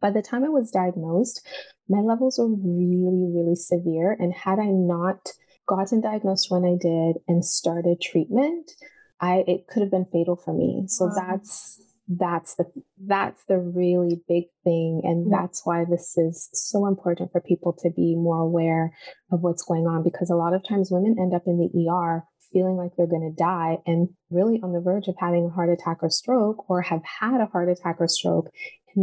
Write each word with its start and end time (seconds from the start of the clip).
By 0.00 0.10
the 0.10 0.22
time 0.22 0.44
I 0.44 0.48
was 0.48 0.70
diagnosed, 0.70 1.46
my 1.88 2.00
levels 2.00 2.38
were 2.38 2.48
really, 2.48 3.30
really 3.34 3.56
severe. 3.56 4.16
And 4.18 4.32
had 4.32 4.58
I 4.58 4.66
not 4.66 5.30
gotten 5.66 6.00
diagnosed 6.00 6.50
when 6.50 6.64
I 6.64 6.76
did 6.80 7.16
and 7.28 7.44
started 7.44 8.00
treatment, 8.00 8.72
I 9.20 9.44
it 9.46 9.66
could 9.66 9.82
have 9.82 9.90
been 9.90 10.06
fatal 10.12 10.36
for 10.36 10.54
me. 10.54 10.84
So 10.86 11.06
wow. 11.06 11.12
that's 11.16 11.80
that's 12.08 12.54
the 12.54 12.64
that's 13.06 13.44
the 13.48 13.58
really 13.58 14.20
big 14.26 14.44
thing 14.64 15.02
and 15.04 15.26
mm-hmm. 15.26 15.30
that's 15.30 15.66
why 15.66 15.84
this 15.84 16.16
is 16.16 16.48
so 16.54 16.86
important 16.86 17.30
for 17.30 17.40
people 17.42 17.74
to 17.74 17.90
be 17.90 18.16
more 18.16 18.40
aware 18.40 18.94
of 19.30 19.40
what's 19.42 19.62
going 19.62 19.86
on 19.86 20.02
because 20.02 20.30
a 20.30 20.34
lot 20.34 20.54
of 20.54 20.66
times 20.66 20.90
women 20.90 21.16
end 21.18 21.34
up 21.34 21.42
in 21.46 21.58
the 21.58 21.90
ER 21.90 22.24
feeling 22.50 22.76
like 22.76 22.92
they're 22.96 23.06
going 23.06 23.30
to 23.30 23.42
die 23.42 23.76
and 23.86 24.08
really 24.30 24.58
on 24.62 24.72
the 24.72 24.80
verge 24.80 25.06
of 25.06 25.14
having 25.18 25.44
a 25.44 25.50
heart 25.50 25.68
attack 25.68 25.98
or 26.00 26.08
stroke 26.08 26.68
or 26.70 26.80
have 26.80 27.02
had 27.20 27.42
a 27.42 27.46
heart 27.46 27.68
attack 27.68 27.96
or 28.00 28.08
stroke 28.08 28.48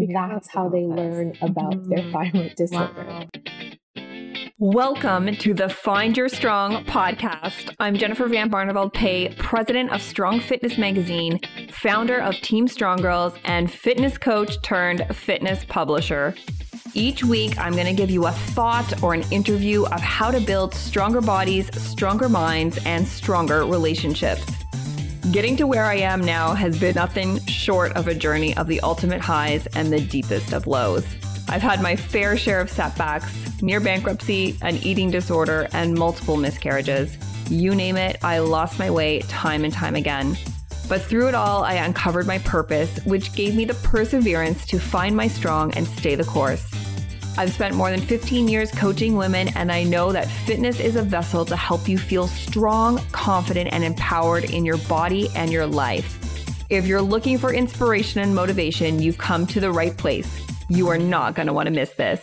that's 0.03 0.49
how 0.49 0.69
they 0.69 0.81
learn 0.81 1.33
about 1.41 1.73
mm-hmm. 1.73 1.89
their 1.89 2.11
thyroid 2.11 2.55
disorder. 2.55 3.05
Wow. 3.07 3.25
Welcome 4.57 5.35
to 5.35 5.53
the 5.53 5.69
Find 5.69 6.15
Your 6.15 6.29
Strong 6.29 6.85
podcast. 6.85 7.73
I'm 7.79 7.95
Jennifer 7.95 8.27
Van 8.27 8.49
Barneveld 8.49 8.93
Pay, 8.93 9.33
president 9.37 9.91
of 9.91 10.01
Strong 10.01 10.41
Fitness 10.41 10.77
Magazine, 10.77 11.39
founder 11.71 12.19
of 12.19 12.35
Team 12.35 12.67
Strong 12.67 13.01
Girls, 13.01 13.33
and 13.43 13.71
fitness 13.71 14.17
coach 14.17 14.61
turned 14.61 15.05
fitness 15.15 15.65
publisher. 15.65 16.35
Each 16.93 17.23
week, 17.23 17.57
I'm 17.57 17.73
going 17.73 17.85
to 17.85 17.93
give 17.93 18.09
you 18.09 18.27
a 18.27 18.31
thought 18.31 19.03
or 19.03 19.13
an 19.13 19.23
interview 19.31 19.85
of 19.85 19.99
how 19.99 20.31
to 20.31 20.39
build 20.39 20.73
stronger 20.73 21.19
bodies, 21.19 21.69
stronger 21.81 22.29
minds, 22.29 22.79
and 22.85 23.05
stronger 23.05 23.65
relationships. 23.65 24.64
Getting 25.31 25.57
to 25.57 25.65
where 25.65 25.85
I 25.85 25.95
am 25.95 26.21
now 26.21 26.53
has 26.53 26.79
been 26.79 26.93
nothing 26.93 27.43
short 27.47 27.93
of 27.93 28.07
a 28.07 28.13
journey 28.13 28.55
of 28.57 28.67
the 28.67 28.79
ultimate 28.81 29.21
highs 29.21 29.65
and 29.75 29.91
the 29.91 29.99
deepest 29.99 30.53
of 30.53 30.67
lows. 30.67 31.03
I've 31.49 31.63
had 31.63 31.81
my 31.81 31.95
fair 31.95 32.37
share 32.37 32.61
of 32.61 32.69
setbacks, 32.69 33.33
near 33.59 33.79
bankruptcy, 33.79 34.55
an 34.61 34.77
eating 34.77 35.09
disorder, 35.09 35.67
and 35.73 35.97
multiple 35.97 36.37
miscarriages. 36.37 37.17
You 37.49 37.73
name 37.73 37.97
it, 37.97 38.23
I 38.23 38.37
lost 38.37 38.77
my 38.77 38.91
way 38.91 39.19
time 39.21 39.63
and 39.63 39.73
time 39.73 39.95
again. 39.95 40.37
But 40.87 41.01
through 41.01 41.29
it 41.29 41.35
all, 41.35 41.63
I 41.63 41.73
uncovered 41.73 42.27
my 42.27 42.37
purpose, 42.39 43.03
which 43.05 43.33
gave 43.33 43.55
me 43.55 43.65
the 43.65 43.73
perseverance 43.73 44.67
to 44.67 44.79
find 44.79 45.17
my 45.17 45.27
strong 45.27 45.73
and 45.73 45.87
stay 45.87 46.13
the 46.13 46.23
course. 46.23 46.71
I've 47.37 47.51
spent 47.51 47.75
more 47.75 47.91
than 47.91 47.99
15 47.99 48.47
years 48.47 48.71
coaching 48.71 49.15
women, 49.15 49.49
and 49.55 49.71
I 49.71 49.83
know 49.83 50.13
that 50.13 50.29
fitness 50.29 50.79
is 50.79 50.95
a 50.95 51.01
vessel 51.01 51.43
to 51.45 51.55
help 51.55 51.89
you 51.89 51.97
feel 51.97 52.27
strong, 52.27 52.99
confident, 53.11 53.69
and 53.73 53.83
empowered 53.83 54.45
in 54.45 54.63
your 54.65 54.77
body 54.77 55.27
and 55.35 55.51
your 55.51 55.67
life. 55.67 56.17
If 56.69 56.87
you're 56.87 57.01
looking 57.01 57.37
for 57.37 57.53
inspiration 57.53 58.21
and 58.21 58.33
motivation, 58.33 59.01
you've 59.01 59.17
come 59.17 59.45
to 59.47 59.59
the 59.59 59.71
right 59.71 59.95
place. 59.95 60.29
You 60.69 60.87
are 60.87 60.97
not 60.97 61.35
going 61.35 61.47
to 61.47 61.53
want 61.53 61.67
to 61.67 61.73
miss 61.73 61.91
this. 61.91 62.21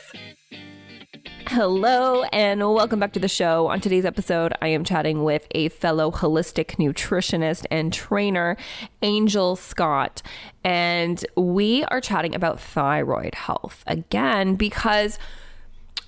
Hello, 1.55 2.23
and 2.33 2.61
welcome 2.61 2.99
back 2.99 3.13
to 3.13 3.21
the 3.21 3.29
show. 3.29 3.67
On 3.67 3.79
today's 3.79 4.07
episode, 4.07 4.55
I 4.63 4.69
am 4.69 4.85
chatting 4.85 5.23
with 5.23 5.47
a 5.51 5.69
fellow 5.69 6.11
holistic 6.11 6.77
nutritionist 6.77 7.67
and 7.71 7.93
trainer, 7.93 8.57
Angel 9.03 9.55
Scott. 9.57 10.23
And 10.65 11.23
we 11.37 11.85
are 11.85 12.01
chatting 12.01 12.35
about 12.35 12.59
thyroid 12.59 13.35
health 13.35 13.85
again 13.87 14.55
because 14.55 15.19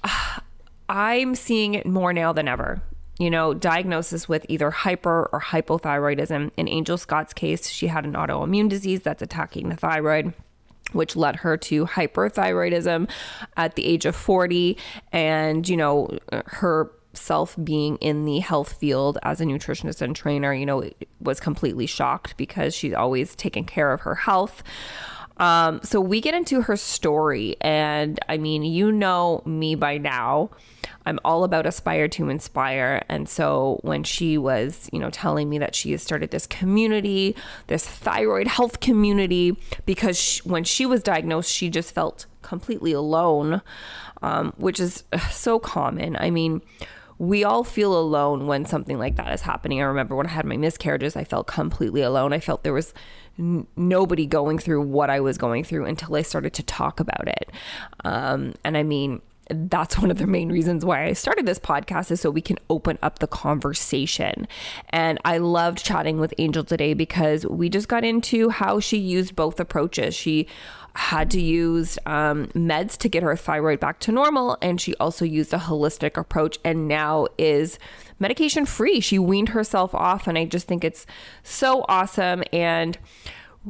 uh, 0.03 0.41
I'm 0.89 1.34
seeing 1.34 1.75
it 1.75 1.84
more 1.84 2.15
now 2.15 2.33
than 2.33 2.48
ever 2.48 2.81
you 3.19 3.31
know, 3.31 3.55
diagnosis 3.55 4.28
with 4.28 4.45
either 4.48 4.70
hyper 4.70 5.28
or 5.33 5.41
hypothyroidism. 5.41 6.50
In 6.56 6.69
Angel 6.69 6.98
Scott's 6.98 7.33
case, 7.33 7.69
she 7.69 7.87
had 7.87 8.05
an 8.05 8.15
autoimmune 8.15 8.69
disease 8.69 9.03
that's 9.03 9.22
attacking 9.22 9.69
the 9.69 9.77
thyroid 9.77 10.33
which 10.95 11.17
led 11.17 11.37
her 11.37 11.56
to 11.56 11.87
hyperthyroidism 11.87 13.09
at 13.56 13.75
the 13.75 13.87
age 13.87 14.06
of 14.06 14.17
40 14.17 14.77
and 15.12 15.69
you 15.69 15.77
know 15.77 16.19
her 16.47 16.91
self 17.12 17.56
being 17.62 17.97
in 17.97 18.25
the 18.25 18.41
health 18.41 18.73
field 18.75 19.19
as 19.22 19.41
a 19.41 19.45
nutritionist 19.45 20.03
and 20.03 20.17
trainer 20.17 20.53
you 20.53 20.66
know 20.66 20.88
was 21.21 21.41
completely 21.41 21.87
shocked 21.87 22.37
because 22.37 22.75
she's 22.75 22.94
always 22.94 23.34
taken 23.34 23.65
care 23.65 23.93
of 23.93 24.03
her 24.03 24.15
health. 24.15 24.62
Um, 25.37 25.81
so 25.82 26.00
we 26.00 26.21
get 26.21 26.34
into 26.34 26.62
her 26.62 26.77
story 26.77 27.56
and 27.61 28.21
i 28.28 28.37
mean 28.37 28.62
you 28.62 28.93
know 28.93 29.43
me 29.44 29.75
by 29.75 29.99
now 29.99 30.50
I'm 31.06 31.19
all 31.25 31.44
about 31.44 31.66
aspire 31.66 32.09
to 32.09 32.28
inspire. 32.28 33.03
And 33.09 33.28
so 33.28 33.78
when 33.82 34.04
she 34.04 34.38
was, 34.38 34.88
you 34.92 34.98
know, 34.98 35.10
telling 35.10 35.48
me 35.48 35.59
that 35.59 35.75
she 35.75 35.92
has 35.92 36.03
started 36.03 36.31
this 36.31 36.47
community, 36.47 37.37
this 37.66 37.87
thyroid 37.87 38.47
health 38.47 38.81
community, 38.81 39.56
because 39.87 40.19
she, 40.19 40.43
when 40.48 40.64
she 40.64 40.87
was 40.87 41.03
diagnosed, 41.03 41.50
she 41.50 41.69
just 41.69 41.94
felt 41.94 42.26
completely 42.43 42.93
alone, 42.93 43.60
um, 44.22 44.53
which 44.56 44.81
is 44.81 45.04
so 45.31 45.59
common. 45.59 46.16
I 46.16 46.31
mean, 46.31 46.62
we 47.19 47.44
all 47.44 47.64
feel 47.64 47.97
alone 47.98 48.47
when 48.47 48.64
something 48.64 48.98
like 48.98 49.16
that 49.16 49.32
is 49.32 49.43
happening. 49.43 49.81
I 49.81 49.84
remember 49.84 50.16
when 50.16 50.26
I 50.26 50.31
had 50.31 50.44
my 50.44 50.56
miscarriages, 50.56 51.16
I 51.16 51.25
felt 51.25 51.47
completely 51.47 52.03
alone. 52.03 52.32
I 52.32 52.41
felt 52.41 52.64
there 52.64 52.72
was 52.72 52.93
n- 53.38 53.66
nobody 53.76 54.26
going 54.26 54.59
through 54.59 54.82
what 54.82 55.10
I 55.10 55.20
was 55.20 55.38
going 55.38 55.64
through 55.64 55.84
until 55.84 56.16
I 56.16 56.22
started 56.22 56.54
to 56.54 56.62
talk 56.62 56.98
about 56.98 57.28
it. 57.28 57.50
Um, 58.04 58.54
and 58.64 58.76
I 58.76 58.82
mean, 58.82 59.22
that's 59.50 59.99
one 59.99 60.10
of 60.10 60.19
the 60.19 60.27
main 60.27 60.50
reasons 60.50 60.84
why 60.84 61.05
I 61.05 61.12
started 61.12 61.47
this 61.47 61.59
podcast 61.59 62.10
is 62.10 62.21
so 62.21 62.31
we 62.31 62.41
can 62.41 62.59
open 62.71 62.99
up 63.03 63.19
the 63.19 63.27
conversation. 63.27 64.49
And 64.91 65.19
I 65.25 65.38
loved 65.38 65.84
chatting 65.84 66.19
with 66.19 66.34
Angel 66.38 66.65
today 66.65 66.94
because 66.94 67.47
we 67.47 67.69
just 67.69 67.88
got 67.88 68.05
into 68.05 68.49
how 68.49 68.81
she 68.81 68.97
used 68.99 69.37
both 69.37 69.60
approaches. 69.60 70.15
She 70.15 70.47
had 70.97 71.31
to 71.32 71.41
use 71.41 71.99
um, 72.06 72.47
meds 72.49 72.97
to 72.99 73.09
get 73.09 73.22
her 73.22 73.37
thyroid 73.37 73.81
back 73.81 73.99
to 74.00 74.12
normal, 74.12 74.56
and 74.62 74.81
she 74.81 74.94
also 74.97 75.25
used 75.25 75.53
a 75.53 75.59
holistic 75.59 76.16
approach 76.16 76.59
and 76.65 76.87
now 76.87 77.26
is 77.37 77.78
medication 78.21 78.65
free. 78.65 79.00
She 79.00 79.19
weaned 79.19 79.50
herself 79.50 79.94
off, 79.94 80.28
and 80.28 80.38
I 80.38 80.44
just 80.44 80.69
think 80.69 80.84
it's 80.84 81.05
so 81.43 81.84
awesome. 81.88 82.44
And 82.53 82.97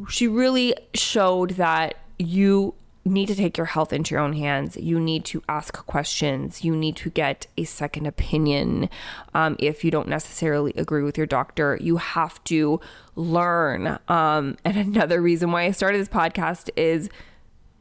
she 0.08 0.28
really 0.28 0.74
showed 0.92 1.50
that 1.52 1.94
you 2.18 2.74
need 3.10 3.26
to 3.26 3.34
take 3.34 3.56
your 3.56 3.66
health 3.66 3.92
into 3.92 4.14
your 4.14 4.22
own 4.22 4.32
hands. 4.32 4.76
You 4.76 4.98
need 4.98 5.24
to 5.26 5.42
ask 5.48 5.74
questions. 5.86 6.64
You 6.64 6.74
need 6.74 6.96
to 6.96 7.10
get 7.10 7.46
a 7.56 7.64
second 7.64 8.06
opinion. 8.06 8.88
Um, 9.34 9.56
if 9.58 9.84
you 9.84 9.90
don't 9.90 10.08
necessarily 10.08 10.72
agree 10.76 11.02
with 11.02 11.18
your 11.18 11.26
doctor, 11.26 11.78
you 11.80 11.98
have 11.98 12.42
to 12.44 12.80
learn. 13.14 13.98
Um, 14.08 14.56
and 14.64 14.76
another 14.94 15.20
reason 15.20 15.52
why 15.52 15.64
I 15.64 15.70
started 15.72 16.00
this 16.00 16.08
podcast 16.08 16.70
is 16.76 17.10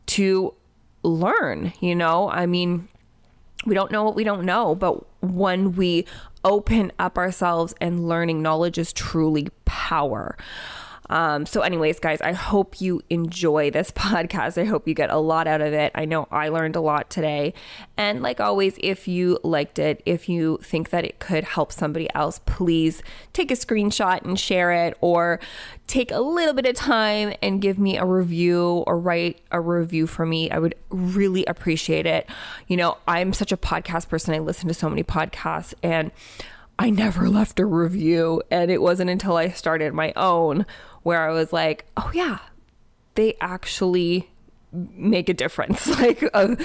to 0.08 0.54
learn. 1.04 1.74
You 1.80 1.96
know, 1.96 2.30
I 2.30 2.46
mean, 2.46 2.90
we 3.66 3.76
don't 3.76 3.92
know 3.92 4.04
what 4.04 4.16
we 4.16 4.24
don't 4.24 4.44
know, 4.44 4.76
but 4.76 5.06
when 5.22 5.76
we 5.76 6.06
open 6.44 6.92
up 7.00 7.18
ourselves 7.18 7.74
and 7.80 8.08
learning, 8.08 8.42
knowledge 8.42 8.78
is 8.78 8.92
truly 8.92 9.48
power. 9.66 10.38
Um, 11.14 11.46
so, 11.46 11.62
anyways, 11.62 12.00
guys, 12.00 12.22
I 12.22 12.32
hope 12.32 12.82
you 12.82 13.04
enjoy 13.12 13.70
this 13.70 13.92
podcast. 13.96 14.60
I 14.60 14.66
hope 14.66 14.88
you 14.88 14.96
get 14.96 15.12
a 15.12 15.18
lot 15.18 15.46
out 15.48 15.62
of 15.62 15.72
it. 15.72 15.92
I 15.94 16.06
know 16.06 16.28
I 16.32 16.50
learned 16.50 16.76
a 16.76 16.82
lot 16.82 17.12
today. 17.12 17.54
And 17.96 18.24
like 18.24 18.40
always, 18.42 18.80
if 18.82 19.08
you 19.08 19.38
liked 19.44 19.78
it, 19.78 20.02
if 20.08 20.28
you 20.28 20.58
think 20.64 20.90
that 20.90 21.06
it 21.06 21.20
could 21.20 21.44
help 21.44 21.72
somebody 21.72 22.10
else, 22.16 22.40
please 22.48 23.04
take 23.32 23.52
a 23.52 23.54
screenshot 23.54 24.24
and 24.24 24.40
share 24.40 24.72
it 24.72 24.98
or 25.02 25.40
take 25.86 26.10
a 26.10 26.20
little 26.20 26.56
bit 26.56 26.66
of 26.66 26.76
time 26.76 27.36
and 27.44 27.62
give 27.62 27.78
me 27.78 27.96
a 27.96 28.06
review 28.06 28.84
or 28.88 28.98
write 28.98 29.40
a 29.52 29.62
review 29.62 30.08
for 30.08 30.26
me. 30.26 30.50
I 30.50 30.58
would 30.58 30.74
really 30.90 31.46
appreciate 31.46 32.08
it. 32.08 32.28
You 32.68 32.78
know, 32.78 32.98
I'm 33.08 33.34
such 33.34 33.52
a 33.52 33.58
podcast 33.58 34.10
person. 34.10 34.34
I 34.34 34.40
listen 34.40 34.68
to 34.68 34.74
so 34.74 34.90
many 34.90 35.04
podcasts 35.04 35.76
and 35.84 36.10
I 36.80 36.90
never 36.90 37.30
left 37.30 37.60
a 37.60 37.68
review. 37.68 38.42
And 38.50 38.72
it 38.72 38.82
wasn't 38.82 39.12
until 39.12 39.38
I 39.38 39.50
started 39.50 39.94
my 39.94 40.12
own 40.16 40.66
where 41.04 41.30
I 41.30 41.34
was 41.34 41.54
like, 41.54 41.86
oh, 41.98 42.12
yeah, 42.14 42.40
they 43.16 43.36
actually 43.40 44.30
make 44.72 45.30
a 45.30 45.34
difference. 45.34 45.88
like, 46.00 46.28
uh, 46.34 46.56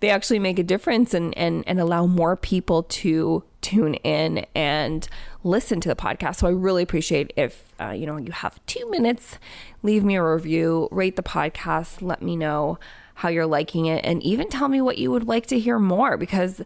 they 0.00 0.10
actually 0.10 0.38
make 0.38 0.58
a 0.58 0.64
difference 0.64 1.14
and, 1.14 1.36
and, 1.38 1.64
and 1.66 1.80
allow 1.80 2.06
more 2.06 2.36
people 2.36 2.82
to 2.84 3.44
tune 3.60 3.94
in 3.94 4.44
and 4.54 5.08
listen 5.44 5.80
to 5.80 5.88
the 5.88 5.94
podcast. 5.94 6.36
So 6.36 6.48
I 6.48 6.50
really 6.50 6.82
appreciate 6.82 7.32
if, 7.36 7.72
uh, 7.80 7.90
you 7.90 8.06
know, 8.06 8.16
you 8.16 8.32
have 8.32 8.64
two 8.66 8.90
minutes, 8.90 9.38
leave 9.82 10.04
me 10.04 10.16
a 10.16 10.24
review, 10.24 10.88
rate 10.90 11.16
the 11.16 11.22
podcast, 11.22 12.02
let 12.02 12.20
me 12.22 12.36
know 12.36 12.78
how 13.14 13.28
you're 13.28 13.46
liking 13.46 13.86
it, 13.86 14.04
and 14.04 14.22
even 14.22 14.48
tell 14.48 14.68
me 14.68 14.80
what 14.80 14.98
you 14.98 15.10
would 15.10 15.28
like 15.28 15.46
to 15.46 15.58
hear 15.58 15.78
more 15.78 16.16
because 16.16 16.62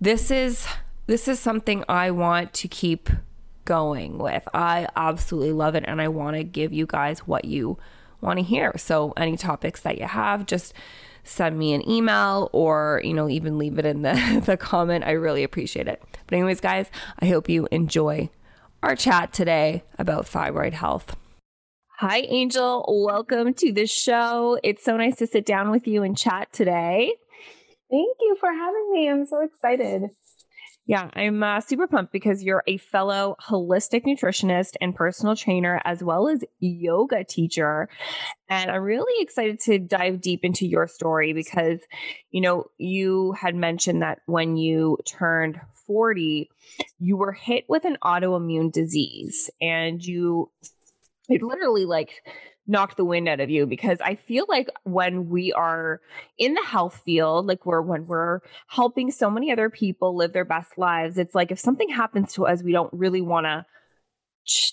this 0.00 0.30
is 0.30 0.66
this 1.06 1.28
is 1.28 1.38
something 1.38 1.84
I 1.88 2.10
want 2.10 2.52
to 2.54 2.68
keep 2.68 3.08
going 3.64 4.18
with. 4.18 4.46
I 4.54 4.88
absolutely 4.96 5.52
love 5.52 5.74
it 5.74 5.84
and 5.86 6.00
I 6.00 6.08
want 6.08 6.36
to 6.36 6.44
give 6.44 6.72
you 6.72 6.86
guys 6.86 7.20
what 7.20 7.44
you 7.44 7.78
want 8.20 8.38
to 8.38 8.44
hear. 8.44 8.72
So 8.76 9.12
any 9.16 9.36
topics 9.36 9.80
that 9.80 9.98
you 9.98 10.06
have, 10.06 10.46
just 10.46 10.74
send 11.24 11.58
me 11.58 11.72
an 11.72 11.88
email 11.88 12.50
or, 12.52 13.00
you 13.04 13.14
know, 13.14 13.28
even 13.28 13.58
leave 13.58 13.78
it 13.78 13.86
in 13.86 14.02
the, 14.02 14.42
the 14.46 14.56
comment. 14.56 15.04
I 15.04 15.12
really 15.12 15.42
appreciate 15.42 15.88
it. 15.88 16.02
But 16.26 16.36
anyways, 16.36 16.60
guys, 16.60 16.90
I 17.18 17.26
hope 17.26 17.48
you 17.48 17.68
enjoy 17.70 18.30
our 18.82 18.96
chat 18.96 19.32
today 19.32 19.84
about 19.98 20.26
thyroid 20.26 20.74
health. 20.74 21.16
Hi, 21.98 22.18
Angel. 22.18 22.84
Welcome 22.88 23.54
to 23.54 23.72
the 23.72 23.86
show. 23.86 24.58
It's 24.62 24.84
so 24.84 24.96
nice 24.96 25.16
to 25.16 25.26
sit 25.26 25.46
down 25.46 25.70
with 25.70 25.86
you 25.86 26.02
and 26.02 26.16
chat 26.16 26.52
today. 26.52 27.14
Thank 27.90 28.16
you 28.20 28.36
for 28.40 28.50
having 28.52 28.92
me. 28.92 29.08
I'm 29.08 29.24
so 29.26 29.42
excited. 29.42 30.10
Yeah, 30.86 31.08
I'm 31.14 31.42
uh, 31.42 31.60
super 31.60 31.86
pumped 31.86 32.12
because 32.12 32.42
you're 32.42 32.62
a 32.66 32.76
fellow 32.76 33.36
holistic 33.40 34.04
nutritionist 34.04 34.74
and 34.82 34.94
personal 34.94 35.34
trainer, 35.34 35.80
as 35.82 36.04
well 36.04 36.28
as 36.28 36.44
yoga 36.60 37.24
teacher. 37.24 37.88
And 38.50 38.70
I'm 38.70 38.82
really 38.82 39.22
excited 39.22 39.60
to 39.60 39.78
dive 39.78 40.20
deep 40.20 40.40
into 40.42 40.66
your 40.66 40.86
story 40.86 41.32
because, 41.32 41.80
you 42.30 42.42
know, 42.42 42.66
you 42.76 43.32
had 43.32 43.54
mentioned 43.54 44.02
that 44.02 44.18
when 44.26 44.58
you 44.58 44.98
turned 45.06 45.58
40, 45.86 46.50
you 46.98 47.16
were 47.16 47.32
hit 47.32 47.64
with 47.66 47.86
an 47.86 47.96
autoimmune 48.04 48.70
disease 48.70 49.50
and 49.62 50.04
you, 50.04 50.50
it 51.30 51.42
literally 51.42 51.86
like 51.86 52.10
knocked 52.66 52.96
the 52.96 53.04
wind 53.04 53.28
out 53.28 53.40
of 53.40 53.50
you 53.50 53.66
because 53.66 54.00
I 54.00 54.14
feel 54.14 54.46
like 54.48 54.68
when 54.84 55.28
we 55.28 55.52
are 55.52 56.00
in 56.38 56.54
the 56.54 56.64
health 56.64 57.02
field, 57.04 57.46
like 57.46 57.66
we're 57.66 57.82
when 57.82 58.06
we're 58.06 58.40
helping 58.68 59.10
so 59.10 59.30
many 59.30 59.52
other 59.52 59.70
people 59.70 60.16
live 60.16 60.32
their 60.32 60.44
best 60.44 60.78
lives, 60.78 61.18
it's 61.18 61.34
like 61.34 61.50
if 61.50 61.58
something 61.58 61.88
happens 61.88 62.32
to 62.34 62.46
us, 62.46 62.62
we 62.62 62.72
don't 62.72 62.92
really 62.92 63.20
want 63.20 63.44
to 63.44 63.64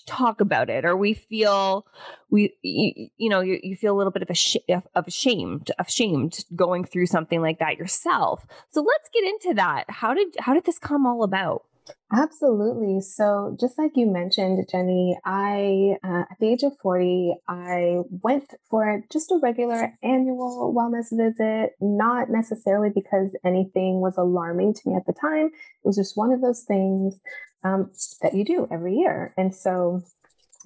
talk 0.06 0.40
about 0.40 0.68
it 0.68 0.84
or 0.84 0.94
we 0.96 1.14
feel 1.14 1.86
we 2.30 2.54
you, 2.62 3.08
you 3.16 3.30
know 3.30 3.40
you, 3.40 3.58
you, 3.62 3.74
feel 3.74 3.94
a 3.94 3.96
little 3.96 4.12
bit 4.12 4.22
of 4.22 4.28
a 4.28 4.34
sh- 4.34 4.58
of 4.68 5.06
ashamed 5.06 5.70
of 5.78 5.88
shamed 5.88 6.44
going 6.54 6.84
through 6.84 7.06
something 7.06 7.40
like 7.40 7.58
that 7.58 7.78
yourself. 7.78 8.44
So 8.70 8.82
let's 8.82 9.08
get 9.14 9.24
into 9.24 9.54
that. 9.54 9.84
How 9.88 10.12
did 10.12 10.28
how 10.38 10.52
did 10.52 10.64
this 10.64 10.78
come 10.78 11.06
all 11.06 11.22
about 11.22 11.64
Absolutely. 12.12 13.00
So, 13.00 13.56
just 13.58 13.78
like 13.78 13.92
you 13.94 14.06
mentioned, 14.06 14.64
Jenny, 14.70 15.18
I, 15.24 15.96
uh, 16.04 16.24
at 16.30 16.38
the 16.38 16.48
age 16.48 16.62
of 16.62 16.76
40, 16.82 17.34
I 17.48 18.00
went 18.22 18.52
for 18.70 19.02
just 19.10 19.30
a 19.30 19.40
regular 19.42 19.92
annual 20.02 20.74
wellness 20.76 21.06
visit, 21.10 21.72
not 21.80 22.28
necessarily 22.28 22.90
because 22.94 23.34
anything 23.44 24.00
was 24.00 24.14
alarming 24.18 24.74
to 24.74 24.80
me 24.86 24.94
at 24.94 25.06
the 25.06 25.14
time. 25.14 25.46
It 25.46 25.86
was 25.86 25.96
just 25.96 26.16
one 26.16 26.32
of 26.32 26.42
those 26.42 26.64
things 26.64 27.18
um, 27.64 27.90
that 28.20 28.34
you 28.34 28.44
do 28.44 28.68
every 28.70 28.96
year. 28.96 29.32
And 29.38 29.54
so, 29.54 30.02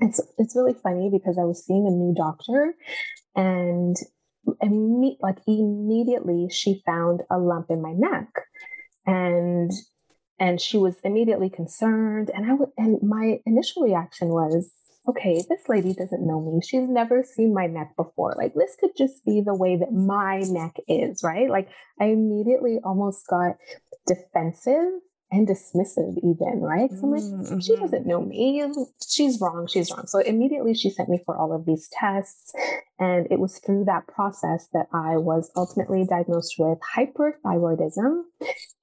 it's, 0.01 0.21
it's 0.39 0.57
really 0.57 0.75
funny 0.83 1.09
because 1.11 1.39
I 1.39 1.45
was 1.45 1.65
seeing 1.65 1.87
a 1.87 1.91
new 1.91 2.15
doctor 2.15 2.75
and 3.35 3.97
imme- 4.63 5.17
like 5.21 5.39
immediately 5.47 6.49
she 6.51 6.83
found 6.85 7.23
a 7.31 7.39
lump 7.39 7.67
in 7.71 7.81
my 7.81 7.93
neck. 7.93 8.29
And 9.07 9.71
and 10.39 10.61
she 10.61 10.77
was 10.77 10.97
immediately 11.05 11.51
concerned 11.51 12.31
and 12.35 12.51
i 12.51 12.53
would 12.53 12.71
and 12.77 13.03
my 13.03 13.41
initial 13.47 13.83
reaction 13.83 14.29
was 14.29 14.71
okay 15.09 15.45
this 15.49 15.69
lady 15.69 15.95
doesn't 15.95 16.27
know 16.27 16.41
me. 16.41 16.61
She's 16.63 16.89
never 16.89 17.23
seen 17.23 17.55
my 17.55 17.67
neck 17.67 17.95
before. 17.97 18.35
Like 18.37 18.55
this 18.55 18.77
could 18.79 18.97
just 18.97 19.25
be 19.25 19.41
the 19.41 19.55
way 19.55 19.77
that 19.77 19.93
my 19.93 20.41
neck 20.49 20.77
is 20.89 21.23
right? 21.23 21.49
Like 21.49 21.69
i 22.01 22.07
immediately 22.07 22.79
almost 22.85 23.27
got 23.29 23.57
defensive 24.07 25.01
and 25.37 25.47
dismissive 25.47 26.17
even 26.19 26.61
right? 26.61 26.91
So 26.91 27.05
i'm 27.05 27.11
like 27.11 27.23
mm-hmm. 27.23 27.59
she 27.59 27.77
doesn't 27.77 28.07
know 28.07 28.23
me. 28.23 28.65
She's 29.09 29.41
wrong 29.41 29.67
she's 29.67 29.91
wrong. 29.91 30.07
So 30.07 30.19
immediately 30.21 30.75
she 30.75 30.91
sent 30.91 31.09
me 31.09 31.21
for 31.25 31.37
all 31.37 31.53
of 31.53 31.67
these 31.67 31.89
tests 31.93 32.53
and 32.99 33.27
it 33.31 33.39
was 33.39 33.59
through 33.59 33.85
that 33.85 34.07
process 34.07 34.69
that 34.73 34.87
i 34.93 35.17
was 35.17 35.51
ultimately 35.55 36.07
diagnosed 36.09 36.55
with 36.59 36.79
hyperthyroidism 36.97 38.23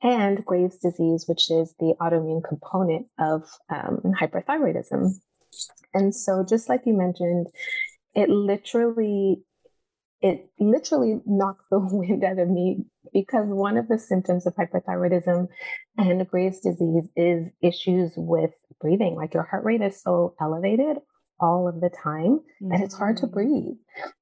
and 0.02 0.46
Graves' 0.46 0.78
disease 0.78 1.26
which 1.28 1.50
is 1.50 1.74
the 1.80 1.96
autoimmune 2.00 2.44
component 2.44 3.08
of 3.20 3.50
um, 3.70 4.02
hyperthyroidism. 4.20 5.14
And 5.94 6.16
so 6.16 6.44
just 6.48 6.70
like 6.70 6.82
you 6.86 6.94
mentioned 6.94 7.48
it 8.16 8.30
literally 8.30 9.44
it 10.24 10.50
literally 10.60 11.20
knocked 11.28 11.70
the 11.70 11.80
wind 11.92 12.24
out 12.24 12.40
of 12.40 12.50
me 12.50 12.86
because 13.14 13.46
one 13.48 13.78
of 13.78 13.88
the 13.90 14.00
symptoms 14.00 14.48
of 14.48 14.56
hyperthyroidism 14.56 15.48
and 15.98 16.28
Graves' 16.28 16.62
disease 16.62 17.10
is 17.16 17.52
issues 17.62 18.14
with 18.16 18.52
breathing. 18.82 19.16
Like 19.16 19.36
your 19.36 19.44
heart 19.44 19.66
rate 19.66 19.82
is 19.82 20.02
so 20.02 20.34
elevated 20.42 20.98
all 21.40 21.68
of 21.68 21.82
the 21.82 21.90
time 21.90 22.40
mm-hmm. 22.40 22.70
that 22.70 22.82
it's 22.82 22.98
hard 22.98 23.18
to 23.18 23.28
mm. 23.28 23.34
breathe. 23.34 23.76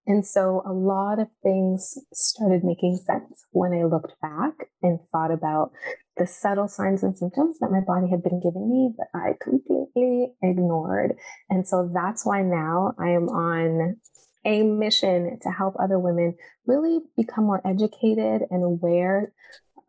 And 0.08 0.26
so 0.26 0.64
a 0.66 0.74
lot 0.74 1.20
of 1.20 1.28
things 1.44 1.98
started 2.12 2.64
making 2.64 3.00
sense 3.06 3.46
when 3.52 3.74
I 3.74 3.84
looked 3.84 4.20
back 4.22 4.54
and 4.82 5.00
thought 5.12 5.32
about 5.32 5.72
the 6.18 6.26
subtle 6.26 6.68
signs 6.68 7.04
and 7.04 7.16
symptoms 7.16 7.60
that 7.60 7.72
my 7.72 7.80
body 7.86 8.10
had 8.10 8.24
been 8.24 8.40
giving 8.40 8.70
me 8.70 8.94
that 8.98 9.08
I 9.14 9.34
completely 9.42 10.34
ignored. 10.42 11.14
And 11.50 11.68
so 11.68 11.90
that's 11.94 12.26
why 12.26 12.42
now 12.42 12.94
I 13.00 13.10
am 13.10 13.30
on 13.30 13.98
a 14.46 14.64
mission 14.64 15.40
to 15.42 15.50
help 15.50 15.76
other 15.80 16.00
women 16.00 16.36
really 16.66 17.00
become 17.16 17.46
more 17.46 17.62
educated 17.66 18.44
and 18.50 18.64
aware 18.64 19.34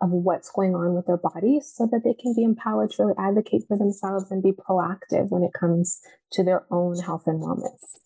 of 0.00 0.10
what's 0.10 0.50
going 0.50 0.74
on 0.74 0.94
with 0.94 1.06
their 1.06 1.16
bodies 1.16 1.72
so 1.72 1.88
that 1.90 2.02
they 2.04 2.14
can 2.14 2.34
be 2.34 2.42
empowered 2.42 2.90
to 2.90 3.04
really 3.04 3.14
advocate 3.18 3.62
for 3.68 3.78
themselves 3.78 4.30
and 4.30 4.42
be 4.42 4.52
proactive 4.52 5.30
when 5.30 5.44
it 5.44 5.52
comes 5.52 6.00
to 6.32 6.42
their 6.42 6.66
own 6.72 6.98
health 6.98 7.22
and 7.26 7.40
wellness. 7.40 7.98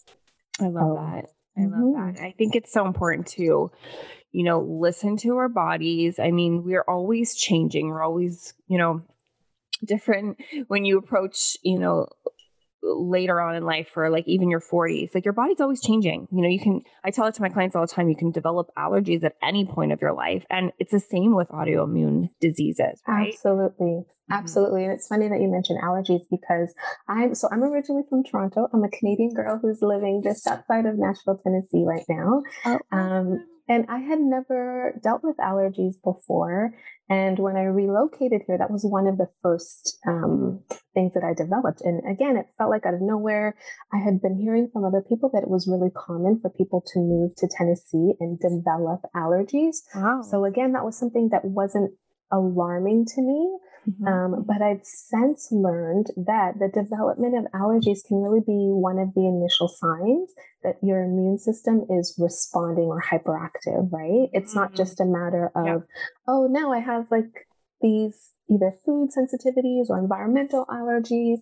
I 0.60 0.68
love 0.68 0.82
so, 0.82 0.94
that. 0.94 1.24
I 1.56 1.62
love 1.62 1.80
mm-hmm. 1.80 2.14
that. 2.14 2.22
I 2.22 2.34
think 2.36 2.54
it's 2.54 2.72
so 2.72 2.86
important 2.86 3.26
to, 3.28 3.70
you 4.30 4.44
know, 4.44 4.60
listen 4.60 5.16
to 5.18 5.38
our 5.38 5.48
bodies. 5.48 6.18
I 6.18 6.30
mean, 6.30 6.64
we're 6.64 6.84
always 6.86 7.34
changing. 7.34 7.88
We're 7.88 8.02
always, 8.02 8.52
you 8.68 8.76
know, 8.76 9.02
different 9.82 10.38
when 10.68 10.84
you 10.84 10.98
approach, 10.98 11.56
you 11.62 11.78
know, 11.78 12.08
later 12.82 13.40
on 13.40 13.54
in 13.56 13.64
life 13.64 13.88
or 13.96 14.10
like 14.10 14.26
even 14.28 14.50
your 14.50 14.60
40s 14.60 15.14
like 15.14 15.24
your 15.24 15.32
body's 15.32 15.60
always 15.60 15.80
changing 15.80 16.28
you 16.30 16.42
know 16.42 16.48
you 16.48 16.60
can 16.60 16.82
i 17.04 17.10
tell 17.10 17.26
it 17.26 17.34
to 17.34 17.42
my 17.42 17.48
clients 17.48 17.74
all 17.74 17.82
the 17.82 17.92
time 17.92 18.08
you 18.08 18.16
can 18.16 18.30
develop 18.30 18.68
allergies 18.78 19.24
at 19.24 19.34
any 19.42 19.64
point 19.64 19.92
of 19.92 20.00
your 20.00 20.12
life 20.12 20.44
and 20.50 20.72
it's 20.78 20.92
the 20.92 21.00
same 21.00 21.34
with 21.34 21.48
autoimmune 21.48 22.28
diseases 22.40 23.00
right? 23.08 23.32
absolutely 23.32 23.86
mm-hmm. 23.86 24.32
absolutely 24.32 24.84
and 24.84 24.92
it's 24.92 25.08
funny 25.08 25.28
that 25.28 25.40
you 25.40 25.48
mentioned 25.48 25.80
allergies 25.82 26.22
because 26.30 26.74
i'm 27.08 27.34
so 27.34 27.48
i'm 27.50 27.62
originally 27.62 28.02
from 28.08 28.22
toronto 28.22 28.68
i'm 28.72 28.84
a 28.84 28.90
canadian 28.90 29.32
girl 29.34 29.58
who's 29.60 29.80
living 29.80 30.20
just 30.22 30.46
outside 30.46 30.86
of 30.86 30.98
nashville 30.98 31.40
tennessee 31.42 31.84
right 31.86 32.04
now 32.08 32.42
oh. 32.66 32.78
um, 32.92 33.44
and 33.68 33.86
I 33.88 33.98
had 33.98 34.20
never 34.20 34.98
dealt 35.02 35.22
with 35.24 35.36
allergies 35.38 35.94
before. 36.02 36.74
And 37.08 37.38
when 37.38 37.56
I 37.56 37.64
relocated 37.64 38.42
here, 38.46 38.58
that 38.58 38.70
was 38.70 38.84
one 38.84 39.06
of 39.06 39.16
the 39.16 39.28
first 39.42 39.98
um, 40.06 40.62
things 40.92 41.14
that 41.14 41.22
I 41.22 41.34
developed. 41.34 41.80
And 41.82 42.02
again, 42.10 42.36
it 42.36 42.46
felt 42.58 42.70
like 42.70 42.84
out 42.84 42.94
of 42.94 43.00
nowhere. 43.00 43.56
I 43.92 43.98
had 43.98 44.20
been 44.20 44.36
hearing 44.36 44.68
from 44.72 44.84
other 44.84 45.02
people 45.08 45.30
that 45.32 45.42
it 45.42 45.50
was 45.50 45.68
really 45.68 45.90
common 45.94 46.40
for 46.40 46.50
people 46.50 46.82
to 46.94 46.98
move 46.98 47.36
to 47.36 47.48
Tennessee 47.48 48.14
and 48.18 48.38
develop 48.40 49.02
allergies. 49.14 49.82
Wow. 49.94 50.22
So 50.22 50.44
again, 50.44 50.72
that 50.72 50.84
was 50.84 50.98
something 50.98 51.28
that 51.30 51.44
wasn't 51.44 51.92
alarming 52.32 53.06
to 53.14 53.22
me. 53.22 53.58
Mm-hmm. 53.88 54.06
Um, 54.06 54.44
but 54.46 54.62
I've 54.62 54.84
since 54.84 55.48
learned 55.52 56.08
that 56.16 56.54
the 56.58 56.68
development 56.68 57.36
of 57.36 57.52
allergies 57.52 58.04
can 58.06 58.18
really 58.18 58.40
be 58.40 58.70
one 58.70 58.98
of 58.98 59.14
the 59.14 59.26
initial 59.26 59.68
signs 59.68 60.32
that 60.62 60.76
your 60.82 61.02
immune 61.02 61.38
system 61.38 61.86
is 61.90 62.16
responding 62.18 62.86
or 62.86 63.02
hyperactive, 63.02 63.92
right? 63.92 64.28
It's 64.32 64.50
mm-hmm. 64.50 64.60
not 64.60 64.74
just 64.74 65.00
a 65.00 65.04
matter 65.04 65.52
of, 65.54 65.66
yeah. 65.66 65.78
oh, 66.26 66.48
now 66.50 66.72
I 66.72 66.80
have 66.80 67.06
like 67.10 67.46
these 67.80 68.30
either 68.50 68.72
food 68.84 69.10
sensitivities 69.16 69.90
or 69.90 69.98
environmental 69.98 70.66
allergies. 70.66 71.38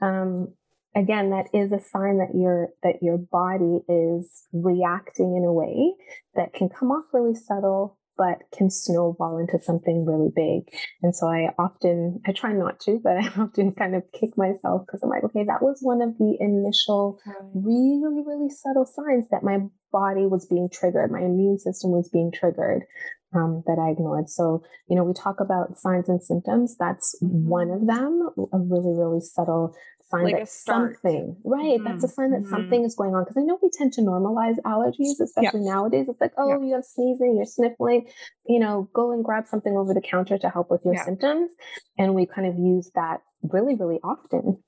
Um, 0.00 0.54
again 0.94 1.30
that 1.30 1.46
is 1.54 1.72
a 1.72 1.80
sign 1.80 2.18
that 2.18 2.34
your 2.34 2.68
that 2.82 3.02
your 3.02 3.16
body 3.16 3.80
is 3.88 4.44
reacting 4.52 5.36
in 5.36 5.44
a 5.44 5.52
way 5.52 5.94
that 6.34 6.52
can 6.52 6.68
come 6.68 6.90
off 6.90 7.04
really 7.12 7.34
subtle 7.34 7.96
but 8.20 8.42
can 8.52 8.68
snowball 8.68 9.38
into 9.38 9.58
something 9.64 10.04
really 10.04 10.28
big. 10.36 10.68
And 11.02 11.16
so 11.16 11.26
I 11.26 11.54
often, 11.58 12.20
I 12.26 12.32
try 12.32 12.52
not 12.52 12.78
to, 12.80 13.00
but 13.02 13.16
I 13.20 13.26
often 13.40 13.72
kind 13.72 13.96
of 13.96 14.02
kick 14.12 14.36
myself 14.36 14.82
because 14.84 15.00
I'm 15.02 15.08
like, 15.08 15.24
okay, 15.24 15.44
that 15.44 15.62
was 15.62 15.78
one 15.80 16.02
of 16.02 16.18
the 16.18 16.36
initial 16.38 17.18
really, 17.54 18.22
really 18.26 18.50
subtle 18.50 18.84
signs 18.84 19.24
that 19.30 19.42
my 19.42 19.60
body 19.90 20.26
was 20.26 20.46
being 20.46 20.68
triggered, 20.70 21.10
my 21.10 21.20
immune 21.20 21.58
system 21.58 21.92
was 21.92 22.10
being 22.12 22.30
triggered. 22.30 22.84
Um, 23.32 23.62
that 23.68 23.78
I 23.78 23.92
ignored. 23.92 24.28
So, 24.28 24.64
you 24.88 24.96
know, 24.96 25.04
we 25.04 25.12
talk 25.12 25.38
about 25.38 25.78
signs 25.78 26.08
and 26.08 26.20
symptoms. 26.20 26.74
That's 26.76 27.14
mm-hmm. 27.22 27.48
one 27.48 27.70
of 27.70 27.86
them, 27.86 28.28
a 28.52 28.58
really, 28.58 28.92
really 28.98 29.20
subtle 29.20 29.72
sign 30.10 30.24
like 30.24 30.38
that 30.38 30.48
something, 30.48 31.36
right? 31.44 31.78
Mm-hmm. 31.78 31.84
That's 31.84 32.04
a 32.04 32.08
sign 32.08 32.32
that 32.32 32.40
mm-hmm. 32.40 32.50
something 32.50 32.84
is 32.84 32.94
going 32.94 33.14
on. 33.14 33.24
Because 33.24 33.36
I 33.36 33.42
know 33.42 33.58
we 33.62 33.70
tend 33.70 33.92
to 33.94 34.00
normalize 34.02 34.56
allergies, 34.64 35.20
especially 35.22 35.64
yeah. 35.64 35.72
nowadays. 35.72 36.06
It's 36.08 36.20
like, 36.20 36.32
oh, 36.36 36.48
yeah. 36.48 36.66
you 36.66 36.74
have 36.74 36.84
sneezing, 36.84 37.36
you're 37.36 37.46
sniffling, 37.46 38.06
you 38.46 38.58
know, 38.58 38.88
go 38.92 39.12
and 39.12 39.24
grab 39.24 39.46
something 39.46 39.76
over 39.76 39.94
the 39.94 40.00
counter 40.00 40.38
to 40.38 40.48
help 40.50 40.70
with 40.70 40.82
your 40.84 40.94
yeah. 40.94 41.04
symptoms. 41.04 41.50
And 41.98 42.14
we 42.14 42.26
kind 42.26 42.46
of 42.46 42.58
use 42.58 42.90
that 42.94 43.20
really, 43.42 43.74
really 43.74 44.00
often. 44.02 44.62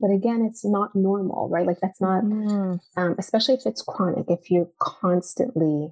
But 0.00 0.10
again, 0.10 0.46
it's 0.48 0.64
not 0.64 0.94
normal, 0.94 1.48
right? 1.48 1.66
Like 1.66 1.80
that's 1.80 2.00
not, 2.00 2.24
mm. 2.24 2.78
um, 2.96 3.14
especially 3.18 3.54
if 3.54 3.66
it's 3.66 3.82
chronic, 3.82 4.26
if 4.28 4.50
you're 4.50 4.70
constantly 4.80 5.90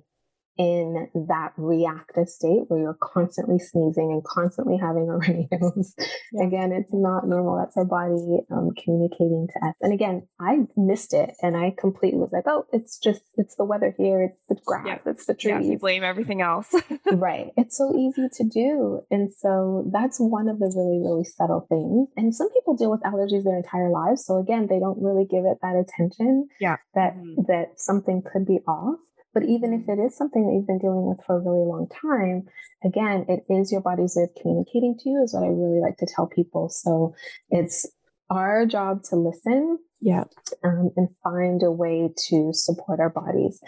in 0.59 1.09
that 1.15 1.53
reactive 1.57 2.29
state 2.29 2.65
where 2.69 2.79
you're 2.79 2.99
constantly 3.01 3.59
sneezing 3.59 4.13
and 4.13 4.23
constantly 4.25 4.77
having 4.77 5.09
a 5.09 5.17
runny 5.17 5.49
nose. 5.51 5.95
Yeah. 6.33 6.47
Again, 6.47 6.73
it's 6.73 6.93
not 6.93 7.27
normal. 7.27 7.57
That's 7.59 7.77
our 7.77 7.85
body 7.85 8.41
um, 8.51 8.71
communicating 8.83 9.49
to 9.53 9.67
us. 9.67 9.75
And 9.81 9.93
again, 9.93 10.29
I 10.39 10.67
missed 10.77 11.15
it 11.15 11.31
and 11.43 11.57
I 11.57 11.75
completely 11.79 12.19
was 12.19 12.31
like, 12.33 12.45
oh, 12.47 12.67
it's 12.73 12.99
just, 12.99 13.23
it's 13.37 13.57
the 13.57 13.65
weather 13.65 13.95
here. 13.97 14.23
It's 14.23 14.41
the 14.49 14.57
grass. 14.65 14.87
Yeah. 14.87 15.11
It's 15.11 15.27
the 15.27 15.35
trees. 15.35 15.53
Yeah, 15.53 15.61
you 15.61 15.79
blame 15.79 16.05
everything 16.05 16.43
else. 16.43 16.75
right. 17.13 17.53
It's 17.57 17.79
so 17.79 17.97
easy 17.97 18.29
to 18.31 18.45
do. 18.45 19.01
And 19.11 19.33
so 19.33 19.89
that's 19.91 20.19
one 20.19 20.49
of 20.49 20.59
the 20.59 20.71
really, 20.77 21.01
really 21.03 21.25
subtle 21.25 21.67
things. 21.69 22.09
And 22.17 22.35
some 22.35 22.51
people 22.53 22.77
deal 22.77 22.91
with 22.91 23.01
allergies 23.01 23.45
their 23.45 23.57
entire 23.57 23.91
lives. 23.91 24.27
So 24.27 24.37
again, 24.37 24.67
they 24.69 24.79
don't 24.79 25.01
really 25.03 25.25
give 25.25 25.45
it 25.45 25.59
that 25.63 25.77
attention. 25.77 26.49
Yeah. 26.61 26.77
That, 26.95 27.17
mm-hmm. 27.17 27.43
that 27.49 27.81
something 27.81 28.23
could 28.31 28.45
be 28.45 28.59
off. 28.69 28.99
But 29.35 29.45
even 29.45 29.73
if 29.73 29.89
it 29.89 30.01
is 30.01 30.17
something 30.17 30.47
that 30.47 30.53
you've 30.53 30.67
been 30.67 30.79
dealing 30.79 31.07
with 31.07 31.25
for 31.25 31.37
a 31.37 31.41
really 31.41 31.67
long 31.67 31.89
time, 31.89 32.45
again, 32.85 33.25
it 33.29 33.45
is 33.49 33.73
your 33.73 33.81
body's 33.81 34.15
way 34.17 34.25
of 34.25 34.31
communicating 34.41 34.97
to 34.99 35.09
you, 35.09 35.23
is 35.23 35.35
what 35.35 35.45
I 35.45 35.49
really 35.49 35.81
like 35.81 35.97
to 35.99 36.07
tell 36.07 36.27
people. 36.27 36.69
So 36.69 37.15
it's 37.51 37.87
our 38.31 38.67
job 38.67 39.03
to 39.05 39.17
listen 39.17 39.79
yeah. 40.03 40.25
Um, 40.65 40.91
and 40.97 41.09
find 41.23 41.63
a 41.63 41.71
way 41.71 42.11
to 42.29 42.53
support 42.53 42.99
our 42.99 43.09
bodies. 43.09 43.61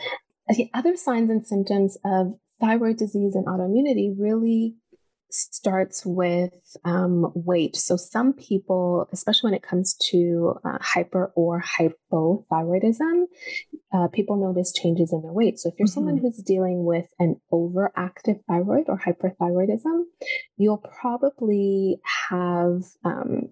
The 0.49 0.69
other 0.75 0.97
signs 0.97 1.31
and 1.31 1.47
symptoms 1.47 1.97
of 2.05 2.35
thyroid 2.61 2.97
disease 2.97 3.35
and 3.35 3.47
autoimmunity 3.47 4.15
really 4.19 4.75
starts 5.31 6.05
with 6.05 6.77
um, 6.85 7.33
weight. 7.35 7.77
So, 7.77 7.97
some 7.97 8.33
people, 8.33 9.09
especially 9.13 9.49
when 9.49 9.55
it 9.55 9.63
comes 9.63 9.95
to 10.11 10.55
uh, 10.65 10.79
hyper 10.81 11.33
or 11.35 11.63
hypothyroidism, 11.63 13.25
uh, 13.93 14.09
people 14.09 14.37
notice 14.37 14.73
changes 14.73 15.13
in 15.13 15.23
their 15.23 15.33
weight. 15.33 15.59
So, 15.59 15.69
if 15.69 15.75
you're 15.79 15.87
mm-hmm. 15.87 15.95
someone 15.95 16.19
who's 16.19 16.39
dealing 16.39 16.85
with 16.85 17.07
an 17.19 17.41
overactive 17.53 18.41
thyroid 18.49 18.85
or 18.89 18.99
hyperthyroidism, 18.99 20.05
you'll 20.57 20.85
probably 21.01 22.01
have 22.31 22.83
um, 23.05 23.51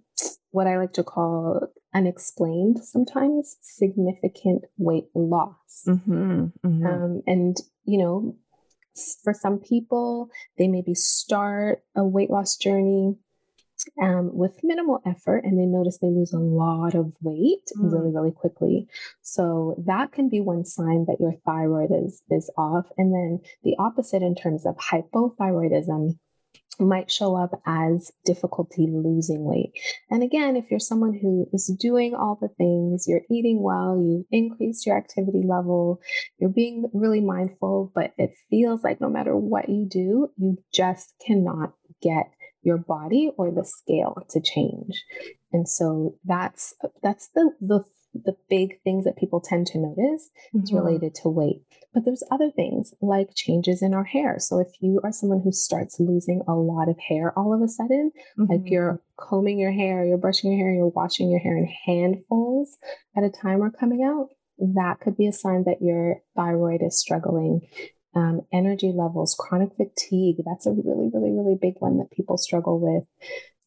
what 0.51 0.67
I 0.67 0.79
like 0.79 0.93
to 0.95 1.03
call 1.03 1.69
unexplained, 1.95 2.79
sometimes 2.85 3.57
significant 3.61 4.65
weight 4.79 5.09
loss. 5.15 5.85
Mm-hmm, 5.87 6.45
mm-hmm. 6.65 6.87
Um, 6.87 7.23
and, 7.27 7.57
you 7.85 7.99
know, 7.99 8.37
for 9.23 9.33
some 9.35 9.59
people, 9.59 10.29
they 10.59 10.69
maybe 10.69 10.95
start 10.95 11.83
a 11.97 12.05
weight 12.05 12.31
loss 12.31 12.57
journey 12.57 13.17
um, 14.01 14.31
with 14.33 14.61
minimal 14.63 15.01
effort 15.07 15.45
and 15.45 15.59
they 15.59 15.67
notice 15.67 15.99
they 15.99 16.09
lose 16.09 16.33
a 16.33 16.39
lot 16.39 16.95
of 16.95 17.15
weight 17.21 17.69
mm. 17.77 17.93
really 17.93 18.13
really 18.13 18.31
quickly 18.31 18.87
so 19.23 19.75
that 19.87 20.13
can 20.13 20.29
be 20.29 20.41
one 20.41 20.65
sign 20.65 21.05
that 21.07 21.17
your 21.19 21.35
thyroid 21.45 21.91
is 21.91 22.23
is 22.31 22.51
off 22.57 22.87
and 22.97 23.13
then 23.13 23.41
the 23.65 23.75
opposite 23.79 24.23
in 24.23 24.35
terms 24.35 24.65
of 24.67 24.77
hypothyroidism 24.77 26.19
might 26.79 27.11
show 27.11 27.37
up 27.37 27.61
as 27.67 28.11
difficulty 28.25 28.89
losing 28.91 29.45
weight. 29.45 29.73
And 30.11 30.23
again, 30.23 30.57
if 30.57 30.71
you're 30.71 30.81
someone 30.81 31.19
who 31.21 31.47
is 31.53 31.67
doing 31.79 32.15
all 32.15 32.39
the 32.41 32.49
things, 32.49 33.07
you're 33.07 33.23
eating 33.31 33.63
well, 33.63 34.01
you've 34.01 34.27
increased 34.31 34.87
your 34.87 34.97
activity 34.97 35.43
level, 35.47 36.01
you're 36.39 36.51
being 36.51 36.91
really 36.93 37.21
mindful, 37.21 37.93
but 37.95 38.13
it 38.19 38.33
feels 38.51 38.83
like 38.83 39.01
no 39.01 39.11
matter 39.11 39.37
what 39.37 39.69
you 39.69 39.87
do, 39.89 40.31
you 40.37 40.59
just 40.73 41.15
cannot 41.25 41.75
get 42.03 42.31
your 42.63 42.79
body 42.79 43.31
or 43.37 43.51
the 43.51 43.65
scale 43.65 44.17
to 44.31 44.41
change. 44.41 45.05
And 45.53 45.69
so 45.69 46.17
that's 46.25 46.75
that's 47.03 47.29
the 47.35 47.51
the 47.61 47.85
the 48.15 48.37
big 48.49 48.81
things 48.83 49.05
that 49.05 49.17
people 49.17 49.41
tend 49.41 49.67
to 49.69 49.79
notice 49.79 50.31
mm-hmm. 50.49 50.63
is 50.63 50.73
related 50.73 51.15
to 51.17 51.29
weight. 51.29 51.63
But 51.95 52.05
there's 52.05 52.23
other 52.31 52.51
things 52.51 52.95
like 53.01 53.35
changes 53.35 53.83
in 53.83 53.95
our 53.95 54.05
hair. 54.05 54.37
So 54.39 54.59
if 54.59 54.69
you 54.81 55.01
are 55.05 55.13
someone 55.13 55.43
who 55.43 55.53
starts 55.53 56.01
losing 56.01 56.43
a 56.49 56.55
lot 56.55 56.89
of 56.89 56.99
hair 56.99 57.37
all 57.39 57.55
of 57.55 57.63
a 57.63 57.69
sudden, 57.69 58.13
mm-hmm. 58.39 58.53
like 58.53 58.63
you're 58.65 59.01
combing 59.19 59.59
your 59.59 59.73
hair, 59.73 60.05
you're 60.05 60.19
brushing 60.19 60.53
your 60.53 60.61
hair, 60.61 60.75
you're 60.75 60.89
washing 60.89 61.31
your 61.31 61.41
hair 61.41 61.57
in 61.57 61.69
handfuls 61.87 62.79
at 63.17 63.25
a 63.25 63.31
time 63.31 63.63
are 63.63 63.71
coming 63.71 64.03
out, 64.03 64.29
that 64.59 65.01
could 65.01 65.17
be 65.17 65.27
a 65.27 65.33
sign 65.33 65.65
that 65.65 65.83
your 65.83 66.17
thyroid 66.37 66.83
is 66.83 66.99
struggling. 66.99 67.69
Um, 68.15 68.43
energy 68.53 68.93
levels, 68.95 69.35
chronic 69.39 69.71
fatigue, 69.77 70.37
that's 70.45 70.67
a 70.67 70.71
really, 70.71 71.11
really, 71.13 71.31
really 71.31 71.57
big 71.61 71.75
one 71.79 71.99
that 71.99 72.11
people 72.11 72.37
struggle 72.37 72.79
with. 72.79 73.05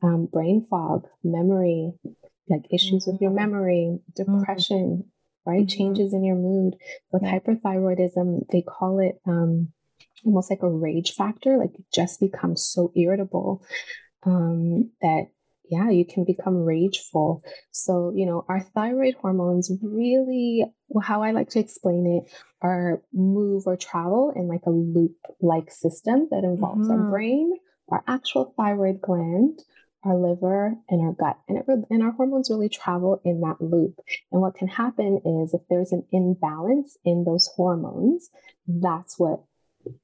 Um, 0.04 0.28
brain 0.32 0.66
fog, 0.70 1.08
memory, 1.24 1.94
like 2.50 2.66
issues 2.72 3.04
mm-hmm. 3.04 3.12
with 3.12 3.22
your 3.22 3.32
mm-hmm. 3.32 3.52
memory, 3.52 4.00
mm-hmm. 4.20 4.38
depression, 4.40 5.04
mm-hmm. 5.04 5.50
right? 5.50 5.68
Changes 5.68 6.14
in 6.14 6.24
your 6.24 6.36
mood. 6.36 6.75
With 7.12 7.24
hyperthyroidism, 7.24 8.48
they 8.52 8.62
call 8.62 9.00
it 9.00 9.20
um, 9.25 9.70
almost 10.25 10.50
like 10.50 10.64
a 10.64 10.70
rage 10.70 11.14
factor. 11.14 11.58
Like 11.58 11.72
you 11.78 11.86
just 11.94 12.20
become 12.20 12.56
so 12.56 12.92
irritable 12.96 13.64
um, 14.25 14.92
that 15.02 15.28
yeah, 15.70 15.90
you 15.90 16.06
can 16.06 16.25
become 16.25 16.58
rageful. 16.58 17.44
So, 17.72 18.12
you 18.16 18.25
know, 18.25 18.46
our 18.48 18.60
thyroid 18.60 19.16
hormones 19.16 19.72
really, 19.82 20.66
how 21.02 21.24
I 21.24 21.32
like 21.32 21.50
to 21.52 21.60
explain 21.60 22.06
it, 22.06 22.32
are 22.62 23.02
move 23.14 23.64
or 23.66 23.75
travel 23.75 24.32
in 24.36 24.48
like 24.48 24.66
a 24.66 24.72
loop 24.72 25.16
like 25.42 25.72
system 25.72 26.28
that 26.32 26.44
involves 26.44 26.88
mm-hmm. 26.88 27.02
our 27.02 27.10
brain, 27.10 27.52
our 27.90 28.04
actual 28.08 28.54
thyroid 28.58 29.02
gland, 29.02 29.60
our 30.05 30.15
liver 30.15 30.75
and 30.89 31.01
our 31.01 31.13
gut. 31.13 31.38
And 31.47 31.57
it 31.57 31.65
and 31.89 32.03
our 32.03 32.12
hormones 32.12 32.50
really 32.50 32.69
travel 32.69 33.21
in 33.25 33.41
that 33.41 33.57
loop. 33.59 33.95
And 34.31 34.41
what 34.41 34.55
can 34.55 34.67
happen 34.67 35.21
is 35.25 35.53
if 35.53 35.62
there's 35.69 35.91
an 35.91 36.05
imbalance 36.12 36.97
in 37.03 37.25
those 37.25 37.50
hormones 37.55 38.29
that's 38.67 39.19
what 39.19 39.43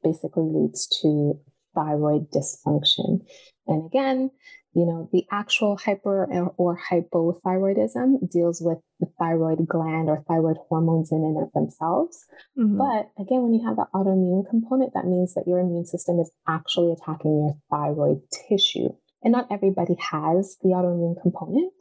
basically 0.04 0.44
leads 0.44 0.88
to 1.02 1.40
thyroid 1.74 2.28
dysfunction. 2.32 3.22
And 3.68 3.86
again 3.86 4.32
you 4.74 4.86
know 4.86 5.10
the 5.12 5.26
actual 5.32 5.78
hyper 5.78 6.26
or 6.58 6.80
hypothyroidism 6.90 8.30
deals 8.32 8.62
with 8.62 8.78
the 9.00 9.08
thyroid 9.20 9.68
gland 9.68 10.10
or 10.10 10.24
thyroid 10.28 10.58
hormones 10.70 11.12
in 11.12 11.18
and 11.18 11.44
of 11.44 11.52
themselves. 11.54 12.26
Mm-hmm. 12.58 12.78
but 12.78 13.12
again 13.22 13.42
when 13.44 13.54
you 13.54 13.66
have 13.68 13.76
the 13.76 13.88
autoimmune 13.94 14.50
component 14.50 14.94
that 14.94 15.06
means 15.06 15.34
that 15.34 15.44
your 15.46 15.60
immune 15.60 15.86
system 15.86 16.20
is 16.20 16.32
actually 16.48 16.94
attacking 16.94 17.32
your 17.32 17.56
thyroid 17.70 18.22
tissue 18.48 18.90
and 19.24 19.32
not 19.32 19.48
everybody 19.52 19.96
has 20.00 20.58
the 20.62 20.70
autoimmune 20.70 21.22
component, 21.22 21.74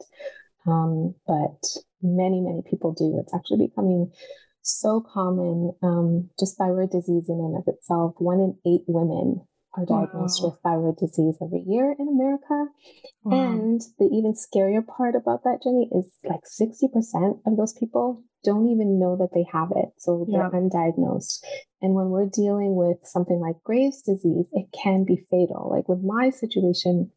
um, 0.67 1.15
but 1.27 1.63
many, 2.01 2.41
many 2.41 2.61
people 2.69 2.93
do. 2.93 3.17
It's 3.19 3.33
actually 3.33 3.67
becoming 3.67 4.11
so 4.61 5.01
common. 5.01 5.73
Um, 5.81 6.29
just 6.39 6.57
thyroid 6.57 6.91
disease 6.91 7.29
in 7.29 7.35
and 7.35 7.57
of 7.57 7.63
itself. 7.67 8.15
One 8.17 8.39
in 8.39 8.57
eight 8.65 8.83
women 8.87 9.41
are 9.73 9.85
diagnosed 9.85 10.43
wow. 10.43 10.49
with 10.49 10.59
thyroid 10.63 10.97
disease 10.97 11.35
every 11.41 11.63
year 11.65 11.95
in 11.97 12.07
America. 12.07 12.65
Wow. 13.23 13.53
And 13.53 13.81
the 13.99 14.05
even 14.05 14.33
scarier 14.33 14.85
part 14.85 15.15
about 15.15 15.43
that, 15.43 15.63
Jenny, 15.63 15.89
is 15.91 16.11
like 16.25 16.41
60% 16.43 17.39
of 17.45 17.57
those 17.57 17.73
people 17.73 18.23
don't 18.43 18.67
even 18.67 18.99
know 18.99 19.15
that 19.17 19.29
they 19.33 19.45
have 19.51 19.69
it. 19.75 19.89
So 19.97 20.25
they're 20.29 20.41
yeah. 20.41 20.49
undiagnosed. 20.49 21.43
And 21.81 21.93
when 21.93 22.09
we're 22.09 22.25
dealing 22.25 22.75
with 22.75 22.97
something 23.03 23.39
like 23.39 23.63
Graves' 23.63 24.01
disease, 24.01 24.47
it 24.51 24.67
can 24.73 25.05
be 25.05 25.25
fatal. 25.29 25.69
Like 25.71 25.87
with 25.87 26.03
my 26.03 26.31
situation, 26.31 27.11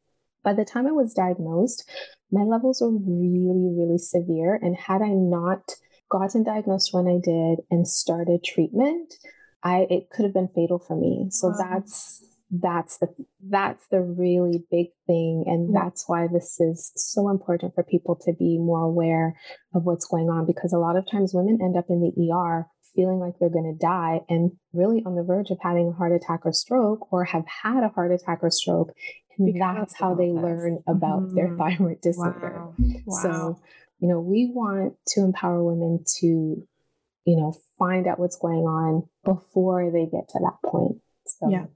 by 0.44 0.52
the 0.52 0.64
time 0.64 0.86
I 0.86 0.92
was 0.92 1.14
diagnosed, 1.14 1.88
my 2.30 2.42
levels 2.42 2.80
were 2.80 2.90
really, 2.90 3.74
really 3.76 3.98
severe. 3.98 4.58
And 4.60 4.76
had 4.76 5.02
I 5.02 5.08
not 5.08 5.72
gotten 6.10 6.44
diagnosed 6.44 6.92
when 6.92 7.08
I 7.08 7.18
did 7.22 7.64
and 7.70 7.88
started 7.88 8.44
treatment, 8.44 9.14
I 9.62 9.86
it 9.90 10.10
could 10.10 10.24
have 10.24 10.34
been 10.34 10.50
fatal 10.54 10.78
for 10.78 10.96
me. 10.96 11.28
So 11.30 11.48
wow. 11.48 11.56
that's 11.58 12.24
that's 12.50 12.98
the 12.98 13.08
that's 13.48 13.86
the 13.88 14.00
really 14.00 14.62
big 14.70 14.88
thing 15.06 15.44
and 15.46 15.74
that's 15.74 16.04
why 16.06 16.28
this 16.32 16.60
is 16.60 16.92
so 16.94 17.28
important 17.28 17.74
for 17.74 17.82
people 17.82 18.14
to 18.14 18.32
be 18.38 18.58
more 18.58 18.82
aware 18.82 19.34
of 19.74 19.84
what's 19.84 20.06
going 20.06 20.28
on 20.28 20.46
because 20.46 20.72
a 20.72 20.78
lot 20.78 20.96
of 20.96 21.10
times 21.10 21.34
women 21.34 21.58
end 21.60 21.76
up 21.76 21.86
in 21.88 22.00
the 22.00 22.32
ER 22.32 22.66
feeling 22.94 23.18
like 23.18 23.34
they're 23.40 23.48
going 23.48 23.72
to 23.72 23.84
die 23.84 24.20
and 24.28 24.52
really 24.72 25.02
on 25.04 25.16
the 25.16 25.22
verge 25.22 25.50
of 25.50 25.58
having 25.60 25.88
a 25.88 25.92
heart 25.92 26.12
attack 26.12 26.40
or 26.44 26.52
stroke 26.52 27.12
or 27.12 27.24
have 27.24 27.44
had 27.46 27.82
a 27.82 27.88
heart 27.88 28.12
attack 28.12 28.38
or 28.42 28.50
stroke 28.50 28.92
and 29.38 29.60
that's 29.60 29.94
how 29.94 30.14
they 30.14 30.30
learn 30.30 30.82
about 30.86 31.22
mm-hmm. 31.22 31.34
their 31.34 31.56
thyroid 31.56 32.00
disorder. 32.00 32.66
Wow. 32.66 32.74
Wow. 33.06 33.22
So, 33.22 33.60
you 34.00 34.08
know, 34.08 34.20
we 34.20 34.50
want 34.52 34.94
to 35.08 35.20
empower 35.20 35.62
women 35.62 36.04
to, 36.20 36.26
you 36.26 37.36
know, 37.36 37.54
find 37.78 38.06
out 38.06 38.18
what's 38.18 38.36
going 38.36 38.64
on 38.64 39.08
before 39.24 39.90
they 39.90 40.06
get 40.06 40.28
to 40.30 40.38
that 40.40 40.70
point. 40.70 40.96
So, 41.26 41.48
yeah. 41.50 41.66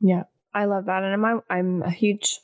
Yeah. 0.00 0.22
I 0.54 0.64
love 0.64 0.86
that. 0.86 1.02
And 1.02 1.12
I'm, 1.12 1.24
a, 1.24 1.42
I'm 1.50 1.82
a 1.82 1.90
huge 1.90 2.40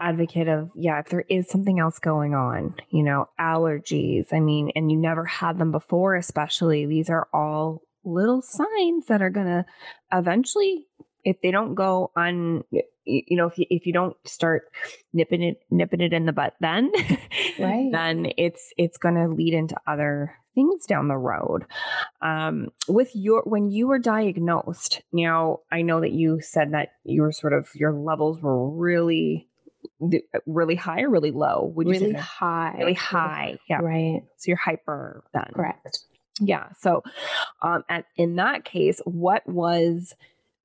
advocate 0.00 0.48
of, 0.48 0.70
yeah, 0.74 0.98
if 1.00 1.10
there 1.10 1.24
is 1.28 1.48
something 1.48 1.78
else 1.78 1.98
going 1.98 2.34
on, 2.34 2.74
you 2.90 3.02
know, 3.02 3.26
allergies, 3.38 4.32
I 4.32 4.40
mean, 4.40 4.72
and 4.74 4.90
you 4.90 4.96
never 4.96 5.26
had 5.26 5.58
them 5.58 5.70
before, 5.70 6.16
especially, 6.16 6.86
these 6.86 7.10
are 7.10 7.28
all 7.32 7.82
little 8.04 8.40
signs 8.40 9.06
that 9.06 9.20
are 9.22 9.30
going 9.30 9.46
to 9.46 9.64
eventually 10.12 10.86
if 11.24 11.36
they 11.42 11.50
don't 11.50 11.74
go 11.74 12.10
on 12.16 12.64
you 13.04 13.36
know 13.36 13.46
if 13.46 13.58
you, 13.58 13.66
if 13.70 13.86
you 13.86 13.92
don't 13.92 14.16
start 14.24 14.70
nipping 15.12 15.42
it 15.42 15.62
nipping 15.70 16.00
it 16.00 16.12
in 16.12 16.26
the 16.26 16.32
butt 16.32 16.54
then 16.60 16.90
right 17.58 17.90
then 17.92 18.26
it's 18.36 18.72
it's 18.76 18.98
going 18.98 19.14
to 19.14 19.28
lead 19.28 19.54
into 19.54 19.76
other 19.86 20.36
things 20.54 20.84
down 20.86 21.08
the 21.08 21.16
road. 21.16 21.64
Um, 22.20 22.68
with 22.88 23.10
your 23.14 23.42
when 23.44 23.70
you 23.70 23.88
were 23.88 23.98
diagnosed, 23.98 25.02
now 25.12 25.60
I 25.70 25.82
know 25.82 26.00
that 26.00 26.12
you 26.12 26.40
said 26.40 26.72
that 26.72 26.90
you 27.04 27.22
were 27.22 27.32
sort 27.32 27.52
of 27.52 27.68
your 27.74 27.92
levels 27.92 28.40
were 28.40 28.68
really 28.68 29.48
really 30.46 30.74
high 30.74 31.02
or 31.02 31.10
really 31.10 31.30
low? 31.30 31.72
Would 31.76 31.86
you 31.86 31.92
really 31.92 32.12
high? 32.12 32.74
Really 32.78 32.94
high. 32.94 33.58
Yeah. 33.68 33.78
Right. 33.78 34.22
So 34.36 34.48
you're 34.48 34.56
hyper 34.56 35.24
then. 35.32 35.50
Correct. 35.54 36.00
Yeah. 36.40 36.68
So, 36.80 37.02
um, 37.62 37.84
at, 37.88 38.06
in 38.16 38.36
that 38.36 38.64
case, 38.64 39.00
what 39.04 39.46
was 39.48 40.14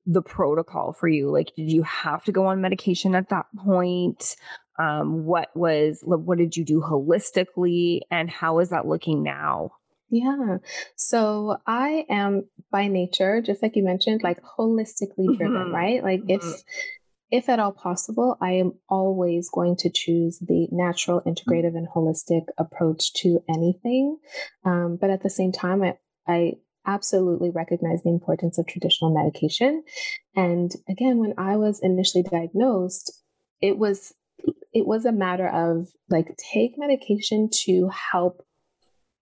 the 0.08 0.22
protocol 0.22 0.92
for 0.92 1.06
you? 1.06 1.30
Like, 1.30 1.52
did 1.54 1.70
you 1.70 1.82
have 1.82 2.24
to 2.24 2.32
go 2.32 2.46
on 2.46 2.60
medication 2.60 3.14
at 3.14 3.28
that 3.28 3.46
point? 3.56 4.36
Um, 4.78 5.24
what 5.24 5.48
was, 5.54 6.00
what 6.02 6.38
did 6.38 6.56
you 6.56 6.64
do 6.64 6.80
holistically? 6.80 8.00
And 8.10 8.30
how 8.30 8.60
is 8.60 8.70
that 8.70 8.86
looking 8.86 9.22
now? 9.22 9.72
Yeah. 10.10 10.58
So 10.96 11.58
I 11.66 12.06
am 12.08 12.44
by 12.72 12.88
nature, 12.88 13.42
just 13.42 13.62
like 13.62 13.76
you 13.76 13.84
mentioned, 13.84 14.22
like 14.22 14.40
holistically 14.42 15.36
driven, 15.36 15.52
mm-hmm. 15.52 15.74
right? 15.74 16.02
Like 16.02 16.20
mm-hmm. 16.20 16.48
if 16.48 16.62
if 17.30 17.50
at 17.50 17.58
all 17.58 17.72
possible, 17.72 18.38
I 18.40 18.52
am 18.52 18.72
always 18.88 19.50
going 19.50 19.76
to 19.80 19.90
choose 19.90 20.38
the 20.38 20.66
natural, 20.70 21.20
integrative, 21.26 21.76
and 21.76 21.86
holistic 21.86 22.46
approach 22.56 23.12
to 23.14 23.40
anything. 23.50 24.16
Um, 24.64 24.96
but 24.98 25.10
at 25.10 25.22
the 25.22 25.28
same 25.28 25.52
time, 25.52 25.82
I, 25.82 25.98
I 26.26 26.52
absolutely 26.88 27.50
recognize 27.50 28.02
the 28.02 28.10
importance 28.10 28.58
of 28.58 28.66
traditional 28.66 29.14
medication. 29.14 29.84
And 30.34 30.72
again, 30.88 31.18
when 31.18 31.34
I 31.36 31.56
was 31.56 31.80
initially 31.82 32.24
diagnosed, 32.24 33.22
it 33.60 33.78
was 33.78 34.14
it 34.72 34.86
was 34.86 35.04
a 35.04 35.12
matter 35.12 35.48
of 35.48 35.88
like 36.08 36.36
take 36.52 36.72
medication 36.76 37.50
to 37.64 37.90
help 38.12 38.44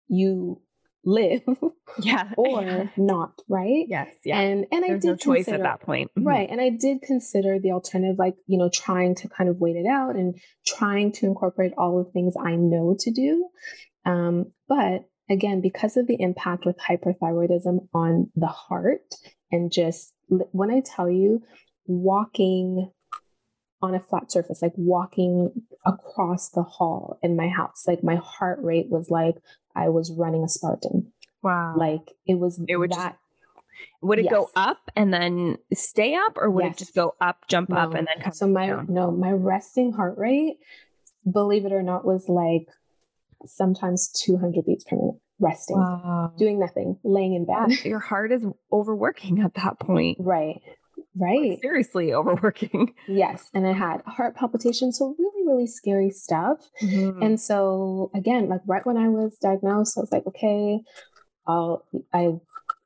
you 0.09 0.61
live 1.05 1.43
yeah. 2.03 2.31
or 2.37 2.91
not 2.97 3.33
right? 3.49 3.87
Yes 3.89 4.09
yeah. 4.25 4.41
And 4.41 4.67
and 4.73 4.83
There's 4.83 4.97
i 4.97 4.99
did 4.99 5.05
no 5.05 5.17
choice 5.17 5.45
consider, 5.45 5.57
at 5.57 5.63
that 5.63 5.87
point. 5.87 6.11
Mm-hmm. 6.11 6.27
right 6.27 6.49
and 6.51 6.61
i 6.61 6.71
did 6.71 7.03
consider 7.03 7.59
the 7.59 7.73
alternative 7.73 8.17
like 8.19 8.35
you 8.47 8.59
know 8.59 8.71
trying 8.73 9.15
to 9.17 9.29
kind 9.29 9.51
of 9.51 9.59
wait 9.59 9.77
it 9.77 9.87
out 9.87 10.17
and 10.17 10.41
trying 10.67 11.13
to 11.13 11.27
incorporate 11.27 11.73
all 11.77 12.03
the 12.03 12.11
things 12.11 12.35
i 12.41 12.57
know 12.57 12.97
to 12.99 13.11
do. 13.11 13.49
Um, 14.07 14.53
but 14.69 15.09
again 15.31 15.61
because 15.61 15.97
of 15.97 16.07
the 16.07 16.21
impact 16.21 16.65
with 16.67 16.77
hyperthyroidism 16.79 17.89
on 17.93 18.31
the 18.37 18.47
heart 18.47 19.15
and 19.51 19.73
just 19.73 20.13
when 20.29 20.71
i 20.71 20.81
tell 20.81 21.09
you 21.11 21.43
walking 21.87 22.91
on 23.85 23.95
a 23.95 24.01
flat 24.01 24.33
surface, 24.33 24.63
like 24.63 24.73
walking 24.77 25.53
across 25.85 26.49
the 26.49 26.63
hall 26.63 27.19
in 27.23 27.37
my 27.37 27.49
house. 27.49 27.85
Like 27.87 28.03
my 28.03 28.17
heart 28.17 28.59
rate 28.63 28.87
was 28.89 29.11
like 29.11 29.37
I 29.77 29.91
was 29.91 30.11
running 30.11 30.43
a 30.43 30.49
Spartan. 30.49 31.13
Wow. 31.43 31.75
Like 31.77 32.13
it 32.27 32.39
was 32.39 32.61
it 32.67 32.77
would 32.77 32.93
that. 32.93 33.13
Just, 33.13 33.19
would 34.01 34.19
it 34.19 34.25
yes. 34.25 34.33
go 34.33 34.49
up 34.55 34.91
and 34.97 35.13
then 35.13 35.59
stay 35.73 36.15
up, 36.15 36.37
or 36.37 36.49
would 36.49 36.65
yes. 36.65 36.77
it 36.77 36.79
just 36.79 36.95
go 36.95 37.15
up, 37.21 37.49
jump 37.49 37.71
no. 37.71 37.77
up, 37.77 37.95
and 37.95 38.07
then 38.07 38.23
come 38.23 38.33
So 38.33 38.47
my 38.47 38.69
down? 38.69 38.87
no, 38.89 39.11
my 39.11 39.33
resting 39.33 39.93
heart 39.93 40.17
rate, 40.17 40.59
believe 41.31 41.67
it 41.67 41.73
or 41.73 41.83
not, 41.83 42.05
was 42.05 42.29
like 42.29 42.69
sometimes 43.45 44.09
200 44.25 44.65
beats 44.65 44.85
per 44.85 44.97
minute 44.97 45.17
resting, 45.41 45.77
wow. 45.77 46.33
doing 46.39 46.59
nothing, 46.59 46.99
laying 47.05 47.35
in 47.35 47.45
bed. 47.45 47.85
Your 47.85 47.99
heart 47.99 48.33
is 48.33 48.45
overworking 48.73 49.41
at 49.41 49.55
that 49.55 49.79
point. 49.81 50.19
Right. 50.21 50.61
Right. 51.17 51.51
Like 51.51 51.61
seriously 51.63 52.13
overworking. 52.13 52.95
Yes. 53.09 53.51
And 53.55 53.67
I 53.67 53.73
had 53.73 54.01
heart 54.07 54.37
palpitations. 54.37 54.99
So 54.99 55.15
really, 55.19 55.47
really 55.47 55.67
scary 55.67 56.11
stuff. 56.11 56.59
Mm-hmm. 56.83 57.23
And 57.23 57.41
so 57.41 58.11
again, 58.15 58.49
like 58.49 58.63
right 58.67 58.85
when 58.85 58.97
I 58.97 59.09
was 59.09 59.37
diagnosed, 59.39 59.97
I 59.97 60.01
was 60.01 60.13
like, 60.13 60.27
okay, 60.27 60.81
I'll 61.47 61.85
I 62.13 62.33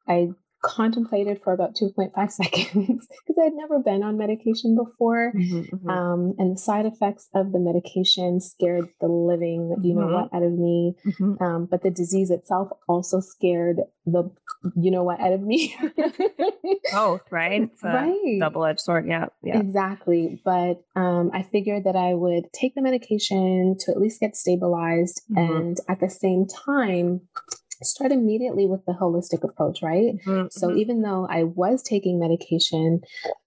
I 0.07 0.29
contemplated 0.63 1.41
for 1.43 1.53
about 1.53 1.75
2.5 1.75 2.13
seconds 2.31 3.09
because 3.09 3.37
I'd 3.43 3.55
never 3.55 3.79
been 3.79 4.03
on 4.03 4.19
medication 4.19 4.77
before. 4.77 5.33
Mm-hmm, 5.35 5.77
mm-hmm. 5.77 5.89
Um, 5.89 6.35
and 6.39 6.57
the 6.57 6.61
side 6.61 6.87
effects 6.87 7.29
of 7.35 7.53
the 7.53 7.59
medication 7.59 8.41
scared 8.41 8.89
the 9.01 9.09
living, 9.09 9.77
you 9.83 9.95
know 9.95 10.07
what, 10.07 10.27
mm-hmm. 10.27 10.37
out 10.37 10.43
of 10.43 10.53
me. 10.53 10.95
Mm-hmm. 11.07 11.43
Um, 11.43 11.69
but 11.71 11.83
the 11.83 11.91
disease 11.91 12.31
itself 12.31 12.71
also 12.89 13.21
scared 13.21 13.79
the, 14.07 14.31
you 14.77 14.91
know 14.91 15.03
what, 15.03 15.21
out 15.21 15.33
of 15.33 15.43
me. 15.43 15.77
Both, 16.93 17.23
right? 17.31 17.71
right. 17.83 18.39
Double 18.41 18.65
edged 18.65 18.81
sword. 18.81 19.07
Yeah. 19.07 19.27
Yeah. 19.43 19.61
Exactly. 19.61 20.41
But 20.45 20.83
um, 20.97 21.31
I 21.33 21.43
figured 21.43 21.85
that 21.85 21.97
I 21.97 22.15
would 22.15 22.53
take 22.53 22.75
the 22.75 22.83
medication 22.83 23.77
to 23.81 23.93
at 23.93 23.99
least 23.99 24.21
get 24.21 24.37
stabilized. 24.37 25.23
Mm-hmm. 25.31 25.57
And 25.57 25.77
at 25.89 26.01
the 26.01 26.11
same 26.11 26.47
time, 26.47 27.23
start 27.83 28.13
immediately 28.13 28.67
with 28.67 28.85
the 28.87 28.93
holistic 28.93 29.45
approach, 29.45 29.83
right? 29.83 30.15
Mm-hmm. 30.27 30.47
So 30.51 30.75
even 30.75 31.03
though 31.03 31.27
I 31.29 31.45
was 31.45 31.83
taking 31.83 32.19
medication, 32.19 33.01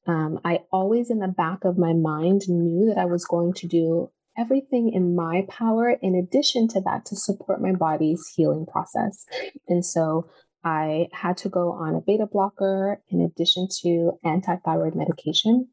um, 0.08 0.40
I 0.44 0.60
always 0.72 1.10
in 1.10 1.20
the 1.20 1.28
back 1.28 1.64
of 1.64 1.78
my 1.78 1.94
mind 1.94 2.42
knew 2.48 2.88
that 2.88 3.00
I 3.00 3.06
was 3.06 3.26
going 3.26 3.54
to 3.54 3.68
do 3.68 4.10
everything 4.38 4.92
in 4.94 5.16
my 5.16 5.46
power 5.50 5.92
in 6.02 6.16
addition 6.16 6.68
to 6.70 6.82
that 6.82 7.06
to 7.06 7.16
support 7.16 7.62
my 7.62 7.74
body's 7.74 8.26
healing 8.36 8.66
process. 8.66 9.26
And 9.68 9.86
so 9.86 10.30
I 10.64 11.08
had 11.12 11.38
to 11.38 11.50
go 11.50 11.72
on 11.72 11.96
a 11.96 12.02
beta 12.02 12.28
blocker 12.28 13.02
in 13.10 13.22
addition 13.22 13.68
to 13.82 14.14
anti-thyroid 14.24 14.96
medication. 14.96 15.68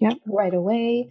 Yep. 0.00 0.14
Right 0.26 0.54
away. 0.54 1.10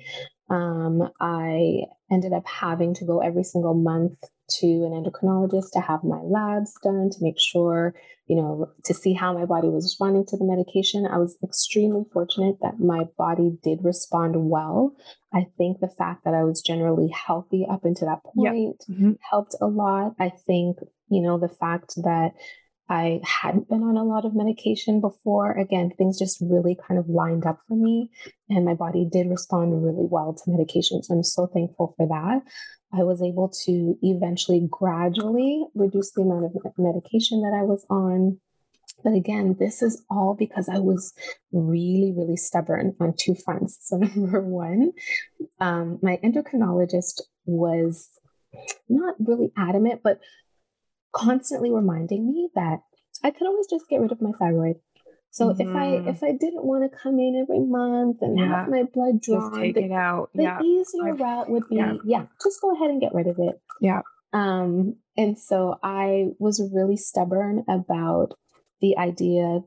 Um, 0.50 1.10
I 1.20 1.84
ended 2.12 2.34
up 2.34 2.48
having 2.48 2.94
to 2.96 3.06
go 3.06 3.20
every 3.20 3.44
single 3.44 3.74
month 3.74 4.18
to 4.50 4.68
an 4.68 4.92
endocrinologist 4.92 5.72
to 5.74 5.80
have 5.80 6.04
my 6.04 6.20
labs 6.22 6.74
done 6.82 7.10
to 7.12 7.18
make 7.22 7.40
sure, 7.40 7.94
you 8.26 8.36
know, 8.36 8.68
to 8.84 8.94
see 8.94 9.14
how 9.14 9.32
my 9.32 9.46
body 9.46 9.70
was 9.70 9.86
responding 9.86 10.26
to 10.26 10.38
the 10.38 10.44
medication. 10.44 11.06
I 11.06 11.18
was 11.18 11.38
extremely 11.44 12.04
fortunate 12.12 12.58
that 12.62 12.80
my 12.80 13.04
body 13.18 13.58
did 13.64 13.84
respond 13.84 14.50
well. 14.50 14.96
I 15.34 15.46
think 15.58 15.80
the 15.80 15.88
fact 15.88 16.26
that 16.26 16.34
I 16.34 16.44
was 16.44 16.62
generally 16.62 17.10
healthy 17.10 17.68
up 17.70 17.86
until 17.86 18.08
that 18.08 18.24
point 18.24 18.78
yep. 18.88 18.98
mm-hmm. 18.98 19.12
helped 19.30 19.56
a 19.62 19.68
lot. 19.68 20.16
I 20.20 20.30
think, 20.30 20.78
you 21.10 21.22
know, 21.22 21.38
the 21.38 21.50
fact 21.50 21.94
that 21.98 22.32
I 22.90 23.22
hadn't 23.24 23.70
been 23.70 23.84
on 23.84 23.98
a 23.98 24.04
lot 24.04 24.26
of 24.26 24.36
medication 24.36 25.00
before. 25.00 25.52
Again, 25.52 25.92
things 25.96 26.18
just 26.18 26.42
really 26.42 26.76
kind 26.88 27.00
of 27.00 27.08
lined 27.08 27.46
up 27.46 27.60
for 27.68 27.78
me, 27.78 28.10
and 28.50 28.66
my 28.66 28.74
body 28.74 29.08
did 29.10 29.30
respond 29.30 29.84
really 29.84 30.08
well 30.10 30.34
to 30.34 30.52
medication. 30.52 31.04
So 31.04 31.14
I'm 31.14 31.24
so 31.24 31.46
thankful 31.48 31.94
for 31.96 32.08
that. 32.08 32.42
I 32.92 33.04
was 33.04 33.22
able 33.22 33.50
to 33.66 33.98
eventually 34.02 34.68
gradually 34.70 35.66
reduce 35.76 36.12
the 36.12 36.24
amount 36.24 36.46
of 36.46 36.74
medication 36.78 37.42
that 37.42 37.56
I 37.56 37.62
was 37.62 37.86
on. 37.90 38.40
But 39.04 39.14
again, 39.14 39.56
this 39.60 39.84
is 39.84 40.04
all 40.10 40.36
because 40.38 40.68
I 40.68 40.80
was 40.80 41.14
really, 41.52 42.14
really 42.18 42.36
stubborn 42.36 42.96
on 43.00 43.14
two 43.18 43.36
fronts. 43.36 43.78
So, 43.82 43.98
number 44.16 44.42
one, 44.42 44.94
um, 45.60 46.00
my 46.02 46.20
endocrinologist 46.24 47.22
was 47.46 48.10
not 48.90 49.16
really 49.20 49.52
adamant, 49.56 50.02
but 50.04 50.20
constantly 51.14 51.72
reminding 51.72 52.28
me 52.28 52.50
that 52.56 52.80
I 53.24 53.32
could 53.32 53.48
always 53.48 53.68
just 53.68 53.90
get 53.90 54.02
rid 54.02 54.12
of 54.12 54.22
my 54.22 54.32
thyroid. 54.32 54.78
So 55.32 55.50
mm-hmm. 55.50 55.62
if 55.62 55.76
I 55.76 56.10
if 56.10 56.24
I 56.24 56.32
didn't 56.32 56.66
want 56.66 56.90
to 56.90 56.98
come 56.98 57.20
in 57.20 57.40
every 57.42 57.60
month 57.60 58.18
and 58.22 58.38
yeah. 58.38 58.62
have 58.62 58.70
my 58.70 58.84
blood 58.84 59.22
drawn, 59.22 59.52
just 59.52 59.62
take 59.62 59.76
the, 59.76 59.86
it 59.86 59.92
out. 59.92 60.30
The 60.34 60.44
yeah. 60.44 60.62
easier 60.62 61.14
I've, 61.14 61.20
route 61.20 61.50
would 61.50 61.68
be, 61.70 61.76
yeah. 61.76 61.94
yeah, 62.04 62.26
just 62.44 62.62
go 62.62 62.74
ahead 62.74 62.90
and 62.90 63.02
get 63.02 63.14
rid 63.14 63.28
of 63.28 63.38
it. 63.38 63.62
Yeah. 63.80 64.02
Um, 64.34 64.96
and 65.18 65.38
so 65.38 65.78
I 65.84 66.30
was 66.40 66.68
really 66.74 66.98
stubborn 66.98 67.64
about 67.70 68.38
the 68.82 68.98
idea 68.98 69.60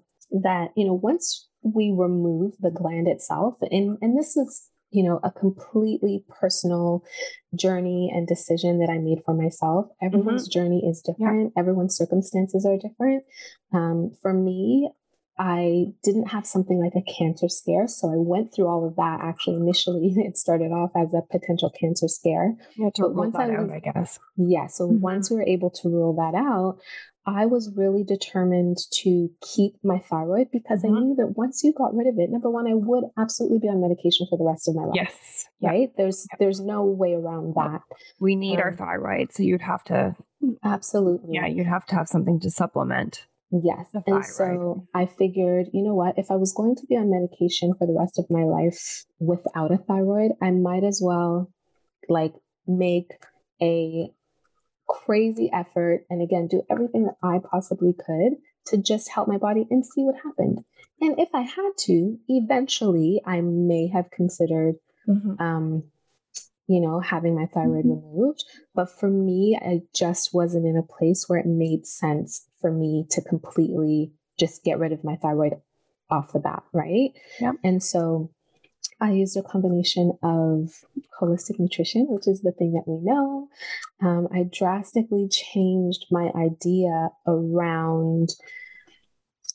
that 0.43 0.71
you 0.77 0.87
know 0.87 0.95
once 0.95 1.49
we 1.63 1.95
remove 1.97 2.55
the 2.59 2.71
gland 2.71 3.07
itself, 3.07 3.57
and 3.63 3.99
and 4.01 4.19
this 4.19 4.35
was 4.35 4.69
you 4.93 5.03
know, 5.03 5.19
a 5.25 5.31
completely 5.31 6.25
personal 6.29 7.03
journey 7.55 8.11
and 8.15 8.29
decision 8.29 8.79
that 8.79 8.91
I 8.91 8.99
made 8.99 9.23
for 9.25 9.35
myself. 9.35 9.87
Everyone's 10.03 10.49
mm-hmm. 10.49 10.61
journey 10.61 10.83
is 10.87 11.01
different, 11.01 11.53
yeah. 11.55 11.61
everyone's 11.61 11.97
circumstances 11.97 12.67
are 12.67 12.77
different. 12.77 13.25
Um, 13.73 14.13
for 14.21 14.33
me, 14.33 14.91
I 15.39 15.87
didn't 16.05 16.29
have 16.29 16.47
something 16.47 16.79
like 16.79 16.93
a 16.95 17.11
cancer 17.11 17.49
scare. 17.49 17.89
So 17.89 18.09
I 18.09 18.17
went 18.17 18.55
through 18.55 18.69
all 18.69 18.87
of 18.87 18.97
that. 18.97 19.21
Actually, 19.23 19.57
initially, 19.57 20.13
it 20.17 20.37
started 20.37 20.73
off 20.73 20.91
as 20.95 21.15
a 21.15 21.23
potential 21.31 21.71
cancer 21.71 22.09
scare. 22.09 22.55
Yeah, 22.77 22.91
to 22.97 23.03
but 23.03 23.15
rule 23.15 23.31
that 23.31 23.51
I 23.51 23.61
was, 23.61 23.71
out, 23.71 23.77
I 23.77 23.79
guess. 23.81 24.19
Yeah. 24.37 24.67
So 24.67 24.87
mm-hmm. 24.87 25.01
once 25.01 25.31
we 25.31 25.37
were 25.37 25.47
able 25.47 25.71
to 25.71 25.89
rule 25.89 26.15
that 26.17 26.37
out, 26.37 26.79
I 27.25 27.47
was 27.47 27.73
really 27.77 28.03
determined 28.03 28.79
to 29.03 29.29
keep 29.41 29.75
my 29.85 29.99
thyroid 29.99 30.49
because 30.53 30.83
mm-hmm. 30.83 30.97
I 30.97 31.01
knew 31.01 31.15
that 31.17 31.35
once 31.37 31.63
you 31.63 31.73
got 31.73 31.95
rid 31.95 32.09
of 32.09 32.19
it, 32.19 32.31
number 32.31 32.51
one, 32.51 32.67
I 32.67 32.75
would 32.75 33.05
absolutely 33.17 33.59
be 33.61 33.69
on 33.69 33.81
medication 33.81 34.27
for 34.29 34.37
the 34.37 34.45
rest 34.45 34.69
of 34.69 34.75
my 34.75 34.83
life. 34.83 34.95
Yes. 34.95 35.47
Right. 35.63 35.81
Yep. 35.81 35.93
There's 35.97 36.27
yep. 36.31 36.39
there's 36.41 36.61
no 36.61 36.85
way 36.85 37.15
around 37.15 37.55
that. 37.55 37.83
We 38.19 38.35
need 38.35 38.57
um, 38.57 38.63
our 38.63 38.73
thyroid. 38.75 39.33
So 39.33 39.43
you'd 39.43 39.63
have 39.63 39.85
to 39.85 40.17
Absolutely. 40.65 41.35
Yeah, 41.35 41.47
you'd 41.47 41.67
have 41.67 41.87
to 41.87 41.95
have 41.95 42.09
something 42.09 42.41
to 42.41 42.51
supplement. 42.51 43.27
Yes. 43.51 43.87
And 44.07 44.25
so 44.25 44.89
I 44.95 45.07
figured, 45.07 45.67
you 45.73 45.83
know 45.83 45.95
what, 45.95 46.19
if 46.19 46.31
I 46.31 46.37
was 46.37 46.53
going 46.53 46.75
to 46.77 46.87
be 46.87 46.97
on 46.97 47.11
medication 47.11 47.75
for 47.75 47.87
the 47.87 47.97
rest 47.99 48.19
of 48.19 48.25
my 48.31 48.45
life 48.45 49.05
without 49.19 49.71
a 49.71 49.77
thyroid, 49.77 50.33
I 50.41 50.51
might 50.51 50.85
as 50.85 51.01
well 51.05 51.53
like 52.09 52.33
make 52.67 53.11
a 53.61 54.11
crazy 54.93 55.51
effort 55.53 56.05
and 56.11 56.23
again, 56.23 56.49
do 56.49 56.63
everything 56.71 57.05
that 57.05 57.17
I 57.23 57.39
possibly 57.51 57.95
could 57.95 58.35
to 58.67 58.77
just 58.77 59.11
help 59.11 59.27
my 59.27 59.39
body 59.39 59.67
and 59.71 59.85
see 59.85 60.03
what 60.03 60.17
happened. 60.23 60.59
And 61.01 61.19
if 61.19 61.31
I 61.35 61.41
had 61.41 61.71
to, 61.79 62.19
eventually 62.29 63.21
I 63.27 63.41
may 63.41 63.89
have 63.89 64.11
considered, 64.11 64.75
mm-hmm. 65.09 65.43
um, 65.43 65.85
you 66.69 66.81
know, 66.81 67.01
having 67.01 67.35
my 67.35 67.47
thyroid 67.47 67.85
mm-hmm. 67.85 68.07
removed. 68.07 68.45
But 68.75 68.91
for 68.91 69.09
me, 69.09 69.59
I 69.61 69.81
just 69.95 70.33
wasn't 70.33 70.67
in 70.67 70.77
a 70.77 70.83
place 70.83 71.25
where 71.27 71.41
it 71.41 71.47
made 71.47 71.87
sense 71.87 72.47
for 72.61 72.71
me 72.71 73.07
to 73.11 73.23
completely 73.23 74.13
just 74.39 74.63
get 74.63 74.79
rid 74.79 74.93
of 74.93 75.05
my 75.05 75.17
thyroid 75.17 75.55
off 76.11 76.33
the 76.33 76.39
bat, 76.39 76.63
right? 76.73 77.11
Yeah. 77.41 77.53
And 77.65 77.83
so 77.83 78.31
I 79.01 79.13
used 79.13 79.37
a 79.37 79.43
combination 79.43 80.17
of 80.23 80.85
holistic 81.21 81.59
nutrition, 81.59 82.07
which 82.09 82.29
is 82.29 82.43
the 82.43 82.53
thing 82.53 82.73
that 82.73 82.85
we 82.87 83.01
know. 83.03 83.49
Um, 84.01 84.29
I 84.33 84.45
drastically 84.45 85.29
changed 85.29 86.07
my 86.11 86.31
idea 86.37 87.11
around, 87.27 88.31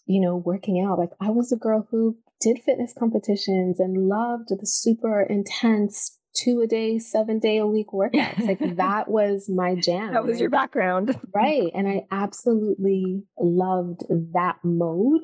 you 0.06 0.20
know, 0.22 0.36
working 0.36 0.86
out. 0.86 1.00
Like 1.00 1.12
I 1.22 1.30
was 1.30 1.52
a 1.52 1.58
girl 1.58 1.88
who 1.90 2.18
did 2.42 2.60
fitness 2.60 2.94
competitions 2.98 3.80
and 3.80 4.10
loved 4.10 4.50
the 4.50 4.66
super 4.66 5.22
intense 5.22 6.18
two 6.38 6.62
a 6.62 6.67
day, 6.67 7.00
seven 7.00 7.39
day 7.39 7.58
a 7.58 7.65
week 7.65 7.88
workouts. 7.93 8.45
Like 8.45 8.60
that 8.78 9.10
was 9.10 9.50
my 9.50 9.76
jam. 9.76 10.13
That 10.13 10.26
was 10.26 10.39
your 10.39 10.50
background. 10.50 11.19
right. 11.34 11.71
And 11.73 11.88
I 11.88 12.06
absolutely 12.12 13.23
loved 13.39 14.04
that 14.34 14.58
mode. 14.63 15.21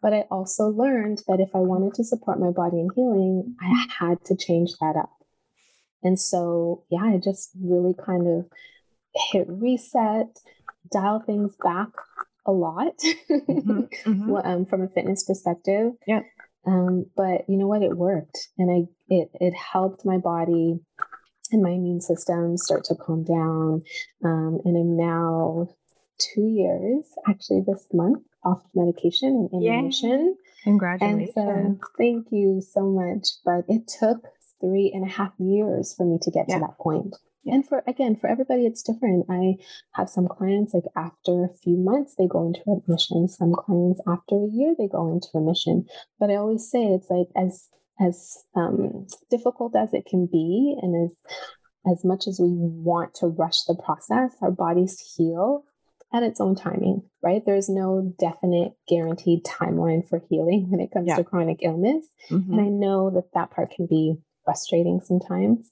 But 0.00 0.14
I 0.14 0.20
also 0.30 0.68
learned 0.68 1.22
that 1.28 1.40
if 1.40 1.50
I 1.54 1.58
wanted 1.58 1.94
to 1.94 2.04
support 2.04 2.40
my 2.40 2.50
body 2.50 2.80
in 2.80 2.88
healing, 2.94 3.56
I 3.60 3.86
had 3.98 4.24
to 4.26 4.36
change 4.36 4.70
that 4.80 4.96
up. 4.96 5.10
And 6.02 6.18
so, 6.18 6.84
yeah, 6.90 7.02
I 7.02 7.18
just 7.22 7.50
really 7.60 7.94
kind 7.94 8.26
of 8.26 8.46
hit 9.32 9.46
reset, 9.48 10.38
dial 10.90 11.20
things 11.20 11.54
back 11.62 11.88
a 12.46 12.52
lot 12.52 12.94
mm-hmm, 13.30 13.80
mm-hmm. 14.10 14.36
um, 14.36 14.64
from 14.64 14.82
a 14.82 14.88
fitness 14.88 15.24
perspective. 15.24 15.92
Yeah. 16.06 16.22
Um, 16.66 17.06
but 17.16 17.42
you 17.48 17.56
know 17.56 17.66
what? 17.66 17.82
It 17.82 17.96
worked, 17.96 18.48
and 18.58 18.70
I 18.70 18.88
it 19.12 19.30
it 19.34 19.54
helped 19.54 20.04
my 20.04 20.18
body 20.18 20.80
and 21.50 21.62
my 21.62 21.70
immune 21.70 22.00
system 22.00 22.56
start 22.56 22.84
to 22.84 22.94
calm 22.94 23.24
down. 23.24 23.82
Um, 24.24 24.58
and 24.64 24.76
I'm 24.76 24.96
now 24.96 25.68
two 26.18 26.46
years, 26.46 27.06
actually, 27.28 27.62
this 27.66 27.86
month 27.92 28.22
off 28.44 28.62
medication 28.74 29.48
and 29.52 29.62
remission. 29.64 30.36
Congratulations! 30.64 31.32
And 31.36 31.78
so, 31.78 31.86
thank 31.96 32.26
you 32.30 32.60
so 32.60 32.82
much. 32.82 33.28
But 33.44 33.64
it 33.68 33.88
took 33.88 34.26
three 34.60 34.90
and 34.94 35.04
a 35.04 35.10
half 35.10 35.32
years 35.38 35.94
for 35.94 36.04
me 36.04 36.18
to 36.22 36.30
get 36.30 36.46
yeah. 36.48 36.56
to 36.56 36.60
that 36.62 36.78
point. 36.78 37.14
And 37.48 37.66
for 37.66 37.82
again, 37.86 38.16
for 38.16 38.28
everybody, 38.28 38.66
it's 38.66 38.82
different. 38.82 39.26
I 39.28 39.56
have 39.94 40.08
some 40.08 40.28
clients 40.28 40.74
like 40.74 40.84
after 40.96 41.44
a 41.44 41.54
few 41.62 41.76
months, 41.76 42.14
they 42.16 42.26
go 42.26 42.46
into 42.46 42.60
remission. 42.66 43.28
Some 43.28 43.52
clients 43.52 44.00
after 44.06 44.36
a 44.36 44.48
year, 44.52 44.74
they 44.78 44.88
go 44.88 45.10
into 45.12 45.28
remission. 45.34 45.86
But 46.18 46.30
I 46.30 46.36
always 46.36 46.70
say 46.70 46.84
it's 46.84 47.10
like 47.10 47.28
as 47.36 47.68
as 48.00 48.44
um, 48.54 49.06
difficult 49.30 49.74
as 49.74 49.92
it 49.92 50.06
can 50.06 50.26
be, 50.30 50.76
and 50.80 51.06
as 51.06 51.16
as 51.90 52.04
much 52.04 52.26
as 52.26 52.38
we 52.40 52.48
want 52.50 53.14
to 53.14 53.28
rush 53.28 53.64
the 53.64 53.74
process, 53.74 54.36
our 54.42 54.50
bodies 54.50 55.14
heal 55.16 55.64
at 56.12 56.22
its 56.22 56.40
own 56.40 56.54
timing, 56.54 57.02
right? 57.22 57.42
There's 57.44 57.68
no 57.68 58.14
definite 58.18 58.72
guaranteed 58.88 59.44
timeline 59.44 60.08
for 60.08 60.22
healing 60.30 60.70
when 60.70 60.80
it 60.80 60.90
comes 60.90 61.08
yeah. 61.08 61.16
to 61.16 61.24
chronic 61.24 61.58
illness. 61.62 62.06
Mm-hmm. 62.30 62.52
And 62.52 62.60
I 62.60 62.68
know 62.68 63.10
that 63.10 63.32
that 63.34 63.50
part 63.50 63.70
can 63.70 63.86
be 63.86 64.16
frustrating 64.44 65.00
sometimes, 65.04 65.70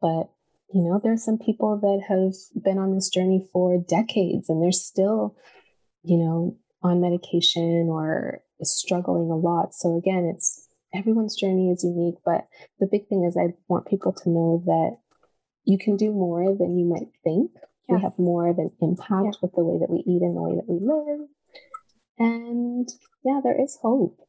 but 0.00 0.28
you 0.72 0.82
know, 0.82 1.00
there's 1.02 1.24
some 1.24 1.38
people 1.38 1.78
that 1.80 2.02
have 2.08 2.62
been 2.62 2.78
on 2.78 2.94
this 2.94 3.08
journey 3.08 3.46
for 3.52 3.78
decades 3.88 4.48
and 4.48 4.62
they're 4.62 4.72
still, 4.72 5.36
you 6.02 6.16
know, 6.16 6.56
on 6.82 7.00
medication 7.00 7.88
or 7.90 8.42
struggling 8.62 9.30
a 9.30 9.36
lot. 9.36 9.74
So 9.74 9.96
again, 9.96 10.30
it's 10.32 10.68
everyone's 10.94 11.36
journey 11.36 11.70
is 11.70 11.84
unique, 11.84 12.16
but 12.24 12.46
the 12.78 12.88
big 12.90 13.08
thing 13.08 13.24
is 13.24 13.36
I 13.36 13.54
want 13.68 13.88
people 13.88 14.12
to 14.12 14.30
know 14.30 14.62
that 14.66 14.98
you 15.64 15.78
can 15.78 15.96
do 15.96 16.12
more 16.12 16.54
than 16.56 16.78
you 16.78 16.86
might 16.86 17.08
think. 17.24 17.50
Yeah. 17.88 17.96
We 17.96 18.02
have 18.02 18.18
more 18.18 18.48
of 18.48 18.58
an 18.58 18.70
impact 18.80 19.10
yeah. 19.10 19.30
with 19.42 19.52
the 19.54 19.64
way 19.64 19.78
that 19.80 19.90
we 19.90 19.98
eat 19.98 20.22
and 20.22 20.36
the 20.36 20.42
way 20.42 20.54
that 20.54 20.68
we 20.68 20.78
live. 20.80 21.28
And 22.18 22.88
yeah, 23.24 23.40
there 23.42 23.60
is 23.60 23.78
hope. 23.82 24.20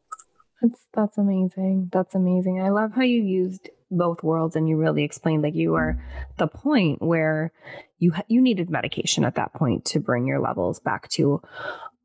That's 0.62 0.88
that's 0.94 1.18
amazing. 1.18 1.90
That's 1.92 2.16
amazing. 2.16 2.62
I 2.62 2.70
love 2.70 2.94
how 2.96 3.02
you 3.02 3.22
used 3.22 3.70
both 3.92 4.24
worlds 4.24 4.56
and 4.56 4.68
you 4.68 4.78
really 4.78 5.04
explained 5.04 5.44
like 5.44 5.56
you 5.56 5.72
were 5.72 6.02
the 6.38 6.48
point 6.48 7.02
where 7.02 7.52
you 8.00 8.14
you 8.28 8.42
needed 8.42 8.70
medication 8.70 9.24
at 9.24 9.36
that 9.36 9.54
point 9.54 9.86
to 9.86 10.00
bring 10.00 10.26
your 10.26 10.40
levels 10.40 10.80
back 10.80 11.10
to 11.10 11.42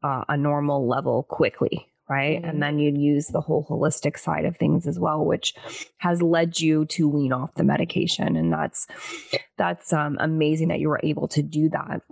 uh, 0.02 0.24
a 0.28 0.36
normal 0.36 0.86
level 0.86 1.22
quickly 1.22 1.88
right? 2.08 2.40
Mm-hmm. 2.40 2.48
and 2.48 2.62
then 2.62 2.78
you'd 2.78 2.98
use 2.98 3.28
the 3.28 3.40
whole 3.40 3.66
holistic 3.68 4.18
side 4.18 4.44
of 4.44 4.56
things 4.56 4.86
as 4.86 4.98
well 4.98 5.24
which 5.24 5.54
has 5.98 6.22
led 6.22 6.60
you 6.60 6.84
to 6.86 7.08
wean 7.08 7.32
off 7.32 7.54
the 7.54 7.64
medication. 7.64 8.36
And 8.36 8.52
that's 8.52 8.86
that's 9.56 9.92
um, 9.92 10.16
amazing 10.20 10.68
that 10.68 10.80
you 10.80 10.88
were 10.88 11.00
able 11.02 11.28
to 11.28 11.42
do 11.42 11.68
that. 11.70 12.02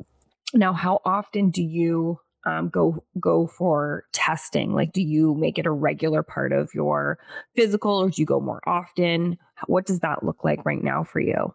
Now 0.52 0.72
how 0.72 1.00
often 1.04 1.50
do 1.50 1.62
you 1.62 2.20
um, 2.46 2.68
go 2.68 3.02
go 3.20 3.46
for 3.46 4.04
testing? 4.12 4.72
Like, 4.72 4.92
do 4.92 5.02
you 5.02 5.34
make 5.34 5.58
it 5.58 5.66
a 5.66 5.70
regular 5.70 6.22
part 6.22 6.52
of 6.52 6.74
your 6.74 7.18
physical, 7.54 7.92
or 8.02 8.10
do 8.10 8.20
you 8.20 8.26
go 8.26 8.40
more 8.40 8.60
often? 8.66 9.38
What 9.66 9.86
does 9.86 10.00
that 10.00 10.22
look 10.22 10.44
like 10.44 10.64
right 10.64 10.82
now 10.82 11.04
for 11.04 11.20
you? 11.20 11.54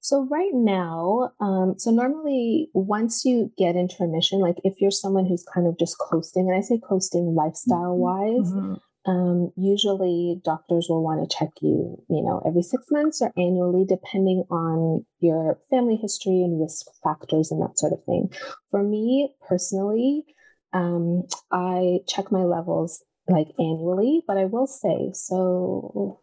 So 0.00 0.26
right 0.30 0.52
now, 0.52 1.32
um, 1.40 1.74
so 1.78 1.90
normally 1.90 2.68
once 2.74 3.24
you 3.24 3.50
get 3.56 3.76
into 3.76 3.96
remission, 4.00 4.40
like 4.40 4.56
if 4.64 4.80
you're 4.80 4.90
someone 4.90 5.26
who's 5.26 5.44
kind 5.54 5.66
of 5.66 5.78
just 5.78 5.96
coasting, 5.98 6.48
and 6.48 6.56
I 6.56 6.60
say 6.60 6.78
coasting 6.78 7.34
lifestyle 7.34 7.96
wise, 7.96 8.52
mm-hmm. 8.52 8.74
Um, 9.04 9.52
usually, 9.56 10.40
doctors 10.44 10.86
will 10.88 11.02
want 11.02 11.28
to 11.28 11.36
check 11.36 11.50
you, 11.60 12.00
you 12.08 12.22
know, 12.22 12.40
every 12.46 12.62
six 12.62 12.84
months 12.90 13.20
or 13.20 13.32
annually, 13.36 13.84
depending 13.84 14.44
on 14.48 15.04
your 15.18 15.58
family 15.70 15.96
history 15.96 16.42
and 16.42 16.60
risk 16.60 16.86
factors 17.02 17.50
and 17.50 17.60
that 17.62 17.78
sort 17.78 17.92
of 17.92 18.04
thing. 18.04 18.30
For 18.70 18.82
me 18.82 19.34
personally, 19.48 20.24
um, 20.72 21.24
I 21.50 22.00
check 22.08 22.30
my 22.30 22.44
levels 22.44 23.04
like 23.28 23.48
annually, 23.58 24.22
but 24.26 24.36
I 24.36 24.44
will 24.44 24.66
say 24.66 25.10
so. 25.12 26.20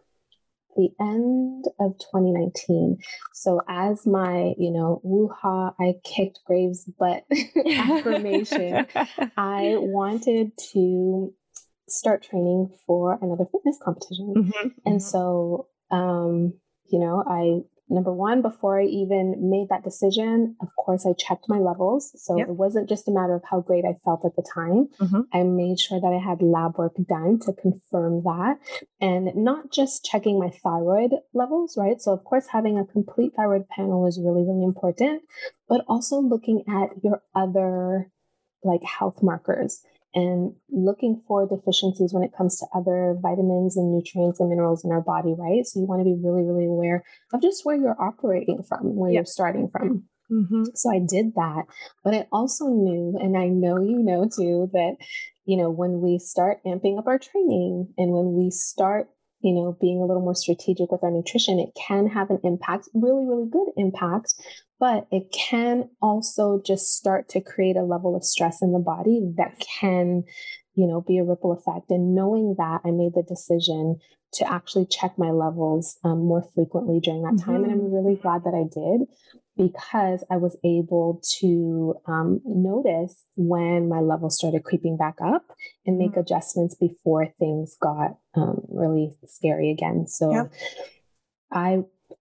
The 0.78 0.90
end 1.02 1.66
of 1.80 1.98
2019. 1.98 3.00
So, 3.34 3.60
as 3.68 4.06
my, 4.06 4.54
you 4.58 4.72
know, 4.72 5.02
woo-ha, 5.04 5.74
I 5.78 5.96
kicked 6.06 6.40
Graves' 6.46 6.86
butt 6.86 7.26
affirmation, 7.76 8.86
I 9.38 9.76
wanted 9.76 10.52
to 10.72 11.34
start 11.92 12.24
training 12.24 12.70
for 12.86 13.18
another 13.22 13.46
fitness 13.52 13.78
competition. 13.84 14.34
Mm-hmm, 14.38 14.68
and 14.86 14.96
mm-hmm. 14.96 14.98
so, 15.00 15.68
um, 15.92 16.54
you 16.92 17.00
know, 17.00 17.24
I, 17.28 17.62
number 17.90 18.14
one, 18.14 18.42
before 18.42 18.80
I 18.80 18.86
even 18.86 19.50
made 19.50 19.68
that 19.70 19.84
decision, 19.84 20.56
of 20.62 20.70
course, 20.76 21.06
I 21.06 21.14
checked 21.18 21.46
my 21.48 21.58
levels. 21.58 22.12
So 22.16 22.38
yep. 22.38 22.48
it 22.48 22.56
wasn't 22.56 22.88
just 22.88 23.08
a 23.08 23.12
matter 23.12 23.36
of 23.36 23.44
how 23.50 23.62
great 23.62 23.86
I 23.86 23.98
felt 24.06 24.26
at 24.26 24.36
the 24.36 24.44
time. 24.54 24.90
Mm-hmm. 25.00 25.22
I 25.34 25.44
made 25.44 25.80
sure 25.80 26.00
that 26.00 26.14
I 26.14 26.24
had 26.24 26.42
lab 26.42 26.78
work 26.78 26.96
done 27.08 27.40
to 27.46 27.54
confirm 27.54 28.24
that. 28.24 28.58
And 29.02 29.36
not 29.36 29.72
just 29.72 30.06
checking 30.06 30.40
my 30.40 30.50
thyroid 30.50 31.12
levels, 31.34 31.76
right? 31.78 32.00
So, 32.00 32.14
of 32.14 32.24
course, 32.24 32.48
having 32.52 32.78
a 32.78 32.86
complete 32.86 33.34
thyroid 33.36 33.68
panel 33.70 34.06
is 34.08 34.22
really, 34.24 34.44
really 34.44 34.64
important, 34.64 35.24
but 35.68 35.84
also 35.88 36.20
looking 36.20 36.64
at 36.68 36.90
your 37.04 37.22
other 37.36 38.12
like 38.64 38.84
health 38.84 39.20
markers 39.22 39.82
and 40.16 40.54
looking 40.72 41.22
for 41.28 41.48
deficiencies 41.48 42.14
when 42.14 42.24
it 42.24 42.32
comes 42.36 42.58
to 42.60 42.66
other 42.74 43.16
vitamins 43.22 43.78
and 43.78 43.94
nutrients 43.94 44.40
and 44.40 44.50
minerals 44.50 44.84
in 44.84 44.92
our 44.92 45.02
body, 45.02 45.36
right? 45.38 45.66
So 45.66 45.80
you 45.80 45.86
want 45.86 46.02
to 46.02 46.06
be 46.06 46.18
really, 46.22 46.44
really 46.44 46.66
aware 46.66 47.04
of 47.34 47.42
just 47.42 47.66
where 47.66 47.76
you're 47.76 48.02
operating 48.02 48.64
from, 48.68 48.96
where 48.96 49.12
yep. 49.12 49.20
you're 49.20 49.26
starting 49.26 49.70
from. 49.70 50.06
Mm-hmm. 50.32 50.64
So 50.76 50.92
I 50.92 51.00
did 51.00 51.36
that. 51.36 51.64
But 52.04 52.14
I 52.14 52.28
also 52.32 52.66
knew, 52.66 53.18
and 53.20 53.38
I 53.38 53.48
know 53.48 53.82
you 53.82 54.00
know 54.00 54.26
too, 54.26 54.70
that, 54.74 54.98
you 55.46 55.58
know, 55.58 55.70
when 55.70 56.02
we 56.02 56.20
start 56.20 56.60
amping 56.66 56.98
up 56.98 57.08
our 57.08 57.20
training 57.20 57.94
and 57.98 58.12
when 58.12 58.34
we 58.34 58.52
start 58.52 59.10
you 59.42 59.54
know, 59.54 59.78
being 59.80 60.02
a 60.02 60.06
little 60.06 60.22
more 60.22 60.36
strategic 60.36 60.92
with 60.92 61.04
our 61.04 61.12
nutrition, 61.12 61.60
it 61.60 61.70
can 61.76 62.08
have 62.08 62.30
an 62.30 62.40
impact, 62.44 62.90
really, 62.94 63.26
really 63.26 63.48
good 63.50 63.68
impact, 63.78 64.34
but 64.80 65.08
it 65.12 65.32
can 65.32 65.90
also 66.02 66.62
just 66.66 66.96
start 66.96 67.30
to 67.30 67.42
create 67.42 67.78
a 67.78 67.84
level 67.84 68.16
of 68.16 68.24
stress 68.24 68.62
in 68.62 68.74
the 68.74 68.80
body 68.80 69.22
that 69.38 69.60
can, 69.80 70.24
you 70.76 70.88
know, 70.88 71.02
be 71.02 71.18
a 71.18 71.24
ripple 71.24 71.52
effect. 71.52 71.90
And 71.90 72.16
knowing 72.16 72.56
that, 72.58 72.82
I 72.86 72.92
made 72.92 73.14
the 73.16 73.24
decision 73.24 74.00
to 74.34 74.52
actually 74.52 74.86
check 74.86 75.18
my 75.18 75.32
levels 75.32 75.98
um, 76.04 76.20
more 76.20 76.44
frequently 76.54 77.00
during 77.00 77.24
that 77.24 77.44
time. 77.44 77.56
Mm-hmm. 77.56 77.64
And 77.64 77.72
I'm 77.72 77.80
mm-hmm. 77.80 77.96
really 77.96 78.16
glad 78.16 78.44
that 78.44 78.54
I 78.54 78.64
did 78.64 79.08
because 79.60 80.24
I 80.32 80.38
was 80.38 80.58
able 80.64 81.22
to 81.40 81.96
um, 82.08 82.40
notice 82.46 83.26
when 83.36 83.90
my 83.90 84.00
levels 84.00 84.38
started 84.38 84.64
creeping 84.64 84.96
back 84.96 85.16
up 85.22 85.44
and 85.86 85.98
make 85.98 86.12
mm-hmm. 86.12 86.22
adjustments 86.22 86.76
before 86.76 87.28
things 87.40 87.76
got 87.82 88.18
um, 88.36 88.62
really 88.70 89.18
scary 89.26 89.70
again. 89.70 90.08
So 90.08 90.32
yep. 90.32 90.54
I 91.52 91.80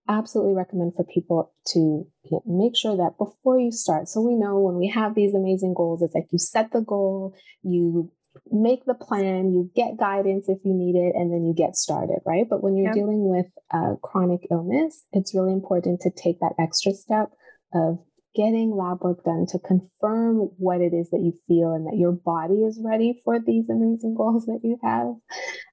absolutely 0.09 0.55
recommend 0.55 0.95
for 0.97 1.05
people 1.05 1.53
to 1.75 2.09
make 2.45 2.77
sure 2.77 2.97
that 2.97 3.17
before 3.19 3.61
you 3.61 3.71
start, 3.71 4.09
so 4.09 4.21
we 4.21 4.35
know 4.35 4.59
when 4.59 4.75
we 4.75 4.89
have 4.89 5.15
these 5.15 5.33
amazing 5.33 5.75
goals, 5.75 6.03
it's 6.03 6.17
like 6.17 6.27
you 6.33 6.39
set 6.39 6.73
the 6.73 6.81
goal, 6.81 7.37
you 7.63 8.11
make 8.51 8.85
the 8.85 8.95
plan, 8.95 9.53
you 9.53 9.71
get 9.75 9.99
guidance 9.99 10.49
if 10.49 10.59
you 10.65 10.75
need 10.75 10.97
it, 10.97 11.15
and 11.15 11.33
then 11.33 11.45
you 11.45 11.55
get 11.55 11.77
started, 11.77 12.21
right? 12.27 12.47
But 12.49 12.63
when 12.63 12.77
you're 12.77 12.93
dealing 12.93 13.29
with 13.29 13.47
a 13.73 13.97
chronic 14.03 14.47
illness, 14.51 15.05
it's 15.13 15.35
really 15.35 15.53
important 15.53 16.01
to 16.01 16.11
take 16.11 16.41
that 16.41 16.55
extra 16.59 16.93
step 16.93 17.31
of 17.75 17.99
getting 18.35 18.77
lab 18.77 19.01
work 19.01 19.25
done 19.25 19.47
to 19.49 19.59
confirm 19.59 20.51
what 20.59 20.81
it 20.81 20.93
is 20.95 21.11
that 21.11 21.21
you 21.21 21.33
feel 21.47 21.73
and 21.73 21.87
that 21.87 21.97
your 21.97 22.13
body 22.13 22.63
is 22.63 22.81
ready 22.83 23.21
for 23.25 23.39
these 23.41 23.69
amazing 23.69 24.15
goals 24.17 24.47
that 24.47 24.61
you 24.63 24.79
have. 24.83 25.15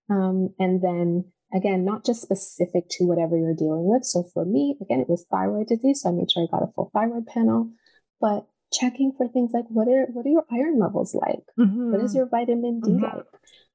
Um, 0.09 0.49
and 0.57 0.81
then 0.81 1.25
again, 1.53 1.85
not 1.85 2.05
just 2.05 2.21
specific 2.21 2.89
to 2.91 3.05
whatever 3.05 3.37
you're 3.37 3.55
dealing 3.55 3.85
with. 3.85 4.03
So 4.03 4.23
for 4.33 4.45
me, 4.45 4.77
again, 4.81 4.99
it 4.99 5.09
was 5.09 5.25
thyroid 5.29 5.67
disease. 5.67 6.01
So 6.01 6.09
I 6.09 6.13
made 6.13 6.31
sure 6.31 6.43
I 6.43 6.57
got 6.57 6.67
a 6.67 6.71
full 6.73 6.89
thyroid 6.93 7.27
panel, 7.27 7.69
but 8.19 8.47
checking 8.71 9.13
for 9.17 9.27
things 9.27 9.51
like 9.53 9.65
what 9.69 9.87
are 9.87 10.05
what 10.11 10.25
are 10.25 10.29
your 10.29 10.45
iron 10.51 10.79
levels 10.79 11.15
like? 11.15 11.43
Mm-hmm. 11.59 11.91
What 11.91 12.01
is 12.01 12.11
mm-hmm. 12.11 12.17
your 12.17 12.29
vitamin 12.29 12.81
D 12.81 12.91
mm-hmm. 12.91 13.03
like? 13.03 13.25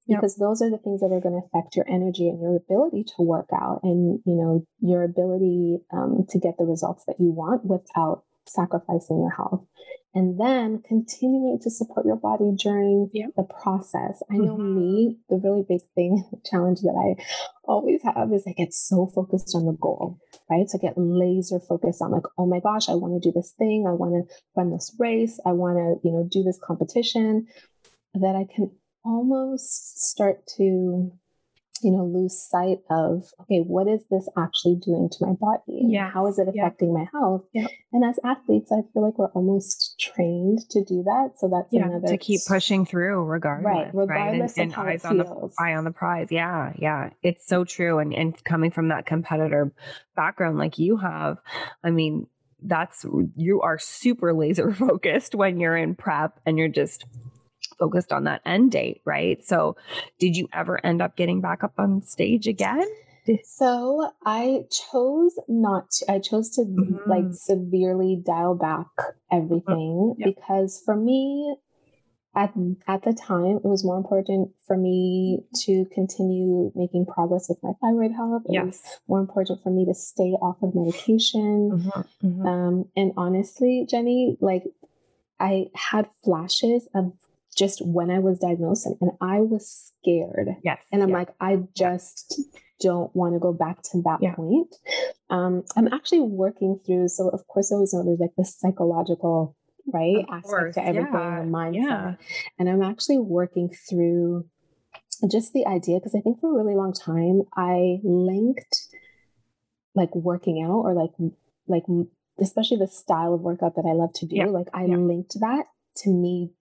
Because 0.09 0.37
yep. 0.39 0.49
those 0.49 0.63
are 0.63 0.71
the 0.71 0.79
things 0.79 1.01
that 1.01 1.13
are 1.13 1.21
going 1.21 1.41
to 1.41 1.47
affect 1.47 1.77
your 1.77 1.89
energy 1.89 2.29
and 2.29 2.41
your 2.41 2.57
ability 2.57 3.05
to 3.17 3.23
work 3.23 3.49
out, 3.55 3.81
and 3.83 4.21
you 4.25 4.35
know 4.35 4.67
your 4.81 5.05
ability 5.05 5.79
um, 5.93 6.27
to 6.31 6.39
get 6.39 6.55
the 6.59 6.65
results 6.65 7.05
that 7.07 7.17
you 7.21 7.31
want 7.31 7.65
without 7.65 8.25
sacrificing 8.47 9.21
your 9.21 9.31
health 9.31 9.65
and 10.13 10.41
then 10.41 10.83
continuing 10.87 11.59
to 11.63 11.71
support 11.71 12.05
your 12.05 12.17
body 12.17 12.53
during 12.59 13.09
the 13.15 13.45
process. 13.45 14.23
I 14.31 14.39
know 14.39 14.57
mm-hmm. 14.57 14.77
me, 14.77 15.19
the 15.29 15.37
really 15.37 15.65
big 15.69 15.83
thing, 15.95 16.29
challenge 16.45 16.81
that 16.81 16.97
I 16.99 17.23
always 17.65 18.03
have 18.03 18.33
is 18.33 18.45
I 18.47 18.53
get 18.53 18.75
so 18.75 19.07
focused 19.15 19.55
on 19.55 19.67
the 19.67 19.77
goal, 19.81 20.19
right? 20.51 20.69
So 20.69 20.79
I 20.79 20.83
get 20.83 20.95
laser 20.97 21.61
focused 21.61 22.03
on 22.03 22.11
like, 22.11 22.25
oh 22.39 22.47
my 22.47 22.59
gosh, 22.59 22.89
I 22.89 22.95
want 22.95 23.23
to 23.23 23.29
do 23.29 23.33
this 23.33 23.55
thing. 23.57 23.87
I 23.87 23.93
want 23.93 24.29
to 24.29 24.35
run 24.57 24.73
this 24.73 24.95
race. 24.99 25.39
I 25.47 25.53
want 25.53 25.77
to, 25.77 26.07
you 26.07 26.13
know, 26.13 26.27
do 26.29 26.43
this 26.43 26.59
competition 26.63 27.47
that 28.15 28.35
I 28.35 28.53
can 28.53 28.73
almost 29.05 30.11
start 30.11 30.45
to 30.57 31.13
you 31.83 31.91
know 31.91 32.05
lose 32.05 32.39
sight 32.39 32.79
of 32.91 33.25
okay 33.41 33.59
what 33.59 33.89
is 33.89 34.03
this 34.11 34.29
actually 34.39 34.77
doing 34.77 35.09
to 35.11 35.27
my 35.27 35.33
body? 35.33 35.87
Yeah. 35.89 36.11
how 36.11 36.27
is 36.27 36.39
it 36.39 36.49
affecting 36.49 36.93
my 36.95 37.07
health? 37.13 37.43
Yeah. 37.53 37.67
and 37.93 38.05
as 38.05 38.19
athletes 38.25 38.71
i 38.73 38.81
feel 38.93 39.05
like 39.05 39.19
we're 39.19 39.33
almost 39.33 39.97
trained 39.99 40.61
to 40.71 40.85
do 40.85 41.03
that. 41.05 41.33
So 41.39 41.49
that's 41.49 41.73
yeah, 41.73 41.87
another 41.87 42.09
to 42.09 42.19
keep 42.19 42.41
pushing 42.47 42.87
through 42.87 43.25
regardless 43.25 43.65
right 43.65 43.91
regardless 43.95 44.57
right? 44.57 44.65
And, 44.65 44.73
and, 44.73 44.89
eyes 44.89 45.05
on 45.05 45.19
the 45.19 45.51
eye 45.59 45.75
on 45.75 45.85
the 45.85 45.91
prize. 45.91 46.29
Yeah 46.31 46.73
yeah. 46.77 47.11
It's 47.23 47.47
so 47.47 47.65
true. 47.65 47.99
And 47.99 48.15
and 48.15 48.43
coming 48.45 48.71
from 48.71 48.89
that 48.89 49.07
competitor 49.07 49.73
background 50.17 50.59
like 50.59 50.79
you 50.79 50.97
have 50.97 51.39
i 51.85 51.91
mean 51.91 52.27
that's 52.63 53.07
you 53.37 53.61
are 53.63 53.79
super 53.79 54.35
laser 54.43 54.73
focused 54.73 55.35
when 55.35 55.61
you're 55.61 55.77
in 55.77 55.95
prep 55.95 56.39
and 56.45 56.59
you're 56.59 56.69
just 56.69 57.07
focused 57.81 58.13
on 58.13 58.25
that 58.25 58.43
end 58.47 58.71
date, 58.71 59.01
right? 59.05 59.45
So, 59.45 59.77
did 60.21 60.37
you 60.37 60.49
ever 60.53 60.85
end 60.87 61.03
up 61.03 61.17
getting 61.17 61.41
back 61.41 61.65
up 61.65 61.73
on 61.79 62.03
stage 62.03 62.47
again? 62.47 62.87
So 63.45 64.11
I 64.25 64.65
chose 64.71 65.39
not 65.49 65.91
to. 65.93 66.13
I 66.13 66.19
chose 66.19 66.51
to 66.51 66.63
mm-hmm. 66.63 67.09
like 67.09 67.33
severely 67.33 68.21
dial 68.25 68.55
back 68.55 68.87
everything 69.31 70.15
yep. 70.19 70.35
because 70.35 70.83
for 70.85 70.97
me, 70.97 71.57
at 72.35 72.55
at 72.87 73.03
the 73.03 73.13
time, 73.13 73.57
it 73.57 73.65
was 73.65 73.85
more 73.85 73.97
important 73.97 74.51
for 74.67 74.77
me 74.77 75.41
to 75.65 75.85
continue 75.93 76.73
making 76.75 77.07
progress 77.07 77.49
with 77.49 77.59
my 77.63 77.73
thyroid 77.81 78.13
health. 78.13 78.43
It 78.47 78.55
yes. 78.55 78.65
was 78.65 78.83
more 79.09 79.21
important 79.21 79.63
for 79.63 79.71
me 79.71 79.85
to 79.87 79.95
stay 79.95 80.33
off 80.41 80.57
of 80.63 80.75
medication. 80.75 81.73
Mm-hmm. 81.73 82.27
Mm-hmm. 82.27 82.47
Um, 82.47 82.85
and 82.97 83.13
honestly, 83.17 83.87
Jenny, 83.89 84.37
like 84.41 84.65
I 85.39 85.67
had 85.75 86.09
flashes 86.25 86.89
of 86.95 87.13
just 87.57 87.85
when 87.85 88.11
I 88.11 88.19
was 88.19 88.39
diagnosed 88.39 88.87
and, 88.87 88.97
and 89.01 89.11
I 89.21 89.41
was 89.41 89.93
scared. 90.03 90.49
Yes. 90.63 90.79
And 90.93 91.03
I'm 91.03 91.11
yeah. 91.11 91.17
like, 91.17 91.29
I 91.41 91.59
just 91.77 92.41
don't 92.81 93.15
want 93.15 93.35
to 93.35 93.39
go 93.39 93.53
back 93.53 93.83
to 93.83 94.03
that 94.03 94.19
yeah. 94.23 94.35
point. 94.35 94.75
Um, 95.29 95.65
I'm 95.77 95.93
actually 95.93 96.21
working 96.21 96.81
through, 96.87 97.09
so 97.09 97.29
of 97.29 97.47
course, 97.47 97.71
I 97.71 97.75
always 97.75 97.93
know 97.93 98.05
there's 98.05 98.21
like 98.21 98.35
the 98.37 98.45
psychological, 98.45 99.57
right, 99.93 100.19
of 100.19 100.25
aspect 100.31 100.47
course. 100.47 100.75
to 100.77 100.87
everything, 100.87 101.13
yeah. 101.13 101.41
the 101.41 101.47
mindset. 101.47 101.75
Yeah. 101.75 102.15
And 102.59 102.69
I'm 102.69 102.83
actually 102.83 103.19
working 103.19 103.71
through 103.89 104.47
just 105.31 105.53
the 105.53 105.67
idea, 105.67 105.99
because 105.99 106.15
I 106.15 106.21
think 106.21 106.41
for 106.41 106.51
a 106.51 106.63
really 106.63 106.77
long 106.77 106.95
time, 106.95 107.43
I 107.55 107.99
linked 108.03 108.87
like 109.95 110.15
working 110.15 110.63
out 110.63 110.81
or 110.81 110.95
like, 110.95 111.11
like, 111.67 111.85
especially 112.41 112.79
the 112.79 112.89
style 112.89 113.35
of 113.35 113.43
workout 113.43 113.75
that 113.75 113.85
I 113.87 113.93
love 113.93 114.15
to 114.15 114.27
do, 114.27 114.37
yeah. 114.37 114.47
like 114.47 114.69
I 114.73 114.87
linked 114.87 115.39
that 115.41 115.67
to 115.97 116.11
me 116.11 116.53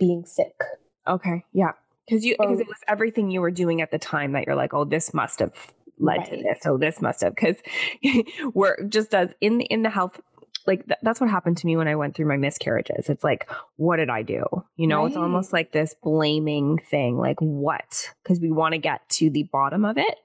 being 0.00 0.24
sick. 0.26 0.60
Okay. 1.06 1.44
Yeah. 1.52 1.72
Because 2.08 2.24
you 2.24 2.34
because 2.36 2.58
it 2.58 2.64
um, 2.64 2.68
was 2.68 2.80
everything 2.88 3.30
you 3.30 3.40
were 3.40 3.52
doing 3.52 3.80
at 3.82 3.92
the 3.92 3.98
time 3.98 4.32
that 4.32 4.46
you're 4.46 4.56
like, 4.56 4.74
oh, 4.74 4.84
this 4.84 5.14
must 5.14 5.38
have 5.38 5.52
led 6.00 6.18
right. 6.18 6.30
to 6.30 6.36
this. 6.38 6.58
Oh, 6.66 6.76
this 6.76 7.00
must 7.00 7.20
have 7.20 7.36
because 7.36 7.56
we're 8.54 8.82
just 8.88 9.14
as 9.14 9.30
in 9.40 9.58
the 9.58 9.64
in 9.66 9.82
the 9.82 9.90
health 9.90 10.20
like 10.66 10.86
th- 10.86 10.98
that's 11.02 11.20
what 11.20 11.30
happened 11.30 11.56
to 11.58 11.66
me 11.66 11.76
when 11.76 11.88
I 11.88 11.94
went 11.94 12.14
through 12.14 12.26
my 12.26 12.36
miscarriages. 12.36 13.08
It's 13.08 13.24
like, 13.24 13.48
what 13.76 13.96
did 13.96 14.10
I 14.10 14.22
do? 14.22 14.44
You 14.76 14.86
know, 14.86 15.02
right. 15.02 15.08
it's 15.08 15.16
almost 15.16 15.52
like 15.52 15.72
this 15.72 15.94
blaming 16.02 16.78
thing, 16.78 17.16
like 17.16 17.40
what? 17.40 18.10
Because 18.22 18.40
we 18.40 18.50
want 18.50 18.72
to 18.72 18.78
get 18.78 19.08
to 19.10 19.30
the 19.30 19.44
bottom 19.44 19.84
of 19.84 19.96
it 19.98 20.18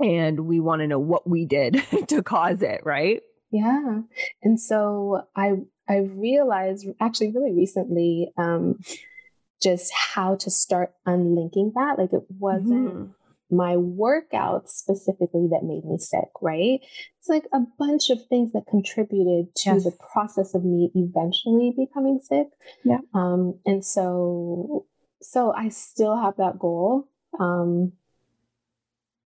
and 0.00 0.40
we 0.40 0.60
want 0.60 0.80
to 0.80 0.86
know 0.86 0.98
what 0.98 1.28
we 1.28 1.44
did 1.44 1.82
to 2.08 2.22
cause 2.22 2.62
it, 2.62 2.80
right? 2.84 3.22
Yeah. 3.50 4.00
And 4.42 4.60
so 4.60 5.22
I 5.36 5.52
I 5.90 5.98
realized 5.98 6.86
actually 7.00 7.32
really 7.32 7.52
recently 7.52 8.32
um, 8.38 8.78
just 9.60 9.92
how 9.92 10.36
to 10.36 10.50
start 10.50 10.94
unlinking 11.04 11.72
that. 11.74 11.98
Like 11.98 12.12
it 12.12 12.22
wasn't 12.38 12.94
mm-hmm. 12.94 13.56
my 13.56 13.74
workouts 13.74 14.68
specifically 14.68 15.48
that 15.50 15.64
made 15.64 15.84
me 15.84 15.98
sick, 15.98 16.28
right? 16.40 16.78
It's 17.18 17.28
like 17.28 17.46
a 17.52 17.60
bunch 17.76 18.08
of 18.10 18.24
things 18.28 18.52
that 18.52 18.68
contributed 18.70 19.52
to 19.56 19.70
yes. 19.70 19.84
the 19.84 19.92
process 20.12 20.54
of 20.54 20.64
me 20.64 20.92
eventually 20.94 21.74
becoming 21.76 22.20
sick. 22.22 22.46
Yeah. 22.84 22.98
Um, 23.12 23.58
and 23.66 23.84
so, 23.84 24.86
so 25.20 25.52
I 25.52 25.70
still 25.70 26.16
have 26.16 26.36
that 26.36 26.60
goal. 26.60 27.08
Um, 27.40 27.92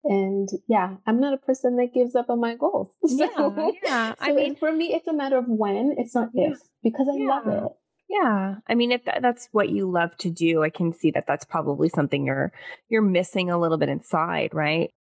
and 0.08 0.50
yeah, 0.68 0.96
I'm 1.06 1.20
not 1.20 1.34
a 1.34 1.38
person 1.38 1.76
that 1.78 1.94
gives 1.94 2.16
up 2.16 2.30
on 2.30 2.40
my 2.40 2.56
goals. 2.56 2.90
So, 3.08 3.54
yeah, 3.58 3.72
yeah. 3.84 4.14
I 4.20 4.32
mean, 4.32 4.56
for 4.56 4.72
me, 4.72 4.94
it's 4.94 5.08
a 5.08 5.14
matter 5.14 5.38
of 5.38 5.46
when, 5.48 5.96
it's 5.98 6.16
not 6.16 6.30
yeah. 6.34 6.52
if, 6.52 6.60
because 6.84 7.08
I 7.12 7.18
yeah. 7.18 7.28
love 7.28 7.48
it. 7.48 7.72
Yeah, 8.10 8.56
I 8.68 8.76
mean, 8.76 8.92
if 8.94 9.02
that's 9.04 9.50
what 9.52 9.70
you 9.70 9.90
love 9.90 10.16
to 10.20 10.30
do, 10.30 10.64
I 10.64 10.70
can 10.70 10.94
see 10.94 11.12
that 11.12 11.26
that's 11.28 11.44
probably 11.44 11.90
something 11.90 12.26
you're 12.26 12.54
you're 12.90 13.02
missing 13.02 13.50
a 13.50 13.60
little 13.60 13.78
bit 13.78 13.90
inside, 13.90 14.54
right? 14.54 14.92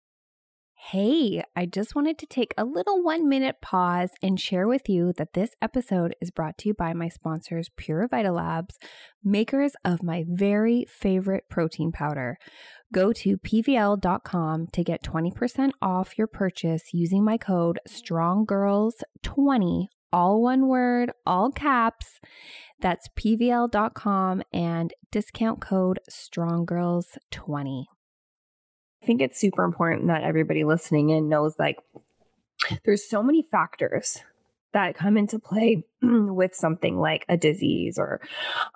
Hey, 0.78 1.42
I 1.56 1.64
just 1.64 1.96
wanted 1.96 2.18
to 2.18 2.26
take 2.26 2.52
a 2.56 2.64
little 2.64 3.02
one 3.02 3.26
minute 3.28 3.62
pause 3.62 4.10
and 4.22 4.38
share 4.38 4.68
with 4.68 4.88
you 4.90 5.14
that 5.14 5.32
this 5.32 5.50
episode 5.60 6.14
is 6.20 6.30
brought 6.30 6.58
to 6.58 6.68
you 6.68 6.74
by 6.74 6.92
my 6.92 7.08
sponsors, 7.08 7.70
Pure 7.76 8.08
Labs, 8.12 8.78
makers 9.24 9.72
of 9.84 10.02
my 10.02 10.24
very 10.28 10.84
favorite 10.88 11.48
protein 11.48 11.92
powder. 11.92 12.36
Go 12.92 13.12
to 13.14 13.38
pvl.com 13.38 14.66
to 14.68 14.84
get 14.84 15.02
20% 15.02 15.70
off 15.80 16.18
your 16.18 16.26
purchase 16.28 16.92
using 16.92 17.24
my 17.24 17.38
code 17.38 17.80
STRONGGIRLS20, 17.88 19.86
all 20.12 20.42
one 20.42 20.68
word, 20.68 21.10
all 21.24 21.50
caps. 21.50 22.20
That's 22.80 23.08
pvl.com 23.18 24.42
and 24.52 24.92
discount 25.10 25.60
code 25.60 26.00
STRONGGIRLS20. 26.10 27.86
Think 29.06 29.20
it's 29.20 29.40
super 29.40 29.64
important 29.64 30.08
that 30.08 30.24
everybody 30.24 30.64
listening 30.64 31.10
in 31.10 31.28
knows 31.28 31.54
like 31.58 31.78
there's 32.84 33.08
so 33.08 33.22
many 33.22 33.46
factors 33.50 34.18
that 34.76 34.94
come 34.94 35.16
into 35.16 35.38
play 35.38 35.82
with 36.02 36.54
something 36.54 36.98
like 36.98 37.24
a 37.30 37.36
disease 37.38 37.98
or 37.98 38.20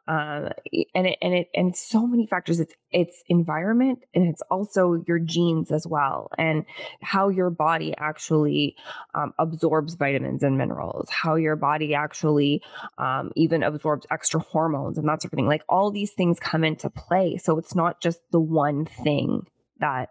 um, 0.09 0.49
and 0.95 1.07
it 1.07 1.19
and 1.21 1.35
it 1.35 1.49
and 1.55 1.77
so 1.77 2.07
many 2.07 2.27
factors. 2.27 2.59
It's 2.59 2.73
it's 2.91 3.23
environment 3.29 3.99
and 4.15 4.27
it's 4.27 4.41
also 4.51 5.05
your 5.07 5.19
genes 5.19 5.71
as 5.71 5.87
well 5.87 6.31
and 6.39 6.65
how 7.03 7.29
your 7.29 7.51
body 7.51 7.95
actually 7.99 8.77
um, 9.15 9.35
absorbs 9.39 9.95
vitamins 9.95 10.43
and 10.43 10.57
minerals 10.57 11.11
how 11.11 11.35
your 11.35 11.57
body 11.57 11.95
actually 11.95 12.63
um, 12.97 13.31
even 13.37 13.63
absorbs 13.63 14.07
extra 14.11 14.41
hormones 14.41 14.97
and 14.97 15.07
that 15.07 15.21
sort 15.21 15.35
of 15.35 15.37
thing. 15.37 15.49
Like 15.49 15.65
all 15.69 15.91
these 15.91 16.13
things 16.13 16.39
come 16.41 16.65
into 16.65 16.89
play. 16.89 17.37
So 17.37 17.59
it's 17.59 17.75
not 17.75 18.01
just 18.01 18.21
the 18.31 18.41
one 18.41 18.87
thing 18.87 19.43
that 19.81 20.09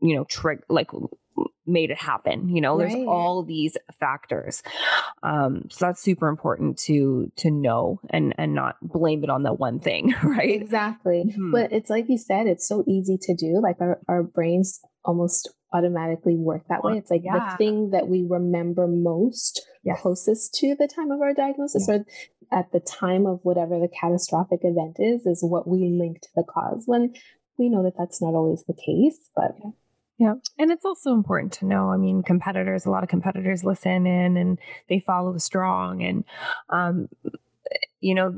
you 0.00 0.16
know 0.16 0.24
trick 0.24 0.60
like 0.68 0.90
made 1.66 1.90
it 1.90 2.00
happen 2.00 2.48
you 2.48 2.60
know 2.60 2.76
right. 2.76 2.90
there's 2.90 3.06
all 3.06 3.42
these 3.42 3.76
factors 3.98 4.62
um 5.22 5.64
so 5.70 5.86
that's 5.86 6.02
super 6.02 6.28
important 6.28 6.76
to 6.76 7.30
to 7.36 7.50
know 7.50 8.00
and 8.10 8.34
and 8.38 8.54
not 8.54 8.76
blame 8.82 9.22
it 9.22 9.30
on 9.30 9.42
the 9.42 9.52
one 9.52 9.78
thing 9.78 10.14
right 10.22 10.60
exactly 10.60 11.24
mm-hmm. 11.26 11.52
but 11.52 11.72
it's 11.72 11.88
like 11.88 12.08
you 12.08 12.18
said 12.18 12.46
it's 12.46 12.66
so 12.66 12.82
easy 12.86 13.16
to 13.16 13.34
do 13.34 13.60
like 13.62 13.76
our, 13.80 14.00
our 14.08 14.22
brains 14.22 14.80
almost 15.04 15.48
automatically 15.72 16.36
work 16.36 16.62
that 16.68 16.82
way. 16.82 16.98
It's 16.98 17.10
like 17.10 17.22
yeah. 17.24 17.50
the 17.50 17.56
thing 17.56 17.90
that 17.90 18.08
we 18.08 18.26
remember 18.28 18.86
most 18.86 19.66
yes. 19.84 20.00
closest 20.00 20.54
to 20.54 20.74
the 20.78 20.88
time 20.88 21.10
of 21.10 21.20
our 21.20 21.32
diagnosis 21.32 21.86
yeah. 21.88 21.96
or 21.96 22.04
at 22.52 22.72
the 22.72 22.80
time 22.80 23.26
of 23.26 23.40
whatever 23.42 23.78
the 23.78 23.88
catastrophic 23.88 24.60
event 24.62 24.96
is, 24.98 25.26
is 25.26 25.42
what 25.42 25.68
we 25.68 25.88
link 25.88 26.20
to 26.22 26.28
the 26.34 26.42
cause 26.42 26.82
when 26.86 27.14
we 27.58 27.68
know 27.68 27.82
that 27.84 27.94
that's 27.96 28.20
not 28.20 28.34
always 28.34 28.64
the 28.66 28.74
case. 28.74 29.30
But 29.36 29.54
yeah. 29.62 29.70
Yeah. 30.20 30.34
And 30.58 30.70
it's 30.70 30.84
also 30.84 31.14
important 31.14 31.54
to 31.54 31.64
know. 31.64 31.90
I 31.90 31.96
mean, 31.96 32.22
competitors, 32.22 32.84
a 32.84 32.90
lot 32.90 33.02
of 33.02 33.08
competitors 33.08 33.64
listen 33.64 34.06
in 34.06 34.36
and 34.36 34.58
they 34.90 35.00
follow 35.00 35.38
strong. 35.38 36.02
And, 36.02 36.24
um, 36.68 37.08
you 38.00 38.14
know, 38.14 38.36